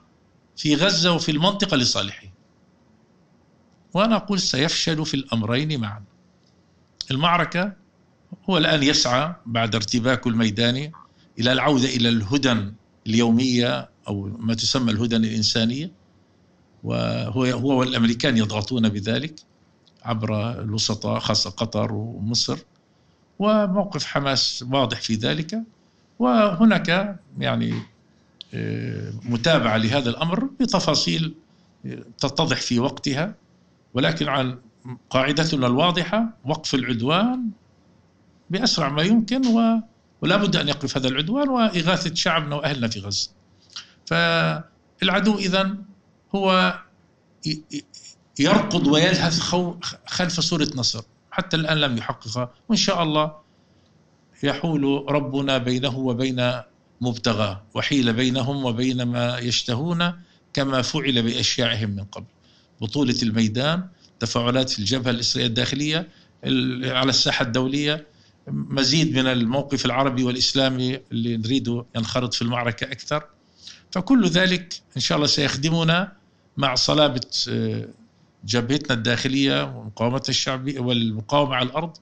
[0.57, 2.32] في غزة وفي المنطقة لصالحه.
[3.95, 6.03] وأنا أقول سيفشل في الأمرين معا.
[7.11, 7.73] المعركة
[8.51, 10.93] هو الآن يسعى بعد ارتباكه الميداني
[11.39, 12.73] إلى العودة إلى الهدن
[13.07, 15.91] اليومية أو ما تسمى الهدن الإنسانية
[16.85, 19.35] وهو هو والأمريكان يضغطون بذلك
[20.03, 22.59] عبر الوسطاء خاصة قطر ومصر
[23.39, 25.63] وموقف حماس واضح في ذلك
[26.19, 27.83] وهناك يعني
[28.55, 31.35] آه، متابعة لهذا الأمر بتفاصيل
[32.19, 33.35] تتضح في وقتها.
[33.95, 34.59] ولكن عن
[35.11, 37.51] قاعدتنا الواضحة وقف العدوان
[38.51, 39.81] بأسرع ما يمكن و
[40.23, 43.31] ولا بد أن يقف هذا العدوان وإغاثة شعبنا وأهلنا في غزة.
[44.07, 45.77] فالعدو إذا
[46.35, 46.75] هو
[48.39, 49.41] يرقض ويلهث
[50.07, 53.33] خلف صورة نصر حتى الآن لم يحققها وإن شاء الله
[54.43, 56.53] يحول ربنا بينه وبين
[57.01, 60.13] مبتغاه وحيل بينهم وبين ما يشتهون
[60.53, 62.32] كما فعل بأشياعهم من قبل.
[62.83, 63.89] بطولة الميدان
[64.21, 66.09] تفاعلات في الجبهة الإسرائيلية الداخلية
[66.95, 68.07] على الساحة الدولية.
[68.49, 73.25] مزيد من الموقف العربي والإسلامي اللي نريده ينخرط في المعركة أكثر.
[73.91, 76.13] فكل ذلك إن شاء الله سيخدمنا
[76.57, 77.89] مع صلابة آه،
[78.45, 81.97] جبهتنا الداخلية ومقاومة الشعب والمقاومة على الأرض.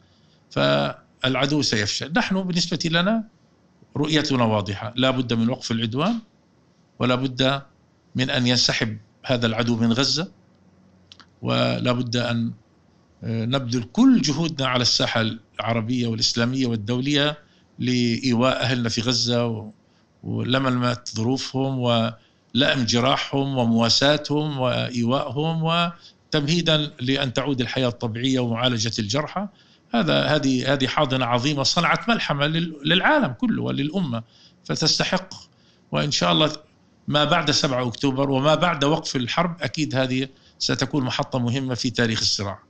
[0.50, 2.12] فالعدو سيفشل.
[2.16, 3.24] نحن بالنسبة لنا
[3.96, 4.92] رؤيتنا واضحة.
[4.96, 6.18] لا بد من وقف العدوان
[6.98, 7.62] ولا بد
[8.14, 10.39] من أن ينسحب هذا العدو من غزة.
[11.42, 12.52] ولا بد أن
[13.24, 15.24] آه، نبذل كل جهودنا على الساحة
[15.60, 17.38] العربية والإسلامية والدولية
[17.78, 19.70] لإيواء أهلنا في غزة
[20.22, 29.48] ولملمة ظروفهم ولأم جراحهم ومواساتهم وإيوائهم وتمهيدا لأن تعود الحياة الطبيعية ومعالجة الجرحى.
[29.94, 32.46] هذا هذه هذه حاضنة عظيمة صنعت ملحمة
[32.84, 34.22] للعالم كله وللأمة
[34.64, 35.34] فتستحق.
[35.92, 36.52] وإن شاء الله
[37.08, 40.28] ما بعد 7 أكتوبر وما بعد وقف الحرب أكيد هذه
[40.60, 42.62] ستكون محطة مهمة في تاريخ الصراع.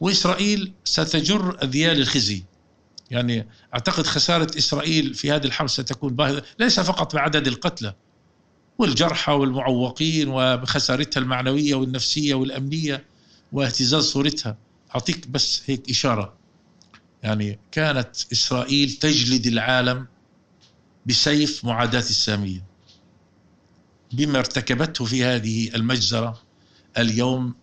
[0.00, 2.44] وإسرائيل ستجر أذيال الخزي.
[3.10, 6.42] يعني أعتقد خسارة إسرائيل في هذه الحرب ستكون باهظة.
[6.58, 7.94] ليس فقط بعدد القتلى
[8.78, 13.04] والجرحى والمعوقين وبخسارتها المعنوية والنفسية والأمنية
[13.52, 14.56] واهتزاز صورتها.
[14.94, 16.38] أعطيك بس هيك إشارة.
[17.22, 20.06] يعني كانت إسرائيل تجلد العالم
[21.06, 22.64] بسيف معاداة السامية.
[24.12, 26.47] بما ارتكبته في هذه المجزرة
[26.98, 27.54] اليوم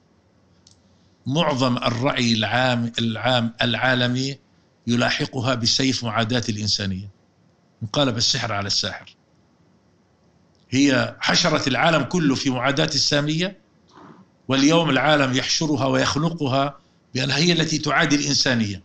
[1.25, 4.37] معظم الرعي العام العام العالمي
[4.87, 7.09] يلاحقها بسيف معاداة الإنسانية.
[7.83, 9.15] انقلب السحر على الساحر.
[10.69, 13.59] هي حشرت العالم كله في معاداة السامية
[14.47, 16.79] واليوم العالم يحشرها ويخنقها
[17.15, 18.83] بأنها هي التي تعادي الإنسانية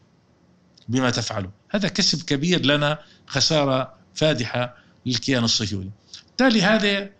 [0.88, 1.50] بما تفعله.
[1.70, 4.76] هذا كسب كبير لنا خسارة فادحة
[5.06, 5.90] للكيان الصهيوني.
[6.26, 7.10] بالتالي هذا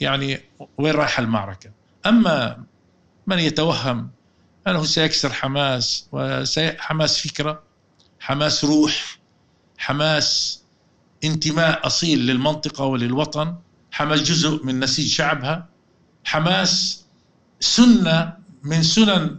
[0.00, 0.40] يعني
[0.78, 2.64] وين رايحة المعركة؟ أما
[3.26, 4.10] من يتوهم
[4.66, 7.62] أنه سيكسر حماس وحماس فكرة
[8.20, 9.18] حماس روح
[9.78, 10.60] حماس
[11.24, 13.54] انتماء أصيل للمنطقة وللوطن
[13.90, 15.68] حماس جزء من نسيج شعبها
[16.24, 17.04] حماس
[17.60, 19.36] سنة من سنن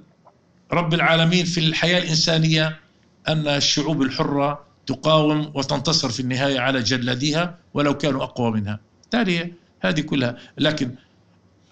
[0.72, 2.80] رب العالمين في الحياة الإنسانية
[3.28, 8.80] أن الشعوب الحرة تقاوم وتنتصر في النهاية على جلاديها ولو كانوا أقوى منها.
[9.02, 10.38] بالتالي هذه كلها.
[10.58, 10.96] لكن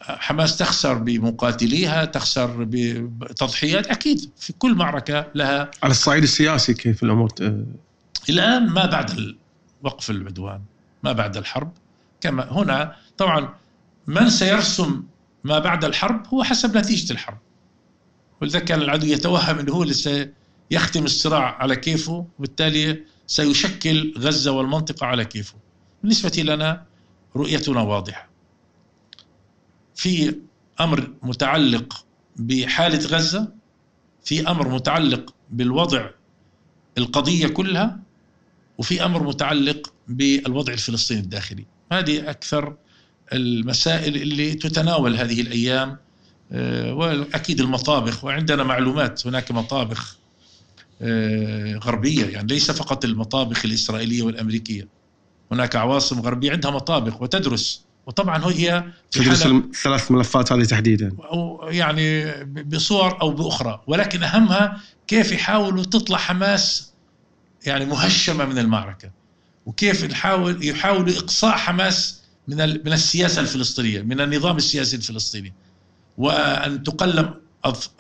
[0.02, 3.88] حماس تخسر بمقاتليها تخسر بتضحيات.
[3.88, 7.30] أكيد في كل معركة لها على الصعيد السياسي كيف الأمور
[8.30, 9.36] الآن ما بعد
[9.84, 10.62] وقف العدوان
[11.04, 11.72] ما بعد الحرب.
[12.22, 13.54] كما هنا طبعا
[14.08, 15.04] من سيرسم
[15.44, 17.38] ما بعد الحرب هو حسب نتيجة الحرب.
[18.42, 25.06] ولذلك كان العدو يتوهم إنه هو اللي سيختم الصراع على كيفه وبالتالي سيشكل غزة والمنطقة
[25.06, 25.56] على كيفه.
[26.04, 26.86] بالنسبة لنا
[27.36, 28.27] رؤيتنا واضحة.
[29.98, 30.36] في
[30.80, 32.06] أمر متعلق
[32.36, 33.48] بحالة غزة
[34.24, 36.10] في أمر متعلق بالوضع
[36.98, 38.00] القضية كلها
[38.78, 41.66] وفي أمر متعلق بالوضع الفلسطيني الداخلي.
[41.92, 42.76] هذه أكثر
[43.34, 45.98] المسائل اللي تتناول هذه الأيام
[46.52, 50.18] آه، وأكيد المطابخ وعندنا معلومات هناك مطابخ
[51.02, 54.88] آه، غربية يعني ليس فقط المطابخ الإسرائيلية والأمريكية.
[55.52, 62.34] هناك عواصم غربية عندها مطابخ وتدرس وطبعا هي تدرس الثلاث ملفات هذه تحديدا؟ أو يعني
[62.64, 66.92] بصور أو بأخرى ولكن أهمها كيف يحاولوا تطلع حماس
[67.66, 69.12] يعني مهشمة من المعركة
[69.66, 75.54] وكيف يحاول يحاولوا إقصاء حماس من من السياسة الفلسطينية من النظام السياسي الفلسطيني
[76.18, 77.34] وأن تقلم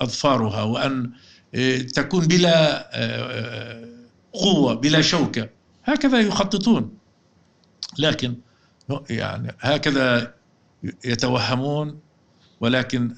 [0.01, 1.11] أظفارها وأن
[1.55, 3.87] آه، تكون بلا آه، آه،
[4.33, 5.49] قوة بلا شوكة.
[5.83, 6.97] هكذا يخططون.
[7.99, 8.35] لكن
[9.09, 10.33] يعني هكذا
[11.05, 11.99] يتوهمون
[12.59, 13.15] ولكن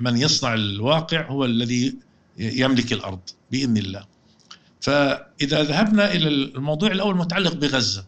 [0.00, 1.96] من يصنع الواقع هو الذي
[2.38, 3.20] يملك الأرض
[3.50, 4.06] بإذن الله.
[4.80, 8.06] فإذا ذهبنا إلى الموضوع الأول المتعلق بغزة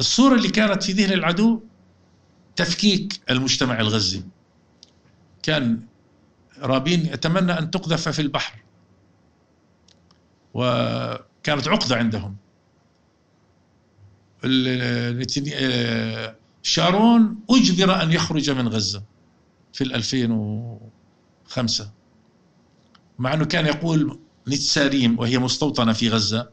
[0.00, 1.62] الصورة اللي كانت في ذهن العدو
[2.56, 4.22] تفكيك المجتمع الغزي.
[5.42, 5.80] كان
[6.58, 8.62] رابين يتمنى أن تقذف في البحر.
[10.54, 12.36] وكانت عقدة عندهم.
[16.62, 19.02] شارون أجبر أن يخرج من غزة
[19.72, 21.90] في 2005
[23.18, 26.50] مع أنه كان يقول نتساريم وهي مستوطنة في غزة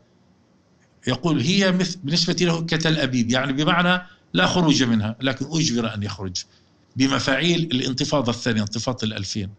[1.08, 4.02] يقول هي بالنسبة له كتل أبيب يعني بمعنى
[4.34, 6.44] لا خروج منها لكن أجبر أن يخرج
[6.96, 9.50] بمفاعيل الانتفاضة الثانية انتفاضة الألفين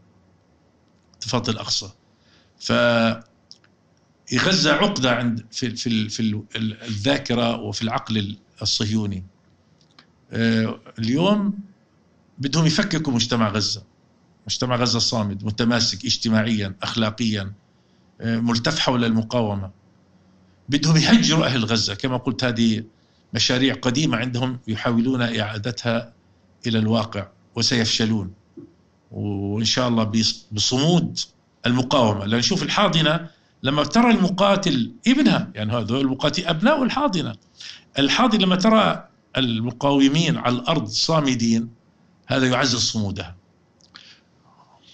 [1.15, 1.91] انتفاضة الأقصى.
[2.61, 2.73] ف
[4.39, 9.25] غزة عقدة عند في في في الذاكرة وفي العقل الصهيوني.
[10.33, 11.59] آه، اليوم
[12.39, 13.83] بدهم يفككوا مجتمع غزة.
[14.47, 17.53] مجتمع غزة الصامد متماسك اجتماعيا أخلاقيا
[18.21, 19.71] آه، ملتف حول المقاومة.
[20.69, 21.95] بدهم يهجروا أهل غزة.
[21.95, 22.85] كما قلت هذه
[23.35, 26.13] مشاريع قديمة عندهم يحاولون إعادتها
[26.67, 28.33] إلى الواقع وسيفشلون.
[29.11, 30.05] وإن شاء الله
[30.53, 31.19] بصمود
[31.67, 32.25] المقاومة.
[32.25, 33.29] لأن نشوف الحاضنة
[33.63, 37.35] لما ترى المقاتل ابنها يعني هذول المقاتل أبناء الحاضنة.
[37.99, 41.69] الحاضنة لما ترى المقاومين على الأرض صامدين
[42.27, 43.37] هذا يعزز صمودها.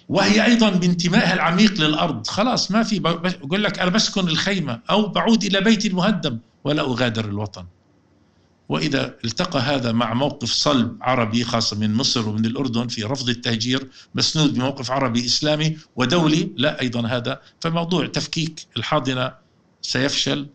[0.08, 2.26] وهي أيضا بانتمائها العميق للأرض.
[2.26, 7.24] خلاص ما في بقول لك أنا بسكن الخيمة أو بعود إلى بيتي المهدم ولا أغادر
[7.24, 7.64] الوطن.
[8.68, 13.88] وإذا التقى هذا مع موقف صلب عربي خاصة من مصر ومن الأردن في رفض التهجير
[14.14, 19.34] مسنود بموقف عربي إسلامي ودولي لا أيضا هذا فموضوع تفكيك الحاضنة
[19.82, 20.46] سيفشل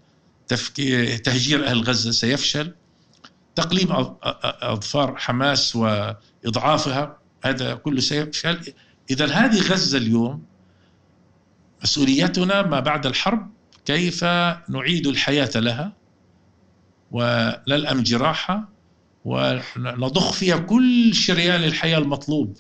[1.24, 2.74] تهجير أهل غزة سيفشل
[3.56, 3.88] تقليم
[4.62, 8.74] أظفار حماس وإضعافها هذا كله سيفشل.
[9.12, 10.44] إذا هذه غزة اليوم
[11.84, 13.52] مسؤوليتنا ما بعد الحرب
[13.86, 14.24] كيف
[14.70, 16.03] نعيد الحياة لها؟
[17.14, 18.70] ونلأم جراحها
[19.26, 22.58] ونضخ فيها كل شريان الحياة المطلوب.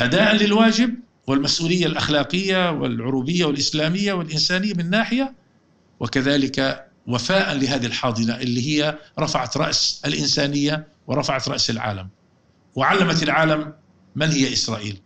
[0.00, 0.94] أداء للواجب
[1.26, 5.34] والمسؤولية الأخلاقية والعروبية والإسلامية والإنسانية من ناحية
[6.00, 12.08] وكذلك وفاء لهذه الحاضنة اللي هي رفعت رأس الإنسانية ورفعت رأس العالم.
[12.74, 13.72] وعلمت العالم
[14.16, 15.00] من هي إسرائيل.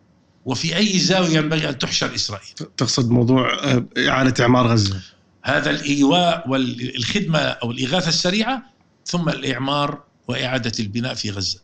[0.44, 2.54] وفي أي زاوية ينبغي أن تحشر إسرائيل.
[2.76, 3.52] تقصد موضوع
[3.98, 5.00] إعادة إعمار غزة.
[5.46, 8.62] هذا الإيواء والخدمة أو الإغاثة السريعة
[9.04, 11.60] ثم الإعمار وإعادة البناء في غزة.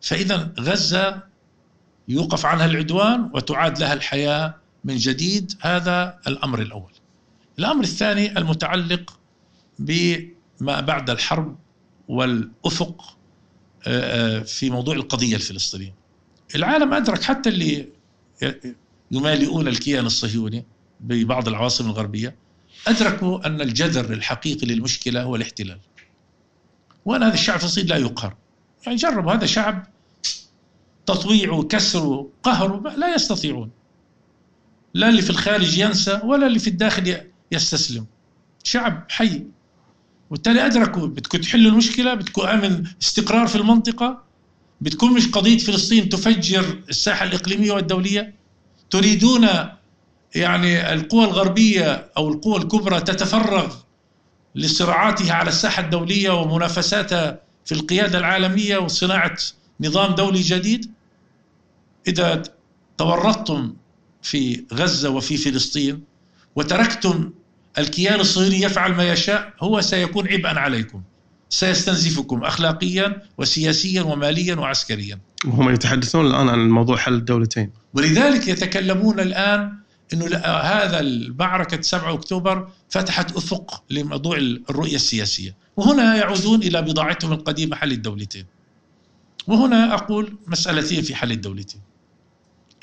[0.00, 1.22] فإذا غزة
[2.08, 4.54] يوقف عنها العدوان وتعاد لها الحياة
[4.84, 5.52] من جديد.
[5.60, 6.92] هذا الأمر الأول.
[7.58, 9.18] الأمر الثاني المتعلق
[9.78, 11.58] بما بعد الحرب
[12.08, 13.16] والأفق
[13.86, 15.94] آه، آه، في موضوع القضية الفلسطينية.
[16.54, 17.88] العالم أدرك حتى اللي
[19.10, 20.64] يمالئون الكيان الصهيوني
[21.00, 22.41] ببعض العواصم الغربية
[22.86, 25.78] أدركوا أن الجذر الحقيقي للمشكلة هو الاحتلال.
[27.04, 28.36] وأن هذا الشعب الفلسطيني لا يقهر.
[28.86, 29.86] يعني جربوا هذا شعب
[31.06, 33.70] تطويعه كسره قهره لا يستطيعون.
[34.94, 37.20] لا اللي في الخارج ينسى ولا اللي في الداخل
[37.52, 38.06] يستسلم.
[38.64, 39.42] شعب حي.
[40.30, 44.22] وبالتالي أدركوا بدكم تحلوا المشكلة بدكم آمن استقرار في المنطقة
[44.80, 48.34] بتكون مش قضية فلسطين تفجر الساحة الإقليمية والدولية.
[48.90, 49.48] تريدون
[50.34, 53.76] يعني القوى الغربية أو القوى الكبرى تتفرغ
[54.54, 59.36] لصراعاتها على الساحة الدولية ومنافساتها في القيادة العالمية وصناعة
[59.80, 60.90] نظام دولي جديد
[62.08, 62.42] إذا
[62.98, 63.74] تورطتم
[64.22, 66.00] في غزة وفي فلسطين
[66.56, 67.30] وتركتم
[67.78, 71.02] الكيان الصهيوني يفعل ما يشاء هو سيكون عبئا عليكم
[71.48, 75.18] سيستنزفكم اخلاقيا وسياسيا وماليا وعسكريا.
[75.44, 77.70] وهم يتحدثون الآن عن موضوع حل الدولتين.
[77.94, 79.72] ولذلك يتكلمون الآن
[80.12, 87.76] إنه هذا المعركة 7 أكتوبر فتحت أفق لموضوع الرؤية السياسية، وهنا يعودون إلى بضاعتهم القديمة
[87.76, 88.46] حل الدولتين.
[89.46, 91.80] وهنا أقول مسألتين في حل الدولتين.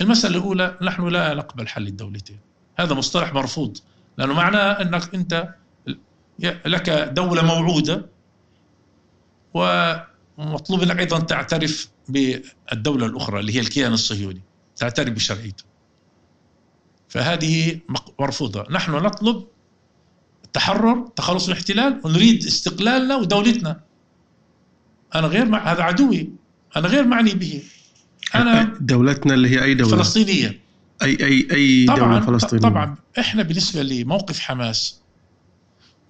[0.02, 2.40] المسألة الأولى نحن لا نقبل حل الدولتين.
[2.80, 3.78] هذا مصطلح مرفوض
[4.18, 5.54] لأنه معناه أنك أنت
[6.66, 8.06] لك دولة موعودة
[9.54, 14.42] ومطلوب انك أيضا تعترف بالدولة الأخرى اللي هي الكيان الصهيوني
[14.76, 15.64] تعترف بشرعيته
[17.10, 17.80] فهذه
[18.20, 18.66] مرفوضة.
[18.72, 19.48] نحن نطلب
[20.46, 23.80] التحرر تخلص من الاحتلال ونريد استقلالنا ودولتنا.
[25.16, 26.30] أنا غير مع هذا عدوي.
[26.76, 27.64] أنا غير معني به.
[28.36, 30.60] أنا دولتنا اللي هي أي دولة؟ فلسطينية.
[31.02, 32.96] اي اي أي طبعا دولة فلسطينية؟ طبعا.
[33.20, 35.00] إحنا بالنسبة لموقف حماس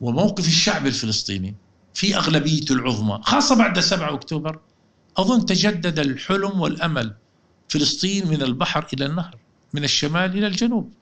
[0.01, 1.55] وموقف الشعب الفلسطيني
[1.93, 4.59] في أغلبيته العظمى خاصة بعد 7 أكتوبر
[5.17, 7.15] أظن تجدد الحلم والأمل
[7.69, 9.35] فلسطين من البحر إلى النهر.
[9.73, 10.93] من الشمال إلى الجنوب.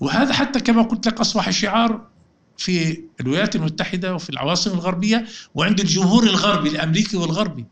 [0.00, 2.06] وهذا حتى كما قلت لك أصبح شعار
[2.56, 7.66] في الولايات المتحدة وفي العواصم الغربية وعند الجمهور الغربي الأمريكي والغربي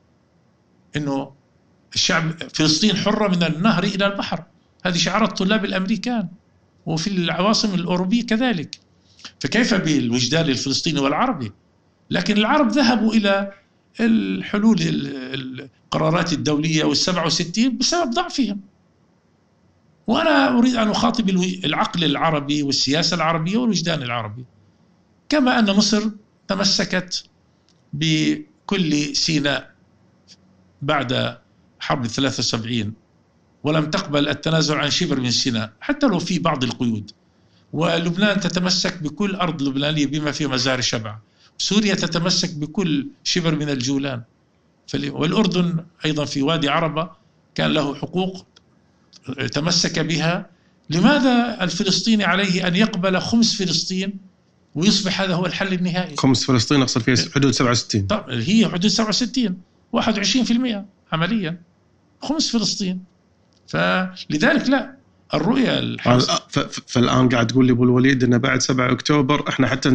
[0.96, 1.32] أنه
[1.94, 4.44] الشعب فلسطين حرة من النهر إلى البحر.
[4.84, 6.28] هذه شعارات الطلاب الأمريكان
[6.86, 8.78] وفي العواصم الأوروبية كذلك.
[9.40, 11.52] فكيف بالوجدان الفلسطيني والعربي؟
[12.10, 13.52] لكن العرب ذهبوا إلى
[14.00, 18.60] الحلول القرارات الدولية والسبعة وستين بسبب ضعفهم.
[20.10, 21.28] وأنا أريد أن أخاطب
[21.64, 24.44] العقل العربي والسياسة العربية والوجدان العربي.
[25.28, 26.10] كما أن مصر
[26.48, 27.24] تمسكت
[27.92, 29.74] بكل سيناء
[30.82, 31.38] بعد
[31.80, 32.92] حرب 73
[33.64, 37.10] ولم تقبل التنازل عن شبر من سيناء حتى لو في بعض القيود.
[37.72, 41.18] ولبنان تتمسك بكل أرض لبنانية بما فيها مزار شبع.
[41.58, 44.22] سوريا تتمسك بكل شبر من الجولان.
[44.94, 47.10] والأردن أيضا في وادي عربة
[47.54, 48.46] كان له حقوق
[49.52, 50.46] تمسك بها
[50.90, 54.12] لماذا الفلسطيني عليه أن يقبل خمس فلسطين
[54.74, 59.58] ويصبح هذا هو الحل النهائي؟ خمس فلسطين أقصد فيها حدود 67 طب هي حدود 67
[59.96, 61.60] 21% عمليا.
[62.22, 63.04] خمس فلسطين.
[63.68, 64.96] فلذلك لا
[65.34, 66.30] الرؤية الحمس...
[66.86, 69.94] فالآن قاعد تقول لي أبو الوليد إنه بعد 7 أكتوبر إحنا حتى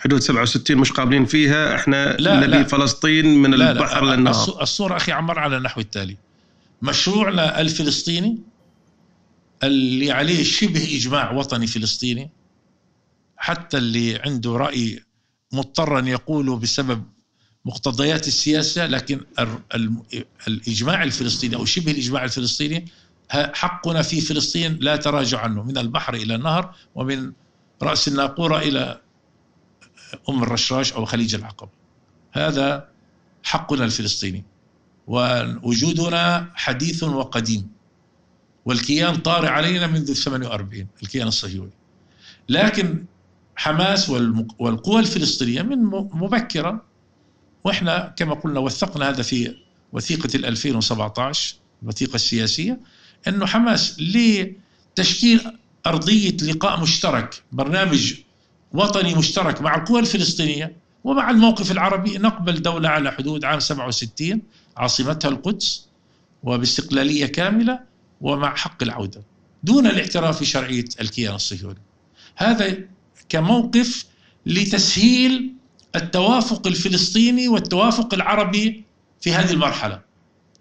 [0.00, 2.62] حدود 67 مش قابلين فيها إحنا لا نبي لا.
[2.62, 6.16] فلسطين من لا البحر لا للنهر الصورة أخي عمر على النحو التالي.
[6.82, 8.38] مشروعنا الفلسطيني
[9.62, 12.30] اللي عليه شبه إجماع وطني فلسطيني
[13.36, 15.02] حتى اللي عنده رأي
[15.52, 17.04] مضطرا يقوله بسبب
[17.64, 19.20] مقتضيات السياسة لكن
[20.48, 22.84] الإجماع الفلسطيني أو شبه الإجماع الفلسطيني
[23.30, 27.32] حقنا في فلسطين لا تراجع عنه من البحر إلى النهر ومن
[27.82, 29.00] رأس الناقورة إلى
[30.28, 31.70] أم الرشراش أو خليج العقبة.
[32.32, 32.88] هذا
[33.42, 34.44] حقنا الفلسطيني
[35.06, 37.75] ووجودنا حديث وقديم.
[38.66, 41.72] والكيان طارئ علينا منذ 48 الكيان الصهيوني.
[42.48, 43.04] لكن
[43.56, 44.10] حماس
[44.58, 45.78] والقوى الفلسطينية من
[46.12, 46.84] مبكرة.
[47.64, 49.56] وإحنا كما قلنا وثقنا هذا في
[49.92, 52.80] وثيقة 2017 الوثيقة السياسية
[53.28, 55.40] إنه حماس لتشكيل
[55.86, 58.14] أرضية لقاء مشترك برنامج
[58.72, 64.42] وطني مشترك مع القوى الفلسطينية ومع الموقف العربي نقبل دولة على حدود عام 67
[64.76, 65.86] عاصمتها القدس
[66.42, 67.80] وباستقلالية كاملة
[68.20, 69.22] ومع حق العودة
[69.62, 71.82] دون الاعتراف بشرعية الكيان الصهيوني.
[72.36, 72.78] هذا
[73.28, 74.06] كموقف
[74.46, 75.54] لتسهيل
[75.96, 78.84] التوافق الفلسطيني والتوافق العربي
[79.20, 80.00] في هذه المرحلة.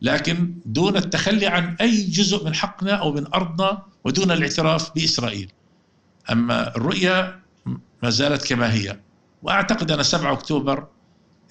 [0.02, 5.52] لكن دون التخلي عن أي جزء من حقنا أو من أرضنا ودون الاعتراف بإسرائيل.
[6.32, 7.40] أما الرؤية
[8.04, 9.00] ما زالت كما هي.
[9.44, 10.88] وأعتقد أن 7 أكتوبر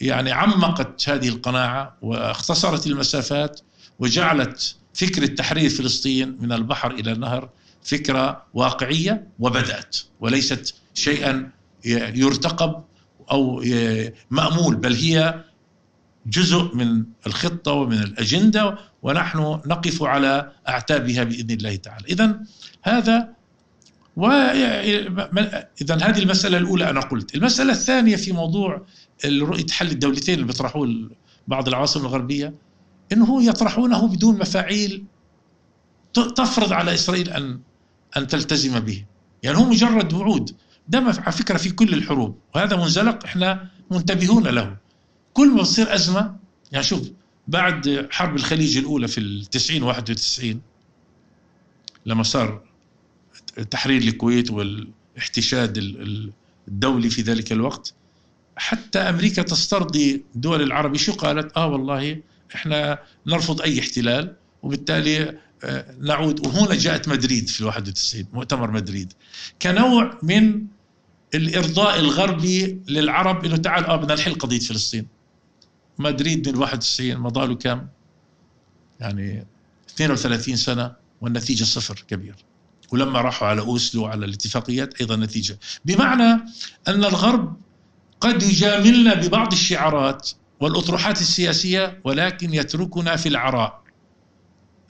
[0.00, 3.60] يعني عمقت هذه القناعة واختصرت المسافات
[3.98, 7.50] وجعلت فكرة تحرير فلسطين من البحر إلى النهر
[7.82, 11.50] فكرة واقعية وبدأت وليست شيئا
[12.14, 12.84] يرتقب
[13.30, 13.64] أو
[14.30, 15.44] مأمول بل هي
[16.26, 22.06] جزء من الخطة ومن الأجندة ونحن نقف على أعتابها بإذن الله تعالى.
[22.08, 22.40] إذا
[22.82, 23.28] هذا
[24.16, 24.26] و
[25.82, 27.34] إذا هذه المسألة الأولى أنا قلت.
[27.34, 28.86] المسألة الثانية في موضوع
[29.26, 31.10] رؤية حل الدولتين اللي بيطرحوه
[31.48, 32.54] بعض العواصم الغربية.
[33.14, 35.04] إنه يطرحونه بدون مفاعيل
[36.14, 37.60] تفرض على إسرائيل أن
[38.16, 39.04] أن تلتزم به.
[39.42, 40.56] يعني هو مجرد وعود.
[40.88, 42.38] ده على فكرة في كل الحروب.
[42.54, 44.76] وهذا منزلق إحنا منتبهون له.
[45.32, 46.36] كل ما تصير أزمة
[46.72, 47.10] يعني شوف
[47.48, 50.60] بعد حرب الخليج الأولى في التسعين 91
[52.06, 52.62] لما صار
[53.70, 55.78] تحرير الكويت والاحتشاد
[56.68, 57.94] الدولي في ذلك الوقت
[58.56, 62.20] حتى أمريكا تسترضي دول العربي شو قالت؟ آه والله
[62.54, 66.46] إحنا نرفض أي احتلال وبالتالي آه، نعود.
[66.46, 69.12] وهنا جاءت مدريد في ال 91 مؤتمر مدريد.
[69.62, 70.66] كنوع من
[71.34, 75.06] الإرضاء الغربي للعرب إنه تعال آه بدنا نحل قضية فلسطين.
[75.98, 77.86] مدريد من 91 مضى له كم؟
[79.00, 79.46] يعني
[79.94, 82.34] 32 سنة والنتيجة صفر كبير.
[82.92, 85.58] ولما راحوا على أوسلو على الاتفاقيات أيضا نتيجة.
[85.84, 86.32] بمعنى
[86.88, 87.56] أن الغرب
[88.20, 90.30] قد يجاملنا ببعض الشعارات
[90.64, 93.82] والأطروحات السياسية ولكن يتركنا في العراء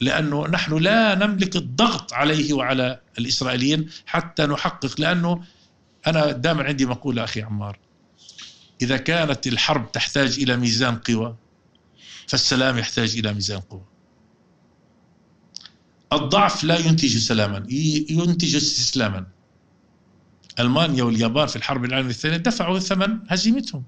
[0.00, 5.44] لأنه نحن لا نملك الضغط عليه وعلى الإسرائيليين حتى نحقق لأنه
[6.06, 7.78] أنا دائما عندي مقولة أخي عمار
[8.82, 11.36] إذا كانت الحرب تحتاج إلى ميزان قوى
[12.28, 13.84] فالسلام يحتاج إلى ميزان قوى.
[16.12, 17.66] الضعف لا ينتج سلاما
[18.10, 19.26] ينتج استسلاما.
[20.60, 23.84] ألمانيا واليابان في الحرب العالمية الثانية دفعوا ثمن هزيمتهم.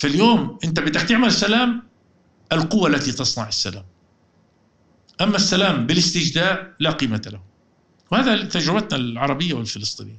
[0.00, 1.82] فاليوم انت بدك تعمل سلام
[2.52, 3.84] القوة التي تصنع السلام.
[5.20, 7.40] أما السلام بالاستجداء لا قيمة له.
[8.10, 10.18] وهذا تجربتنا العربية والفلسطينية.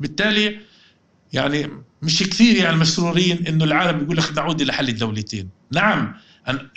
[0.00, 0.60] بالتالي
[1.32, 1.70] يعني
[2.02, 5.48] مش كثير يعني مسرورين إنه العالم يقول لك نعود إلى حل الدولتين.
[5.72, 6.14] نعم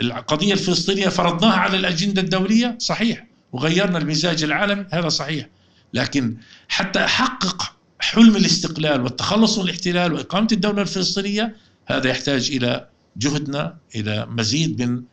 [0.01, 3.27] القضية الفلسطينية فرضناها على الأجندة الدولية صحيح.
[3.51, 5.49] وغيرنا المزاج العالمي هذا صحيح.
[5.93, 11.55] لكن حتى أحقق حلم الاستقلال والتخلص من الاحتلال وإقامة الدولة الفلسطينية
[11.89, 15.03] هذا يحتاج إلى جهدنا إلى مزيد من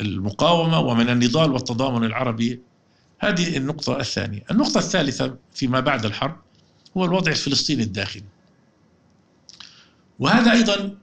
[0.00, 2.60] المقاومة ومن النضال والتضامن العربي.
[3.18, 4.44] هذه النقطة الثانية.
[4.50, 6.36] النقطة الثالثة فيما بعد الحرب
[6.96, 8.24] هو الوضع الفلسطيني الداخلي.
[10.18, 10.94] وهذا أيضا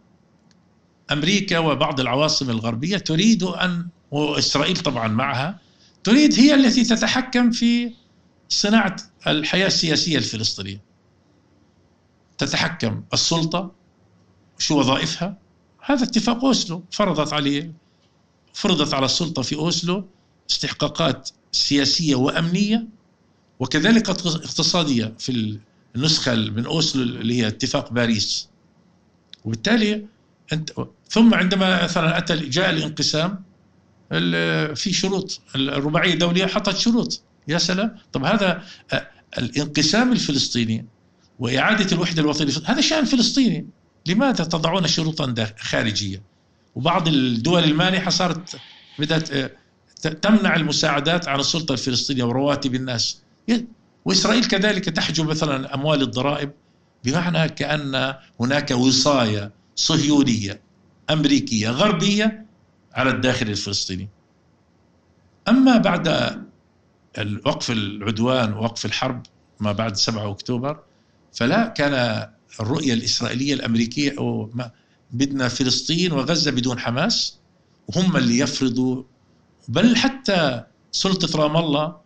[1.12, 5.60] أمريكا وبعض العواصم الغربية تريد أن وإسرائيل طبعا معها
[6.04, 7.94] تريد هي التي تتحكم في
[8.50, 8.96] صناعة
[9.28, 10.82] الحياة السياسية الفلسطينية.
[12.38, 13.72] تتحكم السلطة
[14.58, 15.38] شو وظائفها؟
[15.86, 16.84] هذا اتفاق أوسلو.
[16.92, 17.74] فرضت عليه
[18.54, 20.08] فرضت على السلطة في أوسلو
[20.52, 22.88] استحقاقات سياسية وأمنية
[23.60, 25.60] وكذلك اقتصادية في
[25.96, 28.50] النسخة من أوسلو اللي هي اتفاق باريس.
[29.46, 30.06] وبالتالي
[30.54, 30.72] أنت
[31.10, 33.44] ثم عندما مثلا أتى جاء الانقسام
[34.76, 37.22] في شروط الرباعية الدولية حطت شروط.
[37.48, 37.98] يا سلام!
[38.14, 38.64] طب هذا
[39.38, 40.86] الانقسام الفلسطيني
[41.40, 43.68] وإعادة الوحدة الوطنية هذا شأن فلسطيني.
[44.06, 46.22] لماذا تضعون شروطا خارجية؟
[46.76, 48.58] وبعض الدول المانحة صارت
[49.00, 49.52] بدأت
[50.22, 53.22] تمنع المساعدات عن السلطة الفلسطينية ورواتب الناس.
[54.06, 56.52] وإسرائيل كذلك تحجب مثلا أموال الضرائب
[57.04, 60.62] بمعنى كأن هناك وصاية صهيونية
[61.10, 62.46] أمريكية غربية
[62.94, 64.10] على الداخل الفلسطيني.
[65.48, 66.08] أما بعد
[67.46, 69.24] وقف العدوان ووقف الحرب
[69.60, 70.80] ما بعد 7 أكتوبر
[71.34, 72.28] فلا كان
[72.60, 74.52] الرؤية الإسرائيلية الأمريكية أو
[75.12, 77.38] بدنا فلسطين وغزة بدون حماس
[77.88, 79.04] وهم اللي يفرضوا
[79.68, 81.98] بل حتى سلطة رام الله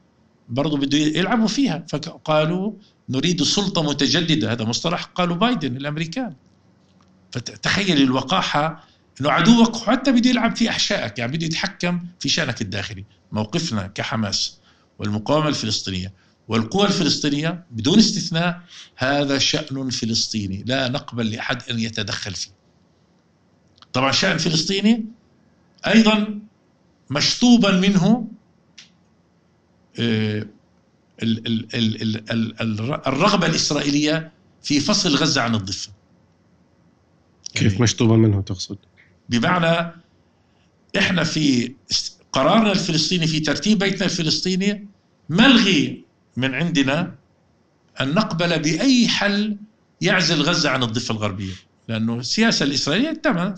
[0.50, 1.86] برضو بده يلعبوا فيها.
[1.90, 2.74] فقالوا
[3.10, 6.34] نريد سلطة متجددة هذا مصطلح قالوا بايدن الأمريكان.
[7.32, 8.88] فتخيل الوقاحة
[9.22, 14.58] إنه عدوك حتى بده يلعب في أحشائك يعني بده يتحكم في شأنك الداخلي موقفنا كحماس
[15.00, 16.14] والمقاومة الفلسطينية.
[16.48, 18.62] والقوى الفلسطينية بدون استثناء
[18.96, 22.52] هذا شأن فلسطيني لا نقبل لأحد أن يتدخل فيه
[23.94, 25.06] طبعا شأن فلسطيني
[25.88, 26.40] أيضا
[27.10, 28.28] مشطوبا منه
[30.00, 30.48] آه،
[33.08, 34.32] الرغبة الإسرائيلية
[34.64, 35.92] في فصل غزة عن الضفة
[37.54, 38.78] كيف يعني مشطوبا منه تقصد؟
[39.30, 39.94] بمعنى
[40.98, 41.74] إحنا في
[42.32, 44.88] قرارنا الفلسطيني في ترتيب بيتنا الفلسطيني
[45.30, 46.07] ملغي
[46.38, 47.16] من عندنا
[48.02, 49.58] أن نقبل بأي حل
[50.02, 51.54] يعزل غزة عن الضفة الغربية.
[51.88, 53.56] لأنه السياسة الإسرائيلية تمام.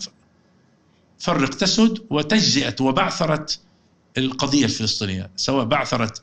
[1.18, 3.60] فرق تسد وتجزئت وبعثرت
[4.18, 6.22] القضية الفلسطينية سواء بعثرت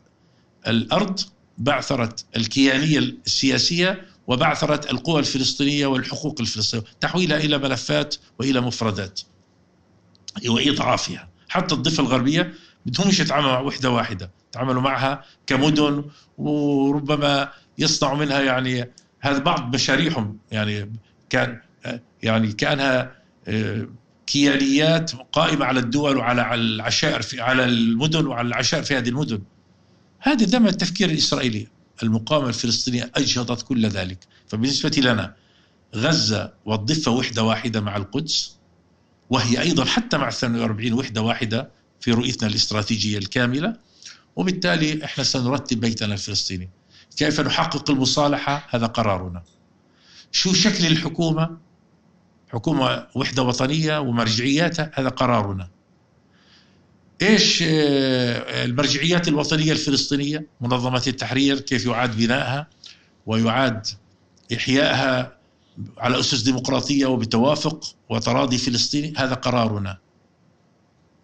[0.67, 1.19] الأرض
[1.57, 9.21] بعثرت الكيانية السياسية وبعثرت القوى الفلسطينية والحقوق الفلسطينية تحويلها إلى ملفات وإلى مفردات
[10.47, 11.29] وإضعافها.
[11.49, 12.53] حتى الضفة الغربية
[12.85, 14.31] بدهمش يتعاملوا مع وحدة واحدة.
[14.57, 16.03] تعاملوا معها كمدن
[16.37, 20.37] وربما يصنعوا منها يعني هذا بعض مشاريعهم.
[20.51, 20.91] يعني
[21.29, 21.61] كان
[22.23, 23.11] يعني كأنها
[23.47, 23.87] آه،
[24.27, 29.41] كيانيات قائمة على الدول وعلى العشائر في على المدن وعلى العشائر في هذه المدن.
[30.19, 31.67] هذه ذم التفكير الإسرائيلي.
[32.03, 34.19] المقاومة الفلسطينية أجهضت كل ذلك.
[34.47, 35.35] فبالنسبة لنا
[35.95, 38.57] غزة والضفة وحدة واحدة مع القدس
[39.29, 43.86] وهي أيضا حتى مع 48 وحدة واحدة في رؤيتنا الاستراتيجية الكاملة
[44.37, 46.69] وبالتالي إحنا سنرتب بيتنا الفلسطيني.
[47.17, 49.43] كيف نحقق المصالحة؟ هذا قرارنا.
[50.31, 51.57] شو شكل الحكومة؟
[52.49, 55.69] حكومة وحدة وطنية ومرجعياتها؟ هذا قرارنا.
[57.21, 62.67] إيش آه، المرجعيات الوطنية الفلسطينية؟ منظمة التحرير كيف يعاد بنائها
[63.25, 63.87] ويعاد
[64.53, 65.37] إحيائها
[65.97, 69.97] على أسس ديمقراطية وبتوافق وتراضي فلسطيني؟ هذا قرارنا.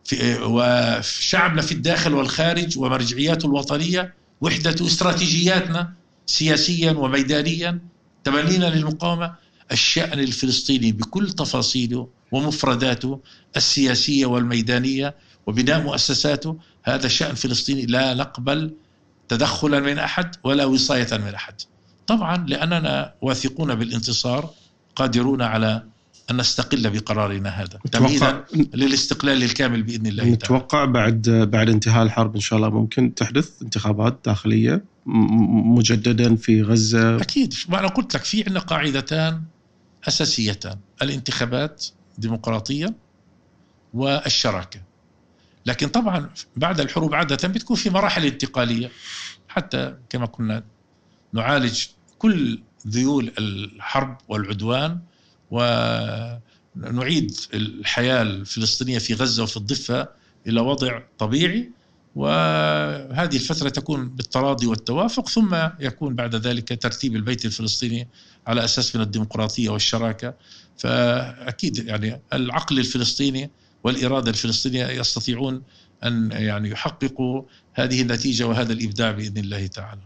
[0.05, 5.93] في وشعبنا في الداخل والخارج ومرجعياته الوطنية وحدة استراتيجياتنا
[6.25, 7.80] سياسيا وميدانيا
[8.23, 9.34] تبنينا للمقاومة
[9.71, 13.19] الشأن الفلسطيني بكل تفاصيله ومفرداته
[13.57, 15.15] السياسية والميدانية
[15.47, 16.57] وبناء مؤسساته.
[16.84, 18.73] هذا شأن فلسطيني لا نقبل
[19.27, 21.55] تدخلا من أحد ولا وصاية من أحد.
[22.07, 24.49] طبعا لأننا واثقون بالانتصار
[24.95, 25.84] قادرون على
[26.32, 27.80] أن نستقل بقرارنا هذا.
[27.91, 30.36] تمهيدا للاستقلال الكامل بإذن الله تعالى.
[30.36, 37.22] نتوقع بعد بعد انتهاء الحرب إن شاء الله ممكن تحدث انتخابات داخلية مجددا في غزة.
[37.22, 37.54] أكيد.
[37.70, 39.41] ما أنا قلت لك في عندنا قاعدتان
[40.08, 40.78] أساسيتان.
[41.02, 41.86] الانتخابات
[42.18, 42.95] ديمقراطية
[43.94, 44.82] والشراكة.
[45.66, 48.91] لكن طبعا بعد الحروب عادة بتكون في مراحل انتقالية.
[49.48, 50.64] حتى كما كنا
[51.34, 51.86] نعالج
[52.20, 55.00] كل ذيول الحرب والعدوان
[55.53, 60.07] ونعيد الحياة الفلسطينية في غزة وفي الضفة
[60.47, 61.71] إلى وضع طبيعي
[62.15, 68.07] وهذه الفترة تكون بالتراضي والتوافق ثم يكون بعد ذلك ترتيب البيت الفلسطيني
[68.47, 70.34] على أساس من الديمقراطية والشراكة.
[70.77, 73.51] فأكيد يعني العقل الفلسطيني
[73.84, 75.61] والإرادة الفلسطينية يستطيعون
[76.03, 77.41] أن يعني يحققوا
[77.73, 80.01] هذه النتيجة وهذا الإبداع بإذن الله تعالى.